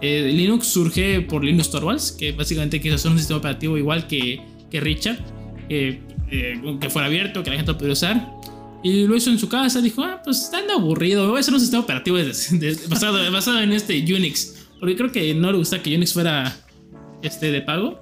Eh, 0.00 0.30
Linux 0.34 0.66
surge 0.66 1.20
por 1.20 1.44
Linus 1.44 1.70
Torvalds, 1.70 2.12
que 2.12 2.32
básicamente 2.32 2.80
quiso 2.80 2.96
hacer 2.96 3.10
un 3.10 3.18
sistema 3.18 3.38
operativo 3.38 3.78
igual 3.78 4.06
que, 4.06 4.40
que 4.70 4.80
Richard, 4.80 5.18
eh, 5.68 6.00
que 6.80 6.90
fuera 6.90 7.06
abierto, 7.06 7.42
que 7.42 7.50
la 7.50 7.56
gente 7.56 7.72
lo 7.72 7.78
pudiera 7.78 7.92
usar. 7.92 8.42
Y 8.82 9.06
lo 9.06 9.14
hizo 9.14 9.30
en 9.30 9.38
su 9.38 9.48
casa, 9.48 9.80
dijo, 9.80 10.02
ah, 10.02 10.20
pues 10.24 10.40
está 10.40 10.58
aburrido, 10.74 11.28
voy 11.28 11.36
a 11.36 11.40
hacer 11.40 11.54
un 11.54 11.60
sistema 11.60 11.84
operativo 11.84 12.18
basado, 12.88 13.30
basado, 13.30 13.60
en 13.60 13.72
este 13.72 13.96
Unix. 14.02 14.66
Porque 14.80 14.96
creo 14.96 15.12
que 15.12 15.34
no 15.34 15.52
le 15.52 15.58
gusta 15.58 15.80
que 15.80 15.94
Unix 15.94 16.12
fuera 16.12 16.56
este, 17.22 17.52
de 17.52 17.62
pago. 17.62 18.00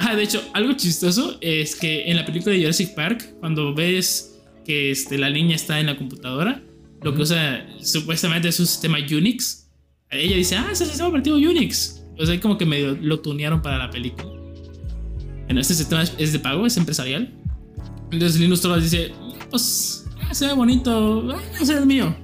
Ajá, 0.00 0.16
de 0.16 0.24
hecho, 0.24 0.42
algo 0.54 0.72
chistoso 0.72 1.38
es 1.40 1.76
que 1.76 2.10
en 2.10 2.16
la 2.16 2.24
película 2.24 2.54
de 2.54 2.60
Jurassic 2.60 2.94
Park, 2.94 3.34
cuando 3.38 3.72
ves 3.72 4.40
que 4.64 4.90
este, 4.90 5.16
la 5.18 5.30
niña 5.30 5.54
está 5.54 5.78
en 5.78 5.86
la 5.86 5.96
computadora, 5.96 6.62
lo 7.02 7.14
que 7.14 7.22
usa 7.22 7.66
supuestamente 7.80 8.48
es 8.48 8.60
un 8.60 8.66
sistema 8.66 8.98
Unix. 8.98 9.68
Ella 10.10 10.36
dice, 10.36 10.56
ah, 10.56 10.68
es 10.72 10.80
el 10.80 10.88
sistema 10.88 11.08
operativo 11.08 11.36
Unix. 11.36 12.02
O 12.18 12.26
sea, 12.26 12.38
como 12.40 12.58
que 12.58 12.66
medio 12.66 12.96
lo 13.00 13.20
tunearon 13.20 13.62
para 13.62 13.78
la 13.78 13.90
película. 13.90 14.28
Bueno, 15.44 15.60
este 15.60 15.74
sistema 15.74 16.02
es 16.02 16.32
de 16.32 16.38
pago, 16.38 16.66
es 16.66 16.76
empresarial. 16.76 17.32
Entonces 18.10 18.40
Linus 18.40 18.60
Torvalds 18.60 18.90
dice, 18.90 19.12
pues, 19.50 20.06
ah, 20.22 20.34
se 20.34 20.46
ve 20.46 20.52
bonito, 20.52 21.30
ah, 21.32 21.40
ese 21.54 21.72
es 21.72 21.78
el 21.78 21.86
mío. 21.86 22.14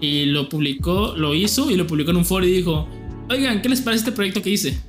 Y 0.00 0.26
lo 0.26 0.48
publicó, 0.48 1.14
lo 1.16 1.34
hizo 1.34 1.70
y 1.70 1.76
lo 1.76 1.86
publicó 1.86 2.10
en 2.10 2.18
un 2.18 2.24
foro 2.24 2.46
y 2.46 2.52
dijo, 2.52 2.88
oigan, 3.30 3.62
¿qué 3.62 3.68
les 3.68 3.80
parece 3.80 4.00
este 4.00 4.12
proyecto 4.12 4.42
que 4.42 4.50
hice? 4.50 4.80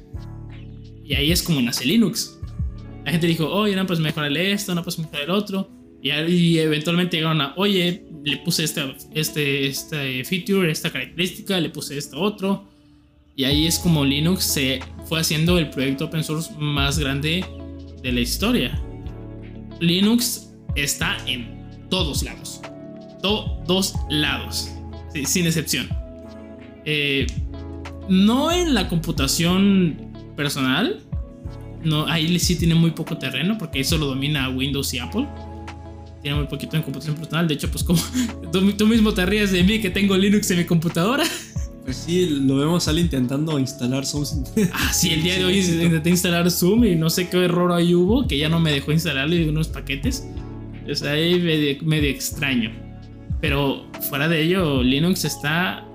Y 1.03 1.15
ahí 1.15 1.31
es 1.31 1.41
como 1.41 1.61
nace 1.61 1.85
Linux. 1.85 2.39
La 3.05 3.11
gente 3.11 3.27
dijo, 3.27 3.47
oye, 3.49 3.75
no, 3.75 3.85
pues 3.85 3.99
mejorale 3.99 4.51
esto, 4.51 4.73
no, 4.73 4.83
pues 4.83 4.97
mejorar 4.97 5.23
el 5.23 5.31
otro. 5.31 5.69
Y, 6.03 6.11
y 6.11 6.59
eventualmente 6.59 7.17
llegaron 7.17 7.41
a, 7.41 7.53
oye, 7.55 8.05
le 8.23 8.37
puse 8.37 8.65
este, 8.65 8.95
este, 9.13 9.67
este 9.67 10.23
feature, 10.25 10.69
esta 10.69 10.91
característica, 10.91 11.59
le 11.59 11.69
puse 11.69 11.97
esto 11.97 12.21
otro. 12.21 12.67
Y 13.35 13.45
ahí 13.45 13.65
es 13.65 13.79
como 13.79 14.05
Linux 14.05 14.43
se 14.43 14.79
fue 15.05 15.19
haciendo 15.19 15.57
el 15.57 15.69
proyecto 15.69 16.05
open 16.05 16.23
source 16.23 16.51
más 16.59 16.99
grande 16.99 17.43
de 18.03 18.11
la 18.11 18.19
historia. 18.19 18.79
Linux 19.79 20.53
está 20.75 21.17
en 21.25 21.87
todos 21.89 22.21
lados. 22.21 22.61
Todos 23.21 23.95
lados. 24.09 24.69
sin 25.25 25.45
excepción. 25.45 25.87
Eh, 26.85 27.27
no 28.09 28.51
en 28.51 28.73
la 28.73 28.89
computación 28.89 30.11
personal. 30.35 31.01
No, 31.83 32.05
ahí 32.07 32.37
sí 32.39 32.55
tiene 32.55 32.75
muy 32.75 32.91
poco 32.91 33.17
terreno 33.17 33.57
porque 33.57 33.79
eso 33.79 33.97
lo 33.97 34.07
domina 34.07 34.49
Windows 34.49 34.93
y 34.93 34.99
Apple. 34.99 35.27
Tiene 36.23 36.37
muy 36.37 36.47
poquito 36.47 36.75
en 36.75 36.81
computación 36.81 37.15
personal. 37.15 37.47
De 37.47 37.53
hecho, 37.53 37.69
pues 37.69 37.83
como 37.83 38.01
tú, 38.77 38.87
mismo 38.87 39.13
te 39.13 39.25
ríes 39.25 39.51
de 39.51 39.63
mí 39.63 39.79
que 39.79 39.91
tengo 39.91 40.17
Linux 40.17 40.49
en 40.51 40.57
mi 40.57 40.65
computadora. 40.65 41.23
Pues 41.83 41.97
sí, 41.97 42.27
lo 42.29 42.55
vemos 42.55 42.87
al 42.87 42.97
intentando 42.97 43.59
instalar 43.59 44.05
Zoom. 44.05 44.23
Ah, 44.71 44.93
sí, 44.93 45.11
el 45.11 45.21
día 45.21 45.35
de 45.35 45.43
hoy 45.43 45.59
intenté 45.59 46.11
instalar 46.11 46.49
Zoom 46.49 46.85
y 46.85 46.95
no 46.95 47.09
sé 47.09 47.27
qué 47.27 47.43
error 47.43 47.73
ahí 47.73 47.93
hubo, 47.93 48.25
que 48.25 48.37
ya 48.37 48.47
no 48.47 48.61
me 48.61 48.71
dejó 48.71 48.93
instalarle 48.93 49.49
unos 49.49 49.67
paquetes. 49.67 50.25
O 50.89 50.95
sea, 50.95 51.11
ahí 51.11 51.41
medio, 51.41 51.83
medio 51.83 52.09
extraño. 52.09 52.71
Pero 53.41 53.85
fuera 54.09 54.29
de 54.29 54.43
ello, 54.43 54.81
Linux 54.81 55.25
está 55.25 55.85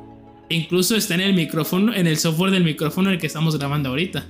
Incluso 0.51 0.97
está 0.97 1.15
en 1.15 1.21
el 1.21 1.35
micrófono, 1.35 1.95
en 1.95 2.07
el 2.07 2.17
software 2.17 2.51
del 2.51 2.65
micrófono 2.65 3.09
en 3.09 3.15
el 3.15 3.21
que 3.21 3.27
estamos 3.27 3.59
grabando 3.59 3.91
ahorita. 3.91 4.27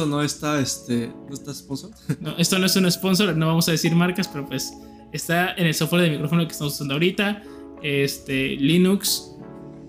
Esto 0.00 0.10
no 0.10 0.22
está, 0.22 0.58
este, 0.60 1.12
no 1.28 1.34
está 1.34 1.52
sponsor. 1.52 1.90
Esto 2.38 2.58
no 2.58 2.64
es 2.64 2.74
un 2.74 2.90
sponsor, 2.90 3.36
no 3.36 3.48
vamos 3.48 3.68
a 3.68 3.72
decir 3.72 3.94
marcas, 3.94 4.28
pero 4.28 4.46
pues 4.46 4.72
está 5.12 5.52
en 5.52 5.66
el 5.66 5.74
software 5.74 6.00
del 6.00 6.12
micrófono 6.12 6.46
que 6.46 6.52
estamos 6.52 6.72
usando 6.72 6.94
ahorita. 6.94 7.42
Este, 7.82 8.56
Linux, 8.56 9.36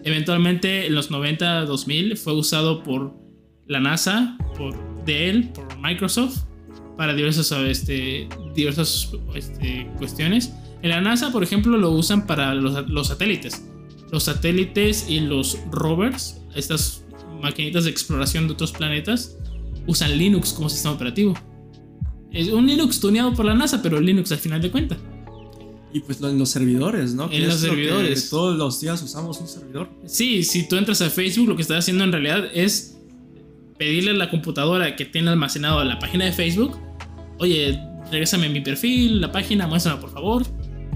eventualmente 0.03 0.87
en 0.87 0.95
los 0.95 1.11
90, 1.11 1.63
2000 1.63 2.17
fue 2.17 2.33
usado 2.33 2.83
por 2.83 3.13
la 3.67 3.79
NASA, 3.79 4.37
por 4.57 4.75
Dell, 5.05 5.47
por 5.53 5.77
Microsoft 5.77 6.39
para 6.97 7.13
diversas, 7.13 7.49
este, 7.53 8.27
diversas 8.53 9.13
este, 9.33 9.89
cuestiones. 9.97 10.51
En 10.81 10.89
la 10.89 10.99
NASA, 10.99 11.31
por 11.31 11.41
ejemplo, 11.41 11.77
lo 11.77 11.91
usan 11.91 12.27
para 12.27 12.53
los, 12.53 12.89
los 12.89 13.07
satélites 13.07 13.63
los 14.11 14.23
satélites 14.23 15.05
y 15.07 15.21
los 15.21 15.57
rovers, 15.71 16.41
estas 16.53 17.05
maquinitas 17.41 17.85
de 17.85 17.91
exploración 17.91 18.47
de 18.47 18.53
otros 18.53 18.73
planetas, 18.73 19.37
usan 19.87 20.17
Linux 20.17 20.53
como 20.53 20.69
sistema 20.69 20.93
operativo. 20.93 21.33
Es 22.31 22.47
un 22.49 22.65
Linux 22.65 22.99
tuneado 22.99 23.33
por 23.33 23.45
la 23.45 23.53
NASA, 23.53 23.81
pero 23.81 23.99
Linux 23.99 24.31
al 24.31 24.37
final 24.37 24.61
de 24.61 24.71
cuentas. 24.71 24.97
Y 25.93 25.99
pues 25.99 26.21
en 26.21 26.39
los 26.39 26.49
servidores, 26.49 27.13
¿no? 27.13 27.29
En 27.29 27.47
los 27.47 27.59
servidores. 27.59 28.29
todos 28.29 28.57
los 28.57 28.79
días 28.79 29.01
usamos 29.03 29.39
un 29.41 29.47
servidor. 29.47 29.89
Sí, 30.05 30.43
si 30.43 30.67
tú 30.67 30.77
entras 30.77 31.01
a 31.01 31.09
Facebook, 31.09 31.49
lo 31.49 31.55
que 31.55 31.63
estás 31.63 31.79
haciendo 31.79 32.05
en 32.05 32.13
realidad 32.13 32.45
es 32.53 32.97
pedirle 33.77 34.11
a 34.11 34.13
la 34.13 34.29
computadora 34.29 34.95
que 34.95 35.05
tiene 35.05 35.29
almacenado 35.31 35.83
la 35.83 35.99
página 35.99 36.25
de 36.25 36.31
Facebook, 36.31 36.77
oye, 37.39 37.77
regrésame 38.09 38.47
mi 38.47 38.61
perfil, 38.61 39.19
la 39.19 39.31
página, 39.31 39.67
muéstrame 39.67 39.99
por 39.99 40.11
favor. 40.11 40.45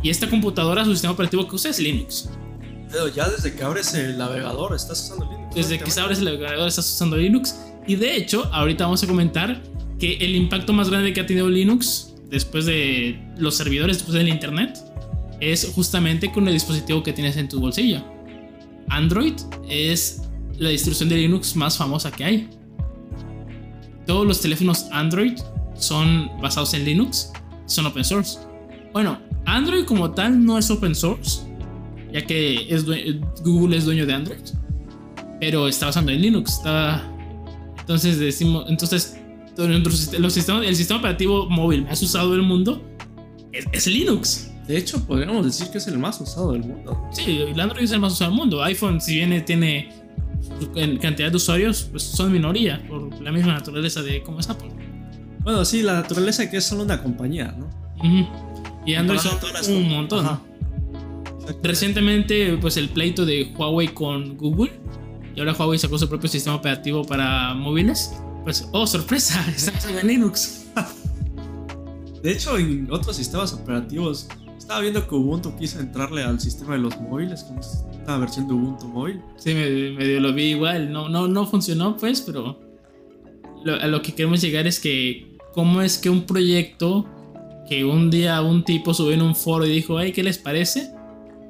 Y 0.02 0.10
esta 0.10 0.30
computadora, 0.30 0.86
su 0.86 0.92
sistema 0.92 1.14
operativo 1.14 1.48
que 1.48 1.56
usa 1.56 1.72
es 1.72 1.80
Linux. 1.80 2.30
Pero 2.92 3.08
ya 3.08 3.28
desde 3.28 3.54
que 3.56 3.64
abres 3.64 3.94
el 3.96 4.18
navegador 4.18 4.76
estás 4.76 5.02
usando 5.04 5.26
Linux. 5.26 5.56
Desde 5.56 5.80
que 5.80 6.00
abres 6.00 6.20
el 6.20 6.26
navegador 6.26 6.68
estás 6.68 6.88
usando 6.88 7.18
Linux. 7.18 7.56
Y 7.88 7.96
de 7.96 8.18
hecho, 8.18 8.46
ahorita 8.54 8.86
vamos 8.86 9.04
a 9.04 9.08
comentar 9.08 9.62
que 10.00 10.18
el 10.18 10.36
impacto 10.36 10.74
más 10.74 10.90
grande 10.90 11.14
que 11.14 11.22
ha 11.22 11.26
tenido 11.26 11.50
Linux 11.50 12.16
después 12.30 12.66
de 12.66 13.20
los 13.38 13.56
servidores, 13.56 13.98
después 13.98 14.16
del 14.16 14.28
Internet, 14.28 14.78
es 15.40 15.72
justamente 15.74 16.32
con 16.32 16.48
el 16.48 16.54
dispositivo 16.54 17.04
que 17.04 17.14
tienes 17.14 17.38
en 17.38 17.48
tu 17.48 17.60
bolsillo. 17.60 18.04
Android 18.90 19.34
es 19.70 20.24
la 20.58 20.70
distribución 20.70 21.10
de 21.10 21.18
Linux 21.18 21.56
más 21.56 21.78
famosa 21.78 22.12
que 22.12 22.24
hay. 22.24 22.50
Todos 24.06 24.26
los 24.26 24.42
teléfonos 24.42 24.86
Android 24.92 25.34
son 25.76 26.30
basados 26.42 26.74
en 26.74 26.86
Linux, 26.86 27.32
son 27.66 27.86
open 27.86 28.04
source. 28.04 28.40
Bueno, 28.94 29.20
Android 29.46 29.86
como 29.86 30.12
tal 30.12 30.44
no 30.44 30.58
es 30.58 30.70
open 30.70 30.96
source, 30.96 31.42
ya 32.14 32.26
que 32.26 32.68
es 32.74 32.86
Google 33.44 33.78
es 33.78 33.86
dueño 33.86 34.06
de 34.06 34.14
Android, 34.14 34.42
pero 35.40 35.68
está 35.68 35.88
basando 35.88 36.12
en 36.12 36.22
Linux. 36.22 36.54
Está, 36.54 37.12
entonces 37.86 38.18
decimos, 38.18 38.66
entonces 38.68 39.22
los 40.18 40.34
sistemas, 40.34 40.66
el 40.66 40.76
sistema 40.76 40.98
operativo 41.00 41.48
móvil 41.48 41.84
más 41.84 42.02
usado 42.02 42.32
del 42.32 42.42
mundo 42.42 42.82
es, 43.52 43.86
Linux. 43.86 44.52
De 44.68 44.76
hecho, 44.76 45.06
podríamos 45.06 45.46
decir 45.46 45.70
que 45.70 45.78
es 45.78 45.86
el 45.86 46.00
más 46.00 46.20
usado 46.20 46.54
del 46.54 46.64
mundo. 46.64 47.00
Sí, 47.12 47.44
el 47.48 47.60
Android 47.60 47.84
es 47.84 47.92
el 47.92 48.00
más 48.00 48.14
usado 48.14 48.32
del 48.32 48.40
mundo. 48.40 48.64
iPhone, 48.64 49.00
si 49.00 49.14
bien 49.14 49.46
tiene 49.46 49.90
cantidad 51.00 51.30
de 51.30 51.38
usuarios, 51.38 51.88
pues 51.92 52.02
son 52.02 52.32
minoría 52.32 52.84
por 52.88 53.22
la 53.22 53.32
misma 53.32 53.54
naturaleza 53.54 54.02
de 54.02 54.24
cómo 54.24 54.40
es 54.40 54.50
Apple. 54.50 54.72
Bueno, 55.42 55.64
sí, 55.64 55.84
la 55.84 55.94
naturaleza 55.94 56.50
que 56.50 56.58
es 56.58 56.66
solo 56.66 56.82
una 56.82 57.04
compañía, 57.04 57.56
¿no? 57.56 57.70
Y 58.84 58.96
Android 58.96 59.20
son 59.20 59.76
un 59.76 59.90
montón. 59.90 60.40
Recientemente, 61.62 62.58
pues 62.60 62.78
el 62.78 62.90
pleito 62.90 63.28
de 63.28 63.54
Huawei 63.56 63.90
con 63.90 64.36
Google. 64.38 64.72
Y 65.36 65.40
ahora 65.40 65.54
Huawei 65.54 65.78
sacó 65.78 65.98
su 65.98 66.08
propio 66.08 66.30
sistema 66.30 66.56
operativo 66.56 67.04
para 67.04 67.54
móviles. 67.54 68.14
Pues, 68.44 68.68
oh, 68.72 68.88
sorpresa, 68.88 69.46
está 69.56 70.00
en 70.00 70.08
Linux. 70.08 70.68
De 72.24 72.32
hecho, 72.32 72.58
en 72.58 72.88
otros 72.92 73.16
sistemas 73.16 73.54
operativos, 73.54 74.28
estaba 74.58 74.80
viendo 74.80 75.08
que 75.08 75.14
Ubuntu 75.14 75.56
quiso 75.58 75.80
entrarle 75.80 76.24
al 76.24 76.40
sistema 76.40 76.74
de 76.74 76.80
los 76.80 77.00
móviles 77.00 77.44
con 77.44 77.60
esta 77.60 78.18
versión 78.18 78.48
de 78.48 78.54
Ubuntu 78.54 78.88
móvil. 78.88 79.22
Sí, 79.38 79.54
medio 79.54 80.20
lo 80.22 80.34
vi 80.34 80.52
igual. 80.52 80.92
No, 80.92 81.10
no, 81.10 81.28
no 81.28 81.46
funcionó, 81.46 81.98
pues, 81.98 82.22
pero 82.22 82.60
a 83.68 83.88
lo 83.88 84.02
que 84.02 84.16
queremos 84.16 84.42
llegar 84.42 84.66
es 84.66 84.80
que, 84.80 85.38
¿cómo 85.54 85.82
es 85.82 85.98
que 85.98 86.10
un 86.10 86.26
proyecto 86.26 87.06
que 87.68 87.84
un 87.84 88.10
día 88.10 88.42
un 88.42 88.64
tipo 88.64 88.94
subió 88.94 89.14
en 89.14 89.22
un 89.22 89.36
foro 89.36 89.66
y 89.66 89.72
dijo, 89.72 90.00
hey, 90.00 90.12
¿qué 90.12 90.24
les 90.24 90.38
parece? 90.38 90.95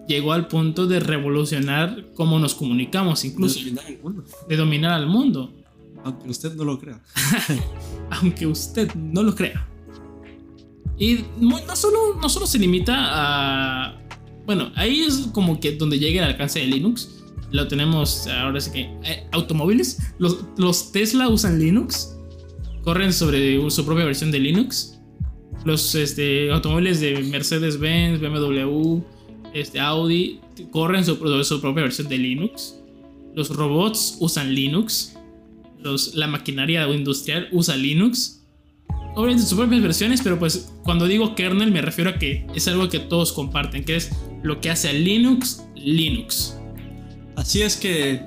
Llegó 0.07 0.33
al 0.33 0.47
punto 0.47 0.87
de 0.87 0.99
revolucionar 0.99 2.11
cómo 2.15 2.39
nos 2.39 2.55
comunicamos, 2.55 3.25
incluso. 3.25 3.59
De 3.59 3.65
dominar 3.65 3.91
el 3.91 3.99
mundo. 4.01 4.23
De 4.47 4.57
dominar 4.57 4.91
al 4.91 5.07
mundo. 5.07 5.53
Aunque 6.03 6.29
usted 6.29 6.53
no 6.53 6.63
lo 6.63 6.79
crea. 6.79 7.01
Aunque 8.11 8.45
usted 8.45 8.93
no 8.93 9.23
lo 9.23 9.33
crea. 9.33 9.67
Y 10.97 11.25
no 11.39 11.75
solo, 11.75 12.15
no 12.21 12.29
solo 12.29 12.45
se 12.45 12.59
limita 12.59 12.93
a... 12.95 14.01
Bueno, 14.45 14.71
ahí 14.75 15.01
es 15.01 15.29
como 15.33 15.59
que 15.59 15.75
donde 15.75 15.97
llega 15.97 16.23
el 16.23 16.31
alcance 16.31 16.59
de 16.59 16.67
Linux. 16.67 17.23
Lo 17.51 17.67
tenemos 17.67 18.27
ahora 18.27 18.61
sí 18.61 18.71
que... 18.71 18.81
Eh, 19.03 19.27
automóviles. 19.31 19.99
Los, 20.19 20.37
los 20.57 20.91
Tesla 20.91 21.27
usan 21.27 21.59
Linux. 21.59 22.15
Corren 22.83 23.11
sobre 23.11 23.69
su 23.71 23.85
propia 23.85 24.05
versión 24.05 24.31
de 24.31 24.39
Linux. 24.39 24.99
Los 25.65 25.95
este, 25.95 26.51
automóviles 26.51 26.99
de 26.99 27.23
Mercedes-Benz, 27.23 28.21
BMW, 28.21 29.01
este, 29.55 29.79
Audi 29.79 30.41
corren 30.69 31.05
su, 31.05 31.15
su 31.45 31.61
propia 31.61 31.83
versión 31.83 32.09
de 32.09 32.17
Linux. 32.17 32.75
Los 33.33 33.49
robots 33.49 34.17
usan 34.19 34.53
Linux. 34.53 35.15
Los, 35.81 36.13
la 36.13 36.27
maquinaria 36.27 36.87
industrial 36.89 37.47
usa 37.53 37.77
Linux. 37.77 38.43
Obviamente 39.15 39.43
sus 39.43 39.57
propias 39.57 39.81
versiones, 39.81 40.21
pero 40.21 40.37
pues 40.37 40.73
cuando 40.83 41.07
digo 41.07 41.35
kernel 41.35 41.71
me 41.71 41.81
refiero 41.81 42.09
a 42.09 42.19
que 42.19 42.45
es 42.53 42.67
algo 42.67 42.89
que 42.89 42.99
todos 42.99 43.31
comparten, 43.31 43.85
que 43.85 43.95
es 43.95 44.11
lo 44.43 44.59
que 44.59 44.69
hace 44.69 44.89
a 44.89 44.93
Linux 44.93 45.63
Linux. 45.73 46.57
Así 47.37 47.61
es 47.61 47.77
que 47.77 48.21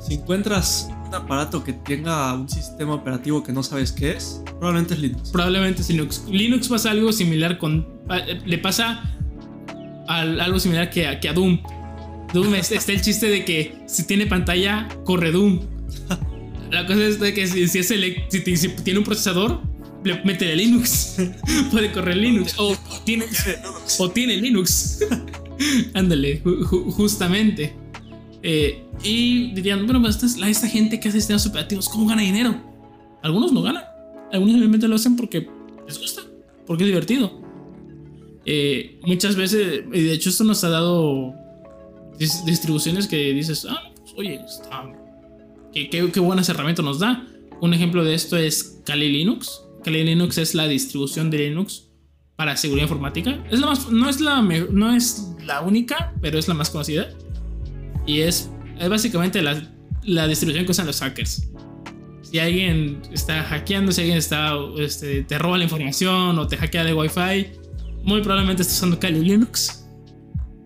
si 0.00 0.14
encuentras 0.14 0.88
un 1.08 1.12
aparato 1.12 1.64
que 1.64 1.72
tenga 1.72 2.34
un 2.34 2.48
sistema 2.48 2.94
operativo 2.94 3.42
que 3.42 3.52
no 3.52 3.64
sabes 3.64 3.90
qué 3.90 4.12
es, 4.12 4.44
probablemente 4.44 4.94
es 4.94 5.00
Linux. 5.00 5.30
Probablemente 5.30 5.82
es 5.82 5.90
Linux. 5.90 6.24
Linux 6.30 6.68
pasa 6.68 6.92
algo 6.92 7.10
similar 7.12 7.58
con... 7.58 7.84
Le 8.46 8.58
pasa 8.58 9.18
algo 10.08 10.58
similar 10.58 10.90
que, 10.90 11.06
a 11.06 11.32
Doom. 11.32 11.60
Doom 12.32 12.54
está 12.54 12.92
el 12.92 13.00
chiste 13.00 13.28
de 13.28 13.44
que 13.44 13.76
si 13.86 14.06
tiene 14.06 14.26
pantalla, 14.26 14.88
corre 15.04 15.32
Doom. 15.32 15.60
La 16.70 16.86
cosa 16.86 17.06
es 17.06 17.16
que 17.16 17.46
si, 17.46 17.78
es 17.78 17.90
el, 17.90 18.24
si, 18.28 18.40
tiene 18.68 18.98
un 18.98 19.04
procesador, 19.04 19.62
le 20.04 20.22
mete 20.24 20.54
Linux. 20.54 21.16
Puede 21.70 21.92
correr 21.92 22.16
Linux. 22.16 22.54
O, 22.58 22.76
tiene, 23.04 23.24
o 23.98 24.10
tiene 24.10 24.36
Linux. 24.36 25.00
Ándale, 25.94 26.42
justamente. 26.42 27.74
Eh, 28.42 28.84
y 29.02 29.52
dirían, 29.52 29.86
bueno, 29.86 30.06
esta, 30.08 30.26
esta 30.48 30.68
gente 30.68 31.00
que 31.00 31.08
hace 31.08 31.18
sistemas 31.18 31.46
operativos, 31.46 31.88
¿cómo 31.88 32.06
gana 32.06 32.22
dinero? 32.22 32.54
Algunos 33.22 33.52
no 33.52 33.62
ganan. 33.62 33.84
Algunos 34.32 34.52
simplemente 34.52 34.88
lo 34.88 34.96
hacen 34.96 35.16
porque 35.16 35.48
les 35.86 35.98
gusta, 35.98 36.22
porque 36.66 36.84
es 36.84 36.88
divertido. 36.88 37.47
Eh, 38.50 38.98
muchas 39.02 39.36
veces, 39.36 39.82
y 39.92 40.04
de 40.04 40.12
hecho 40.14 40.30
esto 40.30 40.42
nos 40.42 40.64
ha 40.64 40.70
dado 40.70 41.34
distribuciones 42.46 43.06
que 43.06 43.34
dices, 43.34 43.66
ah, 43.68 43.92
pues, 43.94 44.14
oye, 44.16 44.40
está, 44.42 44.90
qué, 45.70 45.90
qué, 45.90 46.20
buenas 46.20 46.48
herramientas 46.48 46.82
nos 46.82 46.98
da. 46.98 47.26
Un 47.60 47.74
ejemplo 47.74 48.02
de 48.04 48.14
esto 48.14 48.38
es 48.38 48.80
Kali 48.86 49.12
Linux. 49.12 49.64
Kali 49.84 50.02
Linux 50.02 50.38
es 50.38 50.54
la 50.54 50.66
distribución 50.66 51.30
de 51.30 51.40
Linux 51.40 51.90
para 52.36 52.56
seguridad 52.56 52.84
informática. 52.84 53.44
Es 53.50 53.60
la 53.60 53.66
más, 53.66 53.90
no, 53.90 54.08
es 54.08 54.18
la, 54.18 54.40
no 54.40 54.96
es 54.96 55.34
la 55.44 55.60
única, 55.60 56.14
pero 56.22 56.38
es 56.38 56.48
la 56.48 56.54
más 56.54 56.70
conocida. 56.70 57.10
Y 58.06 58.20
es, 58.20 58.50
es 58.80 58.88
básicamente 58.88 59.42
la, 59.42 59.62
la, 60.04 60.26
distribución 60.26 60.64
que 60.64 60.70
usan 60.70 60.86
los 60.86 61.00
hackers. 61.00 61.50
Si 62.22 62.38
alguien 62.38 63.02
está 63.12 63.42
hackeando, 63.42 63.92
si 63.92 64.00
alguien 64.00 64.16
está, 64.16 64.54
este, 64.78 65.22
te 65.24 65.38
roba 65.38 65.58
la 65.58 65.64
información 65.64 66.38
o 66.38 66.48
te 66.48 66.56
hackea 66.56 66.84
de 66.84 66.94
Wi-Fi, 66.94 67.57
muy 68.08 68.22
probablemente 68.22 68.62
está 68.62 68.74
usando 68.74 68.98
Kali 68.98 69.20
Linux. 69.20 69.86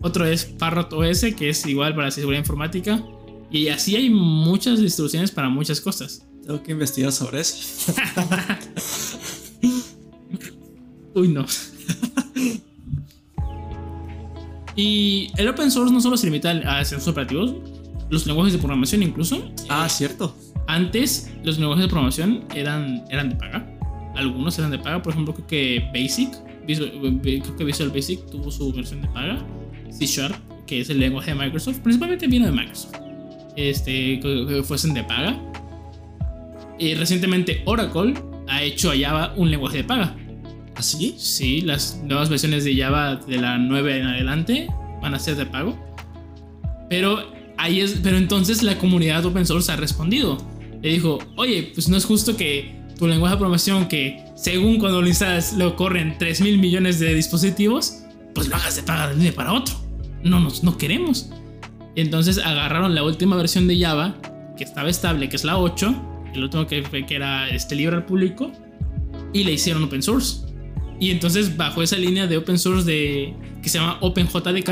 Otro 0.01 0.25
es 0.25 0.45
Parrot 0.45 0.93
OS, 0.93 1.27
que 1.37 1.49
es 1.49 1.67
igual 1.67 1.95
para 1.95 2.11
seguridad 2.13 2.41
informática. 2.41 3.03
Y 3.51 3.69
así 3.69 3.97
hay 3.97 4.09
muchas 4.11 4.81
distribuciones 4.81 5.33
para 5.33 5.49
muchas 5.49 5.81
cosas. 5.81 6.25
Tengo 6.47 6.63
que 6.63 6.73
investigar 6.73 7.11
sobre 7.11 7.41
eso. 7.41 7.93
Uy, 11.15 11.29
no. 11.29 11.45
y 14.77 15.31
el 15.37 15.49
open 15.49 15.71
source 15.71 15.93
no 15.93 16.01
solo 16.01 16.17
se 16.17 16.27
limita 16.27 16.51
a 16.51 16.85
sistemas 16.85 17.09
operativos, 17.09 17.57
los 18.09 18.25
lenguajes 18.27 18.53
de 18.53 18.61
programación 18.61 19.03
incluso. 19.03 19.53
Ah, 19.69 19.89
cierto. 19.89 20.37
Antes 20.69 21.29
los 21.43 21.59
lenguajes 21.59 21.83
de 21.83 21.89
programación 21.89 22.45
eran, 22.55 23.05
eran 23.11 23.31
de 23.31 23.35
paga. 23.35 23.69
Algunos 24.15 24.57
eran 24.59 24.71
de 24.71 24.79
paga, 24.79 25.03
por 25.03 25.13
ejemplo, 25.13 25.35
creo 25.35 25.47
que 25.49 25.91
Basic, 25.93 26.33
creo 26.67 27.57
que 27.57 27.65
Visual 27.65 27.91
Basic 27.91 28.27
tuvo 28.31 28.51
su 28.51 28.73
versión 28.73 29.03
de 29.03 29.09
paga. 29.09 29.45
C 29.91 30.07
Sharp, 30.07 30.35
que 30.67 30.81
es 30.81 30.91
el 30.91 30.99
lenguaje 31.01 31.33
de 31.33 31.37
Microsoft, 31.37 31.81
principalmente 31.81 32.27
viene 32.27 32.47
de 32.47 32.53
Microsoft 32.53 33.03
este, 33.57 34.21
que 34.21 34.63
fuesen 34.65 34.95
de 34.95 35.05
paga. 35.05 35.39
Y 36.79 36.95
recientemente 36.95 37.63
Oracle 37.67 38.15
ha 38.49 38.63
hecho 38.63 38.91
a 38.91 38.95
Java 38.97 39.35
un 39.37 39.51
lenguaje 39.51 39.79
de 39.79 39.85
paga. 39.85 40.17
¿Así? 40.75 41.15
¿Ah, 41.15 41.19
sí, 41.19 41.61
las 41.61 42.01
nuevas 42.03 42.29
versiones 42.29 42.65
de 42.65 42.77
Java 42.77 43.17
de 43.17 43.39
la 43.39 43.59
9 43.59 44.01
en 44.01 44.07
adelante 44.07 44.67
van 45.01 45.15
a 45.15 45.19
ser 45.19 45.37
de 45.37 45.47
pago. 45.47 45.79
Pero 46.89 47.33
ahí 47.59 47.81
es, 47.81 48.01
pero 48.03 48.17
entonces 48.17 48.63
la 48.63 48.79
comunidad 48.79 49.25
open 49.25 49.47
source 49.47 49.71
ha 49.71 49.77
respondido. 49.77 50.39
Le 50.83 50.91
dijo, 50.91 51.19
oye, 51.37 51.71
pues 51.75 51.89
no 51.89 51.97
es 51.97 52.05
justo 52.05 52.37
que 52.37 52.75
tu 52.99 53.07
lenguaje 53.07 53.35
de 53.35 53.39
programación 53.39 53.87
que 53.87 54.25
según 54.43 54.81
cuando 54.81 55.01
lo 55.01 55.07
instalas 55.07 55.53
lo 55.53 55.77
corren 55.77 56.17
3 56.19 56.41
mil 56.41 56.59
millones 56.59 56.99
de 56.99 57.15
dispositivos, 57.15 57.99
pues 58.35 58.49
lo 58.49 58.57
hagas 58.57 58.75
de 58.75 58.83
paga 58.83 59.07
de 59.07 59.15
un 59.15 59.21
día 59.21 59.33
para 59.33 59.53
otro. 59.53 59.77
No, 60.25 60.41
nos, 60.41 60.65
no 60.65 60.77
queremos. 60.77 61.31
Entonces 61.95 62.39
agarraron 62.39 62.93
la 62.93 63.05
última 63.05 63.37
versión 63.37 63.69
de 63.69 63.79
Java, 63.79 64.17
que 64.57 64.65
estaba 64.65 64.91
estable, 64.91 65.29
que 65.29 65.37
es 65.37 65.45
la 65.45 65.59
8, 65.59 65.95
el 66.35 66.43
último 66.43 66.67
que, 66.67 66.83
que 66.83 67.15
era 67.15 67.49
este 67.51 67.77
libre 67.77 67.95
al 67.95 68.05
público, 68.05 68.51
y 69.33 69.45
le 69.45 69.53
hicieron 69.53 69.85
open 69.85 70.03
source. 70.03 70.45
Y 70.99 71.13
entonces 71.13 71.57
bajo 71.57 71.81
esa 71.81 71.97
línea 71.97 72.27
de 72.27 72.37
open 72.37 72.59
source 72.59 72.85
de, 72.85 73.37
que 73.63 73.69
se 73.69 73.79
llama 73.79 73.99
OpenJDK, 74.01 74.71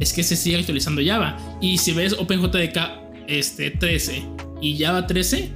es 0.00 0.12
que 0.12 0.22
se 0.22 0.36
sigue 0.36 0.58
actualizando 0.58 1.00
Java. 1.02 1.38
Y 1.62 1.78
si 1.78 1.92
ves 1.92 2.12
OpenJDK 2.12 2.76
este, 3.26 3.70
13 3.70 4.22
y 4.60 4.76
Java 4.78 5.06
13, 5.06 5.50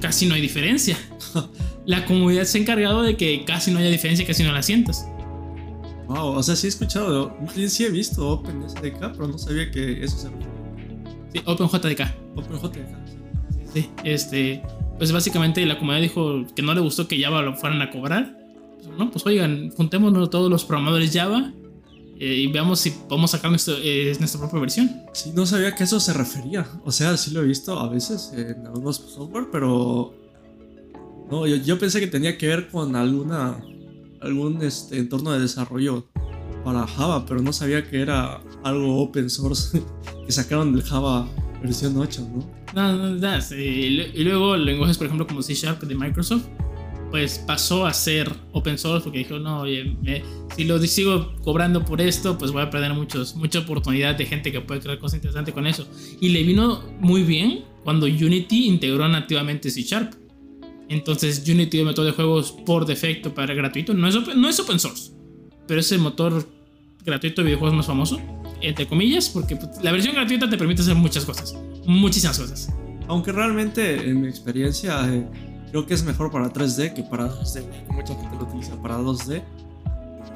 casi 0.00 0.26
no 0.26 0.36
hay 0.36 0.40
diferencia. 0.40 0.96
la 1.86 2.04
comunidad 2.04 2.44
se 2.44 2.58
ha 2.58 2.60
encargado 2.60 3.02
de 3.02 3.16
que 3.16 3.44
casi 3.44 3.70
no 3.70 3.78
haya 3.78 3.90
diferencia, 3.90 4.26
casi 4.26 4.42
no 4.42 4.52
la 4.52 4.62
sientas. 4.62 5.06
Wow, 6.08 6.36
o 6.36 6.42
sea, 6.42 6.54
sí 6.54 6.66
he 6.66 6.70
escuchado, 6.70 7.36
sí 7.68 7.84
he 7.84 7.90
visto 7.90 8.28
OpenSDK, 8.28 9.12
pero 9.12 9.28
no 9.28 9.38
sabía 9.38 9.70
que 9.70 10.04
eso 10.04 10.16
se 10.16 10.28
refería. 10.28 10.52
Sí, 11.32 11.40
OpenJDK. 11.44 12.00
OpenJDK. 12.36 12.78
Sí, 13.72 13.90
este, 14.04 14.62
pues 14.98 15.12
básicamente 15.12 15.64
la 15.66 15.78
comunidad 15.78 16.02
dijo 16.02 16.44
que 16.54 16.62
no 16.62 16.74
le 16.74 16.80
gustó 16.80 17.08
que 17.08 17.20
Java 17.20 17.42
lo 17.42 17.54
fueran 17.56 17.82
a 17.82 17.90
cobrar. 17.90 18.38
Pues, 18.76 18.98
no, 18.98 19.10
pues 19.10 19.26
oigan, 19.26 19.70
juntémonos 19.70 20.30
todos 20.30 20.50
los 20.50 20.64
programadores 20.64 21.12
Java 21.12 21.52
eh, 22.18 22.34
y 22.34 22.46
veamos 22.46 22.80
si 22.80 22.90
podemos 22.90 23.32
sacar 23.32 23.50
eh, 23.52 24.16
nuestra 24.18 24.40
propia 24.40 24.60
versión. 24.60 25.02
Sí, 25.12 25.32
no 25.34 25.44
sabía 25.44 25.74
que 25.74 25.84
eso 25.84 26.00
se 26.00 26.12
refería. 26.12 26.66
O 26.84 26.92
sea, 26.92 27.16
sí 27.16 27.32
lo 27.32 27.42
he 27.42 27.46
visto 27.46 27.78
a 27.78 27.88
veces 27.88 28.32
en 28.34 28.66
algunos 28.66 28.96
software, 28.96 29.48
pero 29.50 30.14
no, 31.30 31.46
yo, 31.46 31.56
yo 31.56 31.78
pensé 31.78 32.00
que 32.00 32.06
tenía 32.06 32.38
que 32.38 32.46
ver 32.46 32.68
con 32.68 32.96
alguna 32.96 33.58
algún 34.20 34.62
este, 34.62 34.98
entorno 34.98 35.32
de 35.32 35.40
desarrollo 35.40 36.06
para 36.64 36.86
Java, 36.86 37.24
pero 37.26 37.40
no 37.42 37.52
sabía 37.52 37.88
que 37.88 38.00
era 38.00 38.40
algo 38.64 39.00
open 39.00 39.30
source 39.30 39.82
que 40.26 40.32
sacaron 40.32 40.72
del 40.72 40.82
Java 40.82 41.28
versión 41.62 41.96
8, 41.96 42.28
¿no? 42.34 42.56
No, 42.74 42.92
no, 42.92 43.14
no 43.14 43.56
y 43.56 44.24
luego 44.24 44.56
lenguajes, 44.56 44.98
por 44.98 45.06
ejemplo, 45.06 45.26
como 45.26 45.42
C 45.42 45.54
Sharp 45.54 45.82
de 45.82 45.94
Microsoft, 45.94 46.44
pues 47.10 47.38
pasó 47.38 47.86
a 47.86 47.94
ser 47.94 48.30
open 48.52 48.76
source 48.76 49.04
porque 49.04 49.18
dijo, 49.20 49.38
no, 49.38 49.60
oye, 49.60 49.96
si 50.56 50.64
lo 50.64 50.78
sigo 50.80 51.34
cobrando 51.42 51.84
por 51.84 52.00
esto, 52.00 52.36
pues 52.36 52.50
voy 52.50 52.62
a 52.62 52.70
perder 52.70 52.92
muchos, 52.92 53.36
mucha 53.36 53.60
oportunidad 53.60 54.16
de 54.16 54.26
gente 54.26 54.52
que 54.52 54.60
puede 54.60 54.80
crear 54.80 54.98
cosas 54.98 55.16
interesantes 55.16 55.54
con 55.54 55.66
eso. 55.66 55.86
Y 56.20 56.30
le 56.30 56.42
vino 56.42 56.82
muy 57.00 57.22
bien 57.22 57.64
cuando 57.84 58.06
Unity 58.06 58.66
integró 58.66 59.08
nativamente 59.08 59.70
C 59.70 59.82
Sharp 59.82 60.25
entonces 60.88 61.46
Unity, 61.48 61.78
el 61.78 61.86
motor 61.86 62.04
de 62.04 62.12
juegos 62.12 62.52
por 62.64 62.86
defecto 62.86 63.34
para 63.34 63.54
gratuito, 63.54 63.94
no 63.94 64.08
es, 64.08 64.14
open, 64.14 64.40
no 64.40 64.48
es 64.48 64.58
open 64.60 64.78
source, 64.78 65.12
pero 65.66 65.80
es 65.80 65.90
el 65.92 65.98
motor 65.98 66.48
gratuito 67.04 67.42
de 67.42 67.46
videojuegos 67.46 67.76
más 67.76 67.86
famoso, 67.86 68.20
entre 68.60 68.86
comillas, 68.86 69.28
porque 69.28 69.56
pues, 69.56 69.82
la 69.82 69.92
versión 69.92 70.14
gratuita 70.14 70.48
te 70.48 70.56
permite 70.56 70.82
hacer 70.82 70.94
muchas 70.94 71.24
cosas, 71.24 71.56
muchísimas 71.86 72.38
cosas. 72.38 72.72
Aunque 73.08 73.32
realmente 73.32 73.94
en 74.08 74.20
mi 74.20 74.28
experiencia 74.28 75.08
eh, 75.12 75.26
creo 75.70 75.86
que 75.86 75.94
es 75.94 76.04
mejor 76.04 76.30
para 76.30 76.52
3D 76.52 76.94
que 76.94 77.02
para 77.02 77.28
2D, 77.28 77.64
mucha 77.90 78.14
gente 78.14 78.36
lo 78.36 78.44
utiliza 78.44 78.80
para 78.80 78.98
2D, 78.98 79.42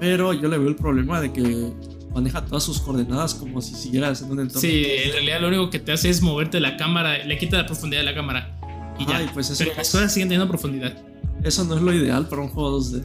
pero 0.01 0.33
yo 0.33 0.49
le 0.49 0.59
veo 0.59 0.69
el 0.69 0.77
problema 0.77 1.21
de 1.21 1.33
que 1.33 1.73
maneja 2.13 2.45
todas 2.45 2.65
sus 2.65 2.81
coordenadas 2.81 3.35
como 3.35 3.61
si 3.61 3.75
siguieras 3.75 4.23
en 4.23 4.33
un 4.33 4.41
entorno. 4.41 4.61
Sí, 4.61 4.85
en 4.87 5.13
realidad 5.13 5.41
lo 5.41 5.49
único 5.49 5.71
que 5.71 5.79
te 5.79 5.93
hace 5.93 6.09
es 6.09 6.23
moverte 6.23 6.59
la 6.59 6.77
cámara, 6.77 7.25
le 7.25 7.39
quita 7.39 7.57
la 7.57 7.67
profundidad 7.67 8.01
de 8.01 8.07
la 8.07 8.15
cámara 8.15 8.60
pues 9.33 9.55
pero 9.59 9.75
las 9.77 9.91
cosas 9.91 10.13
siguen 10.13 10.29
teniendo 10.29 10.49
profundidad. 10.49 10.97
Eso 11.43 11.65
no 11.65 11.77
es 11.77 11.83
lo 11.83 11.93
ideal 11.93 12.29
para 12.29 12.43
un 12.43 12.49
juego 12.49 12.79
2D. 12.79 13.05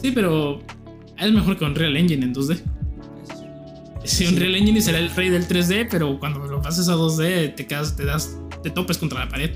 Sí, 0.00 0.12
pero 0.12 0.60
es 1.18 1.32
mejor 1.32 1.58
que 1.58 1.64
Unreal 1.64 1.96
Engine 1.96 2.24
en 2.24 2.34
2D. 2.34 2.60
Sí, 4.04 4.26
Unreal 4.26 4.54
Engine 4.54 4.80
será 4.80 4.98
el 4.98 5.10
rey 5.10 5.28
del 5.28 5.46
3D, 5.46 5.88
pero 5.90 6.18
cuando 6.18 6.40
lo 6.46 6.62
pases 6.62 6.88
a 6.88 6.94
2D 6.94 7.54
te 7.54 7.66
quedas, 7.66 7.96
te 7.96 8.04
das, 8.04 8.38
te 8.62 8.70
topes 8.70 8.96
contra 8.96 9.24
la 9.24 9.28
pared. 9.28 9.50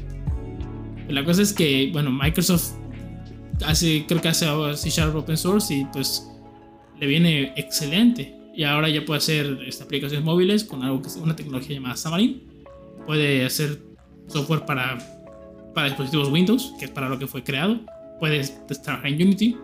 La 1.09 1.25
cosa 1.25 1.43
es 1.43 1.53
que, 1.53 1.91
bueno, 1.93 2.11
Microsoft 2.11 2.73
hace, 3.65 4.05
creo 4.07 4.21
que 4.21 4.29
hace 4.29 4.47
C 4.77 4.91
Sharp 4.91 5.15
Open 5.17 5.37
Source 5.37 5.75
y 5.75 5.85
pues 5.87 6.29
le 7.01 7.07
viene 7.07 7.53
excelente. 7.57 8.37
Y 8.55 8.65
ahora 8.65 8.89
ya 8.89 9.05
puede 9.05 9.19
hacer 9.19 9.59
estas 9.67 9.87
aplicaciones 9.87 10.25
móviles 10.25 10.65
con 10.65 10.83
algo 10.83 11.03
que 11.03 11.09
es 11.09 11.17
una 11.17 11.35
tecnología 11.35 11.75
llamada 11.75 11.97
Xamarin. 11.97 12.43
Puede 13.07 13.45
hacer 13.45 13.81
software 14.29 14.65
para 14.65 14.99
para 15.75 15.89
dispositivos 15.89 16.31
Windows, 16.31 16.73
que 16.79 16.87
es 16.87 16.91
para 16.91 17.09
lo 17.09 17.19
que 17.19 17.27
fue 17.27 17.43
creado. 17.43 17.81
Puedes 18.21 18.65
trabajar 18.83 19.09
en 19.09 19.15
Unity. 19.15 19.57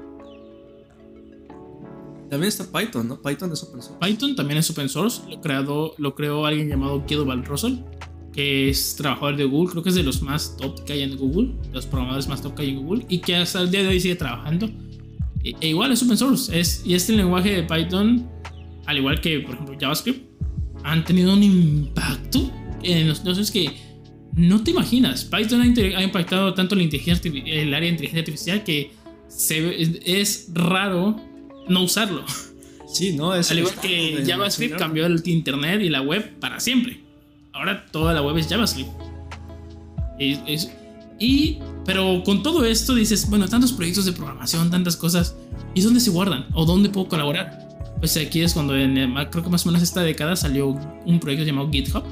También 2.29 2.49
está 2.49 2.65
Python, 2.71 3.09
¿no? 3.09 3.21
Python 3.21 3.53
es 3.53 3.63
open 3.63 3.83
source. 3.83 3.99
Python 4.01 4.37
también 4.37 4.59
es 4.59 4.71
open 4.71 4.89
source. 4.89 5.23
Lo, 5.29 5.41
creado, 5.41 5.95
lo 5.99 6.15
creó 6.15 6.47
alguien 6.47 6.69
llamado 6.69 7.05
Kidobal 7.05 7.45
Russell, 7.45 7.79
que 8.33 8.69
es 8.69 8.95
trabajador 8.97 9.37
de 9.37 9.45
Google. 9.45 9.71
Creo 9.71 9.83
que 9.83 9.89
es 9.89 9.95
de 9.97 10.03
los 10.03 10.23
más 10.23 10.57
top 10.57 10.85
que 10.85 10.93
hay 10.93 11.03
en 11.03 11.17
Google, 11.17 11.55
los 11.73 11.87
programadores 11.87 12.29
más 12.29 12.41
top 12.41 12.55
que 12.55 12.63
hay 12.63 12.71
en 12.71 12.85
Google, 12.85 13.05
y 13.09 13.19
que 13.19 13.35
hasta 13.35 13.61
el 13.61 13.71
día 13.71 13.83
de 13.83 13.89
hoy 13.89 14.01
sigue 14.01 14.15
trabajando. 14.15 14.71
E, 15.43 15.55
e 15.61 15.69
igual 15.69 15.91
es 15.91 16.03
open 16.03 16.17
source. 16.17 16.59
Es, 16.59 16.83
y 16.85 16.95
este 16.95 17.15
lenguaje 17.15 17.51
de 17.51 17.63
Python, 17.65 18.29
al 18.87 18.99
igual 18.99 19.21
que, 19.21 19.41
por 19.41 19.55
ejemplo, 19.55 19.77
JavaScript, 19.81 20.31
han 20.85 21.05
tenido 21.05 21.33
un 21.33 21.43
impacto 21.43 22.49
en 22.83 23.09
los. 23.09 23.19
Entonces, 23.19 23.51
que 23.51 23.89
no 24.35 24.62
te 24.62 24.70
imaginas. 24.70 25.24
Python 25.24 25.61
ha, 25.61 26.03
impactado 26.03 26.55
tanto 26.55 26.74
el 26.74 26.81
área 26.81 27.81
de 27.81 27.89
inteligencia 27.89 28.20
artificial 28.20 28.64
que 28.64 28.93
es, 30.05 30.49
raro 30.53 31.20
no 31.68 31.83
usarlo. 31.83 32.24
Sí, 32.93 33.12
no, 33.12 33.37
es 33.37 33.49
Al 33.53 33.61
igual 33.61 33.76
que 33.81 34.24
JavaScript 34.26 34.76
cambió 34.76 35.07
el 35.07 35.22
internet 35.24 35.81
y 35.81 35.89
la 35.89 36.03
web 36.03 36.28
para 36.41 36.59
siempre. 36.59 36.99
Ahora 37.53 37.87
toda 37.87 38.12
la 38.12 38.20
web 38.20 38.37
es 38.37 38.49
JavaScript. 38.49 38.91
Y, 41.20 41.59
pero 41.87 42.24
con 42.24 42.43
todo 42.43 42.64
esto 42.64 42.97
dices, 42.97 43.31
bueno, 43.31 43.47
tantos 43.47 43.72
proyectos 43.72 44.07
de 44.07 44.12
programación, 44.12 44.72
tantas 44.72 44.97
cosas, 44.97 45.37
¿y 45.72 45.83
dónde 45.83 46.01
se 46.01 46.11
guardan? 46.11 46.47
¿O 46.53 46.64
dónde 46.64 46.89
puedo 46.89 47.07
colaborar? 47.07 47.68
Pues 48.01 48.16
aquí 48.16 48.41
es 48.41 48.55
cuando 48.55 48.76
en 48.76 48.95
creo 49.31 49.45
que 49.45 49.51
más 49.51 49.64
o 49.64 49.68
menos 49.68 49.85
esta 49.85 50.03
década 50.03 50.35
salió 50.35 50.76
un 51.07 51.20
proyecto 51.20 51.47
llamado 51.47 51.70
GitHub, 51.70 52.03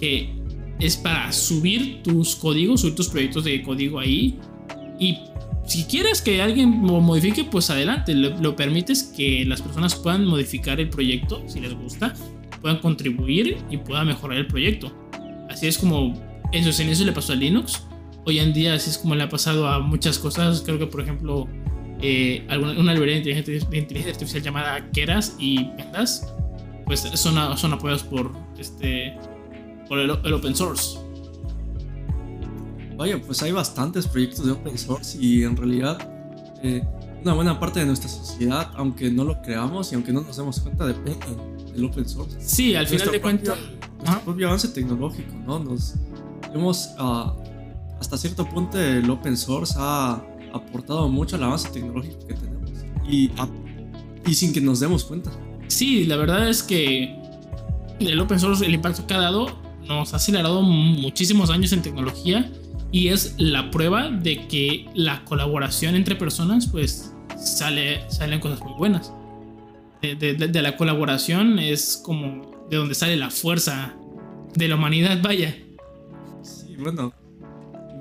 que 0.00 0.41
es 0.80 0.96
para 0.96 1.32
subir 1.32 2.02
tus 2.02 2.34
códigos, 2.36 2.80
subir 2.80 2.94
tus 2.94 3.08
proyectos 3.08 3.44
de 3.44 3.62
código 3.62 3.98
ahí. 3.98 4.38
Y 4.98 5.18
si 5.66 5.84
quieres 5.84 6.20
que 6.20 6.42
alguien 6.42 6.86
lo 6.86 7.00
modifique, 7.00 7.44
pues 7.44 7.70
adelante, 7.70 8.14
lo, 8.14 8.56
permites 8.56 9.04
que 9.16 9.44
las 9.44 9.62
personas 9.62 9.94
puedan 9.94 10.24
modificar 10.24 10.80
el 10.80 10.88
proyecto 10.88 11.42
si 11.46 11.60
les 11.60 11.74
gusta, 11.74 12.14
puedan 12.60 12.78
contribuir 12.78 13.58
y 13.70 13.76
puedan 13.76 14.06
mejorar 14.08 14.38
el 14.38 14.46
proyecto. 14.46 14.92
Así 15.48 15.66
es 15.66 15.78
como 15.78 16.14
en 16.52 16.64
sus 16.64 16.78
inicios 16.80 17.06
le 17.06 17.12
pasó 17.12 17.32
a 17.32 17.36
Linux. 17.36 17.82
Hoy 18.24 18.38
en 18.38 18.52
día 18.52 18.74
así 18.74 18.90
es 18.90 18.98
como 18.98 19.14
le 19.14 19.22
ha 19.22 19.28
pasado 19.28 19.68
a 19.68 19.78
muchas 19.78 20.18
cosas. 20.18 20.62
Creo 20.62 20.78
que 20.78 20.86
por 20.86 21.00
ejemplo 21.00 21.48
eh, 22.00 22.44
alguna, 22.48 22.72
una 22.72 22.92
librería 22.92 23.22
de 23.22 23.78
inteligencia, 23.78 24.12
artificial 24.12 24.42
llamada 24.42 24.90
Keras 24.90 25.36
y 25.38 25.64
Pendas, 25.76 26.32
pues 26.84 27.00
son, 27.00 27.56
son 27.56 27.72
apoyados 27.72 28.02
por, 28.02 28.32
este, 28.58 29.14
por 29.92 29.98
el, 29.98 30.10
open 30.10 30.56
source. 30.56 30.98
Vaya, 32.96 33.20
pues 33.20 33.42
hay 33.42 33.52
bastantes 33.52 34.06
proyectos 34.06 34.46
de 34.46 34.52
open 34.52 34.78
source 34.78 35.18
y 35.20 35.44
en 35.44 35.54
realidad 35.54 35.98
eh, 36.62 36.82
una 37.20 37.34
buena 37.34 37.60
parte 37.60 37.80
de 37.80 37.84
nuestra 37.84 38.08
sociedad, 38.08 38.70
aunque 38.76 39.10
no 39.10 39.22
lo 39.22 39.42
creamos 39.42 39.92
y 39.92 39.96
aunque 39.96 40.10
no 40.10 40.22
nos 40.22 40.38
demos 40.38 40.60
cuenta, 40.60 40.86
depende 40.86 41.26
del 41.74 41.84
open 41.84 42.08
source. 42.08 42.38
Sí, 42.40 42.74
al 42.74 42.86
final 42.86 43.10
de 43.10 43.20
cuentas. 43.20 43.58
Nuestro 43.98 44.20
propio 44.24 44.46
avance 44.46 44.68
tecnológico, 44.68 45.34
¿no? 45.46 45.58
Nos 45.58 45.96
hemos, 46.54 46.88
uh, 46.98 47.32
hasta 48.00 48.16
cierto 48.16 48.48
punto, 48.48 48.80
el 48.80 49.10
open 49.10 49.36
source 49.36 49.74
ha 49.76 50.24
aportado 50.54 51.06
mucho 51.10 51.36
al 51.36 51.42
avance 51.42 51.68
tecnológico 51.68 52.26
que 52.26 52.32
tenemos 52.32 52.70
y, 53.06 53.30
y 54.26 54.32
sin 54.32 54.54
que 54.54 54.60
nos 54.62 54.80
demos 54.80 55.04
cuenta. 55.04 55.30
Sí, 55.68 56.04
la 56.04 56.16
verdad 56.16 56.48
es 56.48 56.62
que 56.62 57.14
el 58.00 58.18
open 58.18 58.40
source, 58.40 58.64
el 58.64 58.72
impacto 58.72 59.06
que 59.06 59.12
ha 59.12 59.20
dado, 59.20 59.61
nos 59.86 60.12
ha 60.12 60.16
acelerado 60.16 60.62
muchísimos 60.62 61.50
años 61.50 61.72
en 61.72 61.82
tecnología 61.82 62.50
y 62.90 63.08
es 63.08 63.34
la 63.38 63.70
prueba 63.70 64.10
de 64.10 64.46
que 64.48 64.86
la 64.94 65.24
colaboración 65.24 65.94
entre 65.94 66.16
personas, 66.16 66.66
pues 66.66 67.14
sale, 67.36 68.08
salen 68.10 68.40
cosas 68.40 68.60
muy 68.60 68.74
buenas. 68.74 69.12
De, 70.02 70.16
de, 70.16 70.34
de, 70.34 70.62
la 70.62 70.76
colaboración 70.76 71.58
es 71.58 72.00
como 72.04 72.66
de 72.68 72.76
donde 72.76 72.94
sale 72.94 73.16
la 73.16 73.30
fuerza 73.30 73.94
de 74.54 74.68
la 74.68 74.74
humanidad, 74.74 75.20
vaya. 75.22 75.56
Sí, 76.42 76.74
bueno, 76.76 77.14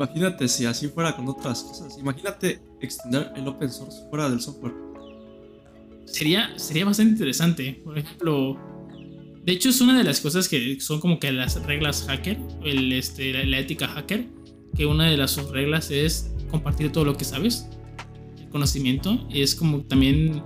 Imagínate 0.02 0.48
si 0.48 0.66
así 0.66 0.88
fuera 0.88 1.16
con 1.16 1.28
otras 1.28 1.62
cosas. 1.62 1.96
Imagínate 2.00 2.60
extender 2.80 3.32
el 3.36 3.48
open 3.48 3.70
source 3.70 4.02
fuera 4.10 4.28
del 4.28 4.42
software. 4.42 4.74
Sería, 6.06 6.58
sería 6.58 6.86
bastante 6.86 7.12
interesante. 7.12 7.80
Por 7.84 8.00
ejemplo, 8.00 8.58
de 9.44 9.54
hecho 9.54 9.70
es 9.70 9.82
una 9.82 9.98
de 9.98 10.04
las 10.04 10.20
cosas 10.20 10.48
que 10.48 10.80
son 10.80 11.00
como 11.00 11.20
que 11.20 11.32
las 11.32 11.62
reglas 11.64 12.06
hacker, 12.08 12.40
el, 12.64 12.94
este, 12.94 13.46
la, 13.46 13.60
ética 13.60 13.88
hacker, 13.88 14.28
que 14.76 14.86
una 14.86 15.10
de 15.10 15.18
las 15.18 15.38
reglas 15.50 15.90
es 15.90 16.32
compartir 16.50 16.92
todo 16.92 17.06
lo 17.06 17.18
que 17.18 17.26
sabes, 17.26 17.68
el 18.40 18.50
conocimiento. 18.50 19.28
Es 19.32 19.56
como 19.56 19.82
también 19.82 20.44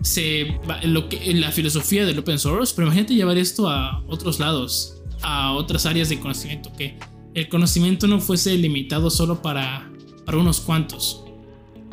se, 0.00 0.58
lo 0.84 1.08
que, 1.08 1.34
la 1.34 1.52
filosofía 1.52 2.06
del 2.06 2.18
open 2.18 2.38
source, 2.38 2.72
pero 2.74 2.86
imagínate 2.86 3.14
llevar 3.14 3.36
esto 3.36 3.68
a 3.68 4.02
otros 4.08 4.40
lados, 4.40 5.02
a 5.20 5.52
otras 5.52 5.84
áreas 5.84 6.08
de 6.08 6.18
conocimiento 6.18 6.72
que 6.76 6.98
el 7.34 7.48
conocimiento 7.48 8.06
no 8.06 8.18
fuese 8.20 8.56
limitado 8.56 9.10
solo 9.10 9.42
para, 9.42 9.90
para 10.24 10.38
unos 10.38 10.60
cuantos, 10.60 11.22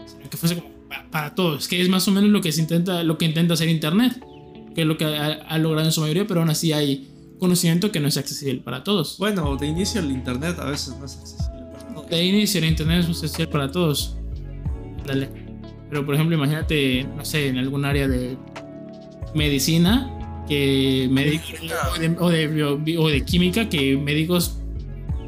sino 0.06 0.30
que 0.30 0.38
fuese 0.38 0.56
como 0.56 0.70
para, 1.12 1.36
todos, 1.36 1.68
que 1.68 1.82
es 1.82 1.90
más 1.90 2.08
o 2.08 2.12
menos 2.12 2.30
lo 2.30 2.42
que 2.42 2.52
se 2.52 2.62
intenta, 2.62 3.04
lo 3.04 3.18
que 3.18 3.26
intenta 3.26 3.56
hacer 3.56 3.68
Internet, 3.68 4.24
que 4.78 4.84
es 4.84 4.88
lo 4.88 4.96
que 4.96 5.06
ha, 5.06 5.58
logrado 5.58 5.88
en 5.88 5.92
su 5.92 6.02
mayoría, 6.02 6.28
pero 6.28 6.42
aún 6.42 6.52
así 6.52 6.72
hay 6.72 7.08
conocimiento 7.40 7.92
que 7.92 8.00
no 8.00 8.08
es 8.08 8.16
accesible 8.16 8.62
para 8.62 8.84
todos. 8.84 9.18
Bueno, 9.18 9.58
de 9.58 9.66
inicio 9.66 10.00
el 10.02 10.12
Internet 10.12 10.56
a 10.60 10.66
veces 10.66 10.96
no 11.00 11.06
es 11.06 11.18
accesible 11.18 11.66
para 11.72 11.96
todos. 11.96 12.10
De 12.12 12.24
inicio 12.24 12.60
el 12.60 12.66
Internet 12.68 13.00
es 13.00 13.10
accesible 13.10 13.48
para 13.48 13.72
todos. 13.72 14.16
Dale. 15.04 15.30
Pero 15.90 16.06
por 16.06 16.14
ejemplo, 16.14 16.36
imagínate, 16.36 17.06
no 17.06 17.26
sé, 17.26 17.48
en 17.48 17.58
algún 17.58 17.86
área 17.86 18.08
de 18.08 18.38
medicina, 19.34 20.46
que 20.48 21.08
médicos, 21.10 21.56
o 22.20 22.30
de, 22.30 22.98
o 23.00 23.10
de 23.10 23.26
química, 23.26 23.70
que 23.70 23.98
médicos 23.98 24.60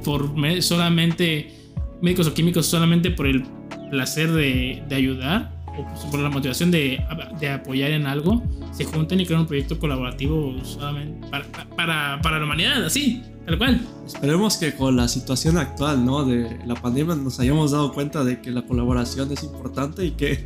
por 0.04 0.32
solamente 0.62 1.56
médicos 2.04 2.28
o 2.28 2.36
químicos 2.36 2.68
solamente 2.68 3.10
por 3.10 3.26
el 3.26 3.44
placer 3.90 4.32
de, 4.32 4.84
de 4.88 4.96
ayudar 4.96 5.59
o 5.78 6.12
por 6.12 6.20
la 6.20 6.30
motivación 6.30 6.72
de, 6.72 7.02
de, 7.40 7.50
apoyar 7.50 7.92
en 7.92 8.06
algo, 8.06 8.44
se 8.72 8.86
junten 8.86 9.20
y 9.20 9.26
crean 9.26 9.42
un 9.42 9.48
proyecto 9.48 9.80
colaborativo 9.80 10.54
solamente 10.64 11.28
para, 11.30 11.46
para, 11.76 12.22
para, 12.22 12.40
la 12.40 12.46
humanidad, 12.46 12.84
así, 12.84 13.22
tal 13.46 13.58
cual. 13.58 13.82
Esperemos 14.06 14.58
que 14.58 14.74
con 14.74 14.96
la 14.96 15.08
situación 15.08 15.58
actual 15.58 16.06
¿no? 16.06 16.26
de 16.26 16.60
la 16.66 16.76
pandemia 16.76 17.16
nos 17.16 17.40
hayamos 17.40 17.72
dado 17.72 17.94
cuenta 17.94 18.24
de 18.24 18.42
que 18.42 18.52
la 18.52 18.64
colaboración 18.64 19.32
es 19.32 19.44
importante 19.44 20.06
y 20.06 20.12
que 20.12 20.46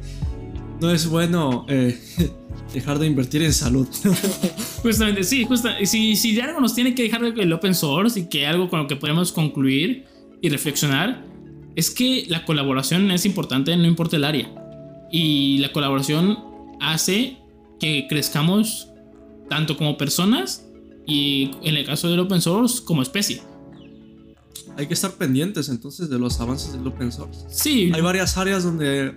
no 0.81 0.91
es 0.91 1.07
bueno 1.07 1.65
eh, 1.69 1.99
dejar 2.73 2.99
de 2.99 3.07
invertir 3.07 3.41
en 3.43 3.53
salud. 3.53 3.87
Justamente, 4.83 5.23
sí, 5.23 5.45
justo. 5.45 5.69
Si, 5.85 6.15
si 6.15 6.39
algo 6.41 6.59
nos 6.59 6.75
tiene 6.75 6.93
que 6.93 7.03
dejar 7.03 7.23
el 7.23 7.53
open 7.53 7.73
source 7.73 8.19
y 8.19 8.25
que 8.27 8.45
algo 8.45 8.69
con 8.69 8.79
lo 8.79 8.87
que 8.87 8.97
podemos 8.97 9.31
concluir 9.31 10.05
y 10.41 10.49
reflexionar, 10.49 11.23
es 11.75 11.89
que 11.89 12.25
la 12.27 12.45
colaboración 12.45 13.09
es 13.11 13.25
importante, 13.25 13.75
no 13.77 13.85
importa 13.85 14.17
el 14.17 14.25
área. 14.25 14.62
Y 15.13 15.59
la 15.59 15.71
colaboración 15.71 16.39
hace 16.81 17.37
que 17.79 18.07
crezcamos 18.09 18.89
tanto 19.47 19.77
como 19.77 19.95
personas 19.95 20.65
y 21.05 21.51
en 21.61 21.77
el 21.77 21.85
caso 21.85 22.09
del 22.09 22.19
open 22.19 22.41
source 22.41 22.83
como 22.83 23.03
especie. 23.03 23.39
Hay 24.75 24.87
que 24.87 24.95
estar 24.95 25.11
pendientes 25.11 25.69
entonces 25.69 26.09
de 26.09 26.17
los 26.17 26.39
avances 26.39 26.73
del 26.73 26.87
open 26.87 27.11
source. 27.11 27.41
Sí. 27.49 27.91
Hay 27.93 28.01
varias 28.01 28.35
áreas 28.37 28.63
donde 28.63 29.13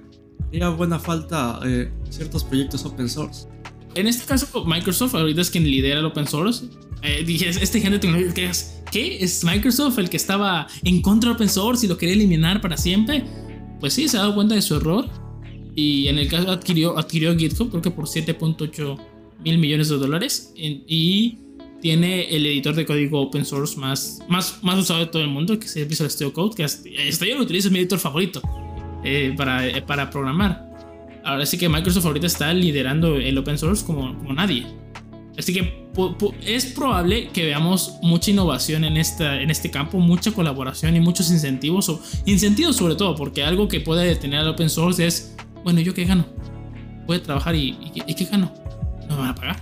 haría 0.48 0.68
buena 0.68 0.98
falta 0.98 1.60
eh, 1.64 1.90
ciertos 2.10 2.44
proyectos 2.44 2.84
open 2.84 3.08
source. 3.08 3.48
En 3.94 4.06
este 4.06 4.26
caso, 4.26 4.66
Microsoft 4.66 5.14
ahorita 5.14 5.40
es 5.40 5.50
quien 5.50 5.64
lidera 5.64 6.00
el 6.00 6.04
open 6.04 6.26
source. 6.26 6.66
Eh, 7.00 7.24
dije, 7.24 7.48
este 7.48 7.80
género 7.80 7.94
de 7.94 8.00
tecnología, 8.00 8.52
¿qué? 8.92 9.24
¿Es 9.24 9.44
Microsoft 9.44 9.98
el 9.98 10.10
que 10.10 10.18
estaba 10.18 10.66
en 10.84 11.00
contra 11.00 11.30
del 11.30 11.36
open 11.36 11.48
source 11.48 11.86
y 11.86 11.88
lo 11.88 11.96
quería 11.96 12.14
eliminar 12.14 12.60
para 12.60 12.76
siempre? 12.76 13.24
Pues 13.80 13.94
sí, 13.94 14.08
se 14.08 14.18
ha 14.18 14.20
dado 14.20 14.34
cuenta 14.34 14.54
de 14.54 14.60
su 14.60 14.76
error. 14.76 15.08
Y 15.76 16.08
en 16.08 16.18
el 16.18 16.26
caso 16.28 16.50
adquirió, 16.50 16.98
adquirió 16.98 17.36
GitHub, 17.36 17.70
creo 17.70 17.82
que 17.82 17.92
por 17.92 18.06
7.8 18.06 18.98
mil 19.44 19.58
millones 19.58 19.88
de 19.88 19.96
dólares. 19.96 20.52
y 20.56 21.38
tiene 21.80 22.34
el 22.34 22.44
editor 22.46 22.74
de 22.74 22.84
código 22.84 23.20
open 23.20 23.44
source 23.44 23.78
más, 23.78 24.20
más, 24.28 24.58
más 24.62 24.78
usado 24.78 25.00
de 25.00 25.06
todo 25.06 25.22
el 25.22 25.28
mundo, 25.28 25.56
que 25.58 25.66
es 25.66 25.88
Visual 25.88 26.10
Studio 26.10 26.32
Code, 26.32 26.56
que 26.56 26.64
hasta, 26.64 26.88
hasta 27.08 27.26
yo 27.26 27.36
lo 27.36 27.42
utilizo, 27.42 27.68
es 27.68 27.72
mi 27.72 27.78
editor 27.78 27.98
favorito. 27.98 28.42
Eh, 29.08 29.34
para, 29.36 29.64
eh, 29.64 29.82
para 29.82 30.10
programar. 30.10 30.66
Ahora 31.24 31.46
sí 31.46 31.56
que 31.56 31.68
Microsoft 31.68 32.06
ahorita 32.06 32.26
está 32.26 32.52
liderando 32.52 33.14
el 33.16 33.38
open 33.38 33.56
source 33.56 33.84
como, 33.86 34.16
como 34.18 34.32
nadie. 34.32 34.66
Así 35.38 35.52
que 35.52 35.86
es 36.44 36.66
probable 36.66 37.28
que 37.28 37.44
veamos 37.44 37.94
mucha 38.02 38.32
innovación 38.32 38.84
en, 38.84 38.96
esta, 38.96 39.40
en 39.40 39.50
este 39.50 39.70
campo, 39.70 39.98
mucha 39.98 40.32
colaboración 40.32 40.96
y 40.96 41.00
muchos 41.00 41.30
incentivos. 41.30 41.88
O, 41.88 42.02
incentivos 42.24 42.74
sobre 42.74 42.96
todo, 42.96 43.14
porque 43.14 43.44
algo 43.44 43.68
que 43.68 43.80
puede 43.80 44.06
detener 44.06 44.40
al 44.40 44.48
open 44.48 44.70
source 44.70 45.06
es, 45.06 45.36
bueno, 45.64 45.80
¿yo 45.80 45.94
qué 45.94 46.04
gano? 46.04 46.26
Voy 47.06 47.18
a 47.18 47.22
trabajar 47.22 47.54
y, 47.54 47.76
y, 47.94 48.14
¿qué 48.14 48.24
gano? 48.24 48.52
No 49.08 49.16
me 49.16 49.22
van 49.22 49.30
a 49.30 49.34
pagar. 49.34 49.56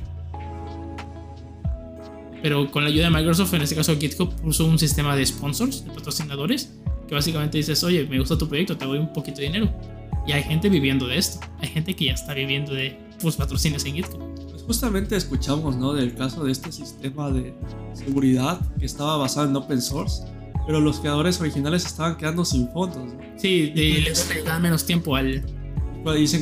Pero 2.42 2.70
con 2.70 2.84
la 2.84 2.90
ayuda 2.90 3.05
de 3.05 3.11
Microsoft, 3.11 3.55
en 3.55 3.62
este 3.62 3.74
caso 3.74 3.97
GitHub, 3.97 4.34
puso 4.36 4.66
un 4.66 4.78
sistema 4.78 5.16
de 5.16 5.24
sponsors, 5.24 5.84
de 5.84 5.90
patrocinadores, 5.90 6.74
que 7.09 7.14
básicamente 7.14 7.59
dices, 7.59 7.82
oye, 7.84 8.07
me 8.07 8.18
gusta 8.18 8.36
tu 8.36 8.49
proyecto, 8.49 8.76
te 8.76 8.84
doy 8.84 8.99
un 8.99 9.12
poquito 9.12 9.40
de 9.40 9.47
dinero. 9.47 9.70
Y 10.26 10.32
hay 10.32 10.42
gente 10.42 10.68
viviendo 10.68 11.07
de 11.07 11.18
esto. 11.18 11.40
Hay 11.61 11.68
gente 11.68 11.95
que 11.95 12.07
ya 12.07 12.12
está 12.12 12.34
viviendo 12.34 12.72
de 12.72 12.99
pues, 13.20 13.36
patrocinios 13.36 13.84
en 13.84 13.95
GitHub. 13.95 14.20
Pues 14.51 14.62
justamente 14.62 15.16
escuchamos, 15.16 15.76
¿no? 15.76 15.92
Del 15.92 16.14
caso 16.14 16.45
de 16.45 16.53
este 16.53 16.72
sistema 16.72 17.30
de 17.30 17.55
seguridad 17.92 18.61
que 18.78 18.86
estaba 18.86 19.16
basado 19.16 19.49
en 19.49 19.57
open 19.57 19.80
source, 19.82 20.24
pero 20.66 20.80
los 20.80 21.01
creadores 21.01 21.40
originales 21.40 21.84
estaban 21.84 22.16
quedando 22.16 22.45
sin 22.45 22.68
fondos. 22.72 23.12
¿no? 23.12 23.20
Sí, 23.36 23.70
de, 23.70 24.01
les 24.01 24.45
da 24.45 24.59
menos 24.59 24.84
tiempo 24.86 25.16
al... 25.16 25.45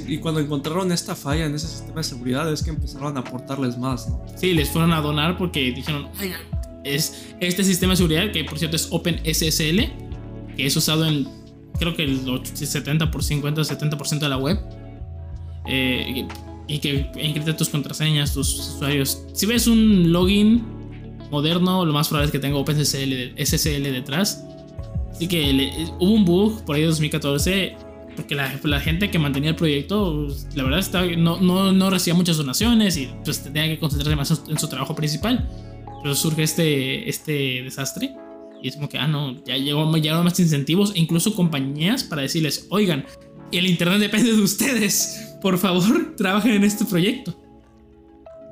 Y, 0.08 0.18
cuando 0.18 0.40
encontraron 0.40 0.90
esta 0.92 1.14
falla 1.14 1.46
en 1.46 1.54
ese 1.54 1.68
sistema 1.68 1.96
de 1.98 2.04
seguridad 2.04 2.52
es 2.52 2.62
que 2.62 2.70
empezaron 2.70 3.16
a 3.16 3.20
aportarles 3.20 3.78
más, 3.78 4.08
¿no? 4.08 4.20
Sí, 4.36 4.52
les 4.54 4.68
fueron 4.70 4.92
a 4.92 5.00
donar 5.00 5.38
porque 5.38 5.72
dijeron, 5.72 6.08
es 6.84 7.34
este 7.40 7.62
sistema 7.62 7.92
de 7.92 7.96
seguridad, 7.98 8.32
que 8.32 8.44
por 8.44 8.58
cierto 8.58 8.76
es 8.76 8.88
OpenSSL, 8.90 9.80
que 10.56 10.66
es 10.66 10.76
usado 10.76 11.06
en 11.06 11.28
creo 11.78 11.94
que 11.94 12.04
el 12.04 12.20
70 12.54 13.10
por 13.10 13.22
50 13.24 13.62
70% 13.62 14.18
de 14.18 14.28
la 14.28 14.36
web 14.36 14.58
eh, 15.66 16.26
y 16.68 16.78
que 16.78 17.10
encripta 17.16 17.56
tus 17.56 17.68
contraseñas, 17.68 18.34
tus 18.34 18.54
usuarios. 18.74 19.22
Si 19.32 19.46
ves 19.46 19.66
un 19.66 20.12
login 20.12 20.62
moderno, 21.30 21.84
lo 21.84 21.92
más 21.92 22.08
probable 22.08 22.26
es 22.26 22.32
que 22.32 22.38
tenga 22.38 22.56
OpenSSL 22.56 23.34
SSL 23.36 23.82
detrás. 23.92 24.44
Así 25.10 25.28
que 25.28 25.52
le- 25.52 25.72
hubo 25.98 26.12
un 26.12 26.24
bug 26.24 26.64
por 26.64 26.76
ahí 26.76 26.82
en 26.82 26.88
2014 26.88 27.76
porque 28.14 28.34
la, 28.34 28.52
la 28.62 28.80
gente 28.80 29.10
que 29.10 29.18
mantenía 29.18 29.50
el 29.50 29.56
proyecto, 29.56 30.26
pues, 30.26 30.46
la 30.54 30.64
verdad, 30.64 30.80
estaba, 30.80 31.06
no, 31.06 31.40
no, 31.40 31.72
no 31.72 31.90
recibía 31.90 32.14
muchas 32.14 32.36
donaciones 32.36 32.96
y 32.96 33.10
pues 33.24 33.42
tenía 33.42 33.66
que 33.66 33.78
concentrarse 33.78 34.16
más 34.16 34.42
en 34.48 34.58
su 34.58 34.68
trabajo 34.68 34.94
principal. 34.94 35.48
Pero 36.02 36.14
surge 36.14 36.42
este, 36.42 37.08
este 37.08 37.62
desastre 37.62 38.14
y 38.62 38.68
es 38.68 38.76
como 38.76 38.88
que, 38.88 38.98
ah, 38.98 39.08
no, 39.08 39.42
ya 39.44 39.56
llegó, 39.56 39.90
llegaron 39.96 40.24
más 40.24 40.38
incentivos 40.38 40.92
e 40.94 41.00
incluso 41.00 41.34
compañías 41.34 42.04
para 42.04 42.22
decirles, 42.22 42.66
oigan, 42.70 43.04
el 43.50 43.66
internet 43.66 43.98
depende 43.98 44.32
de 44.32 44.40
ustedes, 44.40 45.36
por 45.42 45.58
favor, 45.58 46.14
trabajen 46.16 46.52
en 46.52 46.64
este 46.64 46.84
proyecto. 46.84 47.36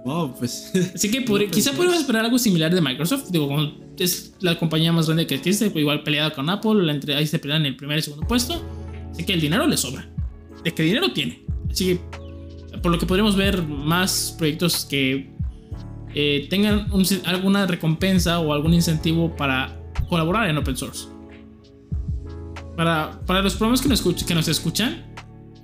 Wow, 0.04 0.34
pues. 0.36 0.72
Así 0.94 1.10
que 1.10 1.20
No 1.28 1.36
quizá 1.38 1.50
pensé 1.50 1.72
podemos 1.72 1.98
esperar 1.98 2.24
algo 2.24 2.38
similar 2.38 2.74
de 2.74 2.80
Microsoft. 2.80 3.28
Digo, 3.30 3.54
es 3.98 4.34
la 4.40 4.58
compañía 4.58 4.92
más 4.92 5.06
grande 5.06 5.26
que 5.26 5.34
existe, 5.34 5.70
pues 5.70 5.82
igual 5.82 6.02
peleada 6.02 6.32
con 6.32 6.48
Apple, 6.48 6.82
la 6.82 6.92
entre, 6.92 7.14
ahí 7.14 7.26
se 7.26 7.38
pelean 7.38 7.62
en 7.62 7.66
el 7.66 7.76
primer 7.76 7.98
y 7.98 8.02
segundo 8.02 8.26
puesto. 8.26 8.62
Así 9.10 9.24
que 9.24 9.32
el 9.34 9.40
dinero 9.40 9.66
le 9.66 9.76
sobra. 9.76 10.08
De 10.64 10.72
que 10.72 10.82
dinero 10.82 11.12
tiene. 11.12 11.44
Así 11.70 11.86
que, 11.86 12.78
por 12.78 12.92
lo 12.92 12.98
que 12.98 13.06
podremos 13.06 13.36
ver 13.36 13.62
más 13.62 14.34
proyectos 14.38 14.84
que 14.84 15.30
eh, 16.14 16.46
tengan 16.50 16.90
un- 16.92 17.06
alguna 17.24 17.66
recompensa 17.66 18.40
o 18.40 18.52
algún 18.52 18.74
incentivo 18.74 19.36
para 19.36 19.80
colaborar 20.08 20.48
en 20.50 20.56
open 20.58 20.76
source. 20.76 21.06
Para, 22.76 23.20
para 23.26 23.42
los 23.42 23.54
programas 23.54 23.80
que 23.82 23.88
nos, 23.88 24.04
escuch- 24.04 24.24
que 24.24 24.34
nos 24.34 24.48
escuchan, 24.48 25.04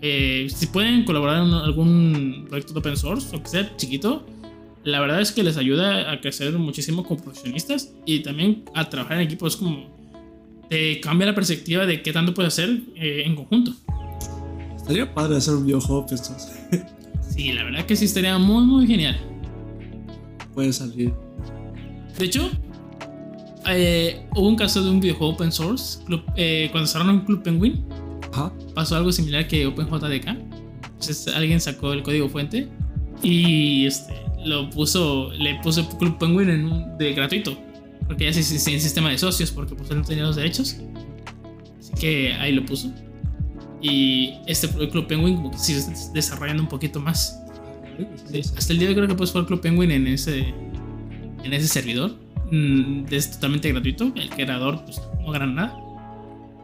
eh, 0.03 0.47
si 0.55 0.66
pueden 0.66 1.05
colaborar 1.05 1.42
en 1.44 1.53
algún 1.55 2.44
proyecto 2.49 2.74
de 2.74 2.78
open 2.80 2.97
source, 2.97 3.34
o 3.34 3.42
que 3.42 3.49
sea 3.49 3.76
chiquito, 3.76 4.26
la 4.84 5.01
verdad 5.01 5.20
es 5.20 5.32
que 5.32 5.42
les 5.42 5.57
ayuda 5.57 6.12
a 6.12 6.20
crecer 6.20 6.53
muchísimo 6.59 7.03
como 7.05 7.22
profesionistas 7.22 7.92
y 8.05 8.20
también 8.20 8.64
a 8.74 8.88
trabajar 8.88 9.16
en 9.18 9.22
equipo. 9.26 9.47
Es 9.47 9.57
como 9.57 9.95
te 10.68 11.00
cambia 11.00 11.26
la 11.26 11.34
perspectiva 11.34 11.86
de 11.86 12.02
qué 12.02 12.12
tanto 12.12 12.34
puedes 12.34 12.52
hacer 12.54 12.80
eh, 12.96 13.22
en 13.24 13.34
conjunto. 13.36 13.72
Estaría 14.76 15.12
padre 15.12 15.36
hacer 15.36 15.54
un 15.54 15.66
videojuego 15.66 16.06
source. 16.08 16.52
Sí, 17.28 17.52
la 17.52 17.64
verdad 17.64 17.84
que 17.84 17.96
sí 17.96 18.04
estaría 18.06 18.38
muy, 18.38 18.64
muy 18.64 18.86
genial. 18.86 19.18
Puede 20.54 20.72
salir. 20.72 21.12
De 22.18 22.24
hecho, 22.24 22.50
eh, 23.68 24.24
hubo 24.34 24.48
un 24.48 24.56
caso 24.56 24.82
de 24.82 24.90
un 24.90 25.00
videojuego 25.00 25.34
open 25.34 25.52
source. 25.52 25.98
club- 26.06 26.24
eh, 26.36 26.68
cuando 26.70 26.86
cerraron 26.86 27.20
Club 27.24 27.42
Penguin, 27.42 27.84
Ajá. 28.32 28.52
pasó 28.74 28.96
algo 28.96 29.12
similar 29.12 29.46
que 29.48 29.66
OpenJDK. 29.66 30.28
Entonces 30.28 31.28
alguien 31.34 31.60
sacó 31.60 31.92
el 31.92 32.02
código 32.02 32.28
fuente 32.28 32.68
y 33.22 33.86
este, 33.86 34.14
lo 34.44 34.70
puso, 34.70 35.30
le 35.32 35.56
puso 35.62 35.86
Club 35.98 36.16
Penguin 36.18 36.48
en 36.48 36.64
un, 36.72 36.96
de 36.98 37.12
gratuito. 37.12 37.56
Porque 38.07 38.24
ya 38.24 38.32
se 38.32 38.42
sin 38.42 38.80
sistema 38.80 39.11
de 39.11 39.18
socios, 39.18 39.50
porque 39.50 39.74
pues 39.74 39.90
él 39.90 39.98
no 39.98 40.04
tenía 40.04 40.24
los 40.24 40.36
derechos. 40.36 40.76
Así 41.78 41.92
que 42.00 42.32
ahí 42.34 42.52
lo 42.52 42.64
puso. 42.64 42.92
Y 43.82 44.34
este 44.46 44.68
Club 44.68 45.07
Penguin 45.07 45.36
como 45.36 45.50
que 45.50 45.59
sigue 45.59 45.80
desarrollando 46.14 46.62
un 46.62 46.68
poquito 46.68 47.00
más. 47.00 47.38
Sí, 48.30 48.40
hasta 48.57 48.72
el 48.72 48.78
día 48.78 48.88
de 48.88 48.92
hoy 48.92 48.96
creo 48.96 49.09
que 49.09 49.14
puedes 49.14 49.32
jugar 49.32 49.46
Club 49.46 49.61
Penguin 49.61 49.90
en 49.90 50.07
ese, 50.07 50.54
en 51.42 51.52
ese 51.52 51.66
servidor. 51.68 52.16
Mm, 52.50 53.04
es 53.11 53.30
totalmente 53.32 53.70
gratuito. 53.72 54.12
El 54.14 54.30
creador 54.30 54.84
pues, 54.84 55.00
no 55.20 55.30
gana 55.32 55.46
nada. 55.46 55.76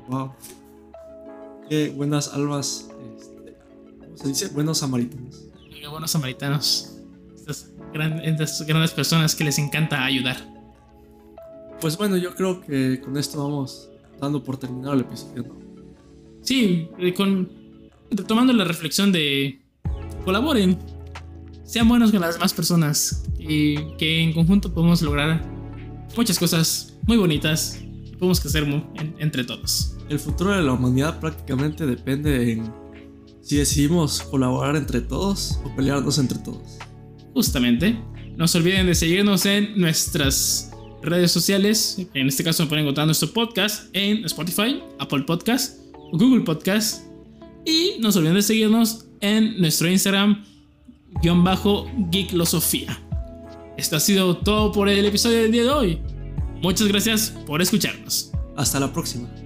Wow. 0.09 0.33
Qué 1.69 1.91
buenas 1.91 2.33
almas. 2.35 2.89
este, 3.19 3.57
¿Cómo 4.01 4.17
se 4.17 4.29
dice? 4.29 4.49
Buenos 4.49 4.79
samaritanos. 4.79 5.45
Qué 5.81 5.89
buenos 5.89 6.11
samaritanos. 6.11 6.97
Estas, 7.35 7.71
gran- 7.93 8.21
estas 8.25 8.65
grandes 8.67 8.93
personas 8.93 9.35
que 9.35 9.45
les 9.45 9.59
encanta 9.59 10.05
ayudar. 10.05 10.52
Pues 11.83 11.99
bueno, 11.99 12.17
yo 12.17 12.35
creo 12.35 12.61
que 12.63 13.01
con 13.05 13.17
esto 13.19 13.43
vamos 13.43 13.91
dando 14.21 14.43
por 14.43 14.57
terminado 14.57 14.95
el 14.95 15.01
episodio. 15.01 15.43
¿no? 15.43 15.55
Sí, 16.43 16.89
eh, 16.99 17.13
con, 17.13 17.51
retomando 18.11 18.53
la 18.53 18.65
reflexión 18.65 19.13
de 19.13 19.61
colaboren, 20.25 20.79
sean 21.65 21.89
buenos 21.89 22.11
con 22.13 22.21
las 22.21 22.35
demás 22.35 22.55
personas 22.55 23.25
y 23.39 23.77
que 23.97 24.23
en 24.23 24.33
conjunto 24.33 24.73
podemos 24.73 25.03
lograr 25.03 25.45
muchas 26.17 26.39
cosas 26.39 26.97
muy 27.07 27.17
bonitas 27.17 27.79
podemos 28.19 28.39
en- 28.95 29.17
entre 29.19 29.43
todos. 29.43 29.97
El 30.09 30.21
futuro 30.21 30.51
de 30.53 30.63
la 30.63 30.73
humanidad 30.75 31.19
prácticamente 31.19 31.85
depende 31.87 32.53
en 32.53 32.73
si 33.41 33.57
decidimos 33.57 34.23
colaborar 34.23 34.77
entre 34.77 35.01
todos 35.01 35.59
o 35.65 35.75
pelearnos 35.75 36.19
entre 36.19 36.39
todos. 36.39 36.79
Justamente, 37.35 37.99
no 38.37 38.47
se 38.47 38.59
olviden 38.59 38.87
de 38.87 38.95
seguirnos 38.95 39.45
en 39.47 39.77
nuestras 39.81 40.71
redes 41.03 41.33
sociales. 41.33 41.99
En 42.15 42.29
este 42.29 42.45
caso, 42.45 42.69
pueden 42.69 42.85
encontrar 42.85 43.07
nuestro 43.07 43.33
podcast 43.33 43.89
en 43.93 44.25
Spotify, 44.25 44.81
Apple 44.99 45.23
Podcast, 45.23 45.81
Google 46.13 46.43
Podcast. 46.43 47.05
Y 47.65 47.97
no 48.01 48.11
se 48.11 48.19
olviden 48.19 48.37
de 48.37 48.43
seguirnos 48.43 49.07
en 49.21 49.61
nuestro 49.61 49.89
Instagram, 49.89 50.45
guion 51.23 51.45
bajo 51.45 51.87
Geeklosofía. 52.11 52.99
Esto 53.77 53.97
ha 53.97 54.01
sido 54.01 54.37
todo 54.37 54.73
por 54.73 54.89
el 54.89 55.05
episodio 55.05 55.43
del 55.43 55.53
día 55.53 55.63
de 55.63 55.71
hoy. 55.71 55.99
Muchas 56.61 56.89
gracias 56.89 57.35
por 57.47 57.63
escucharnos. 57.63 58.31
Hasta 58.57 58.79
la 58.79 58.93
próxima. 58.93 59.42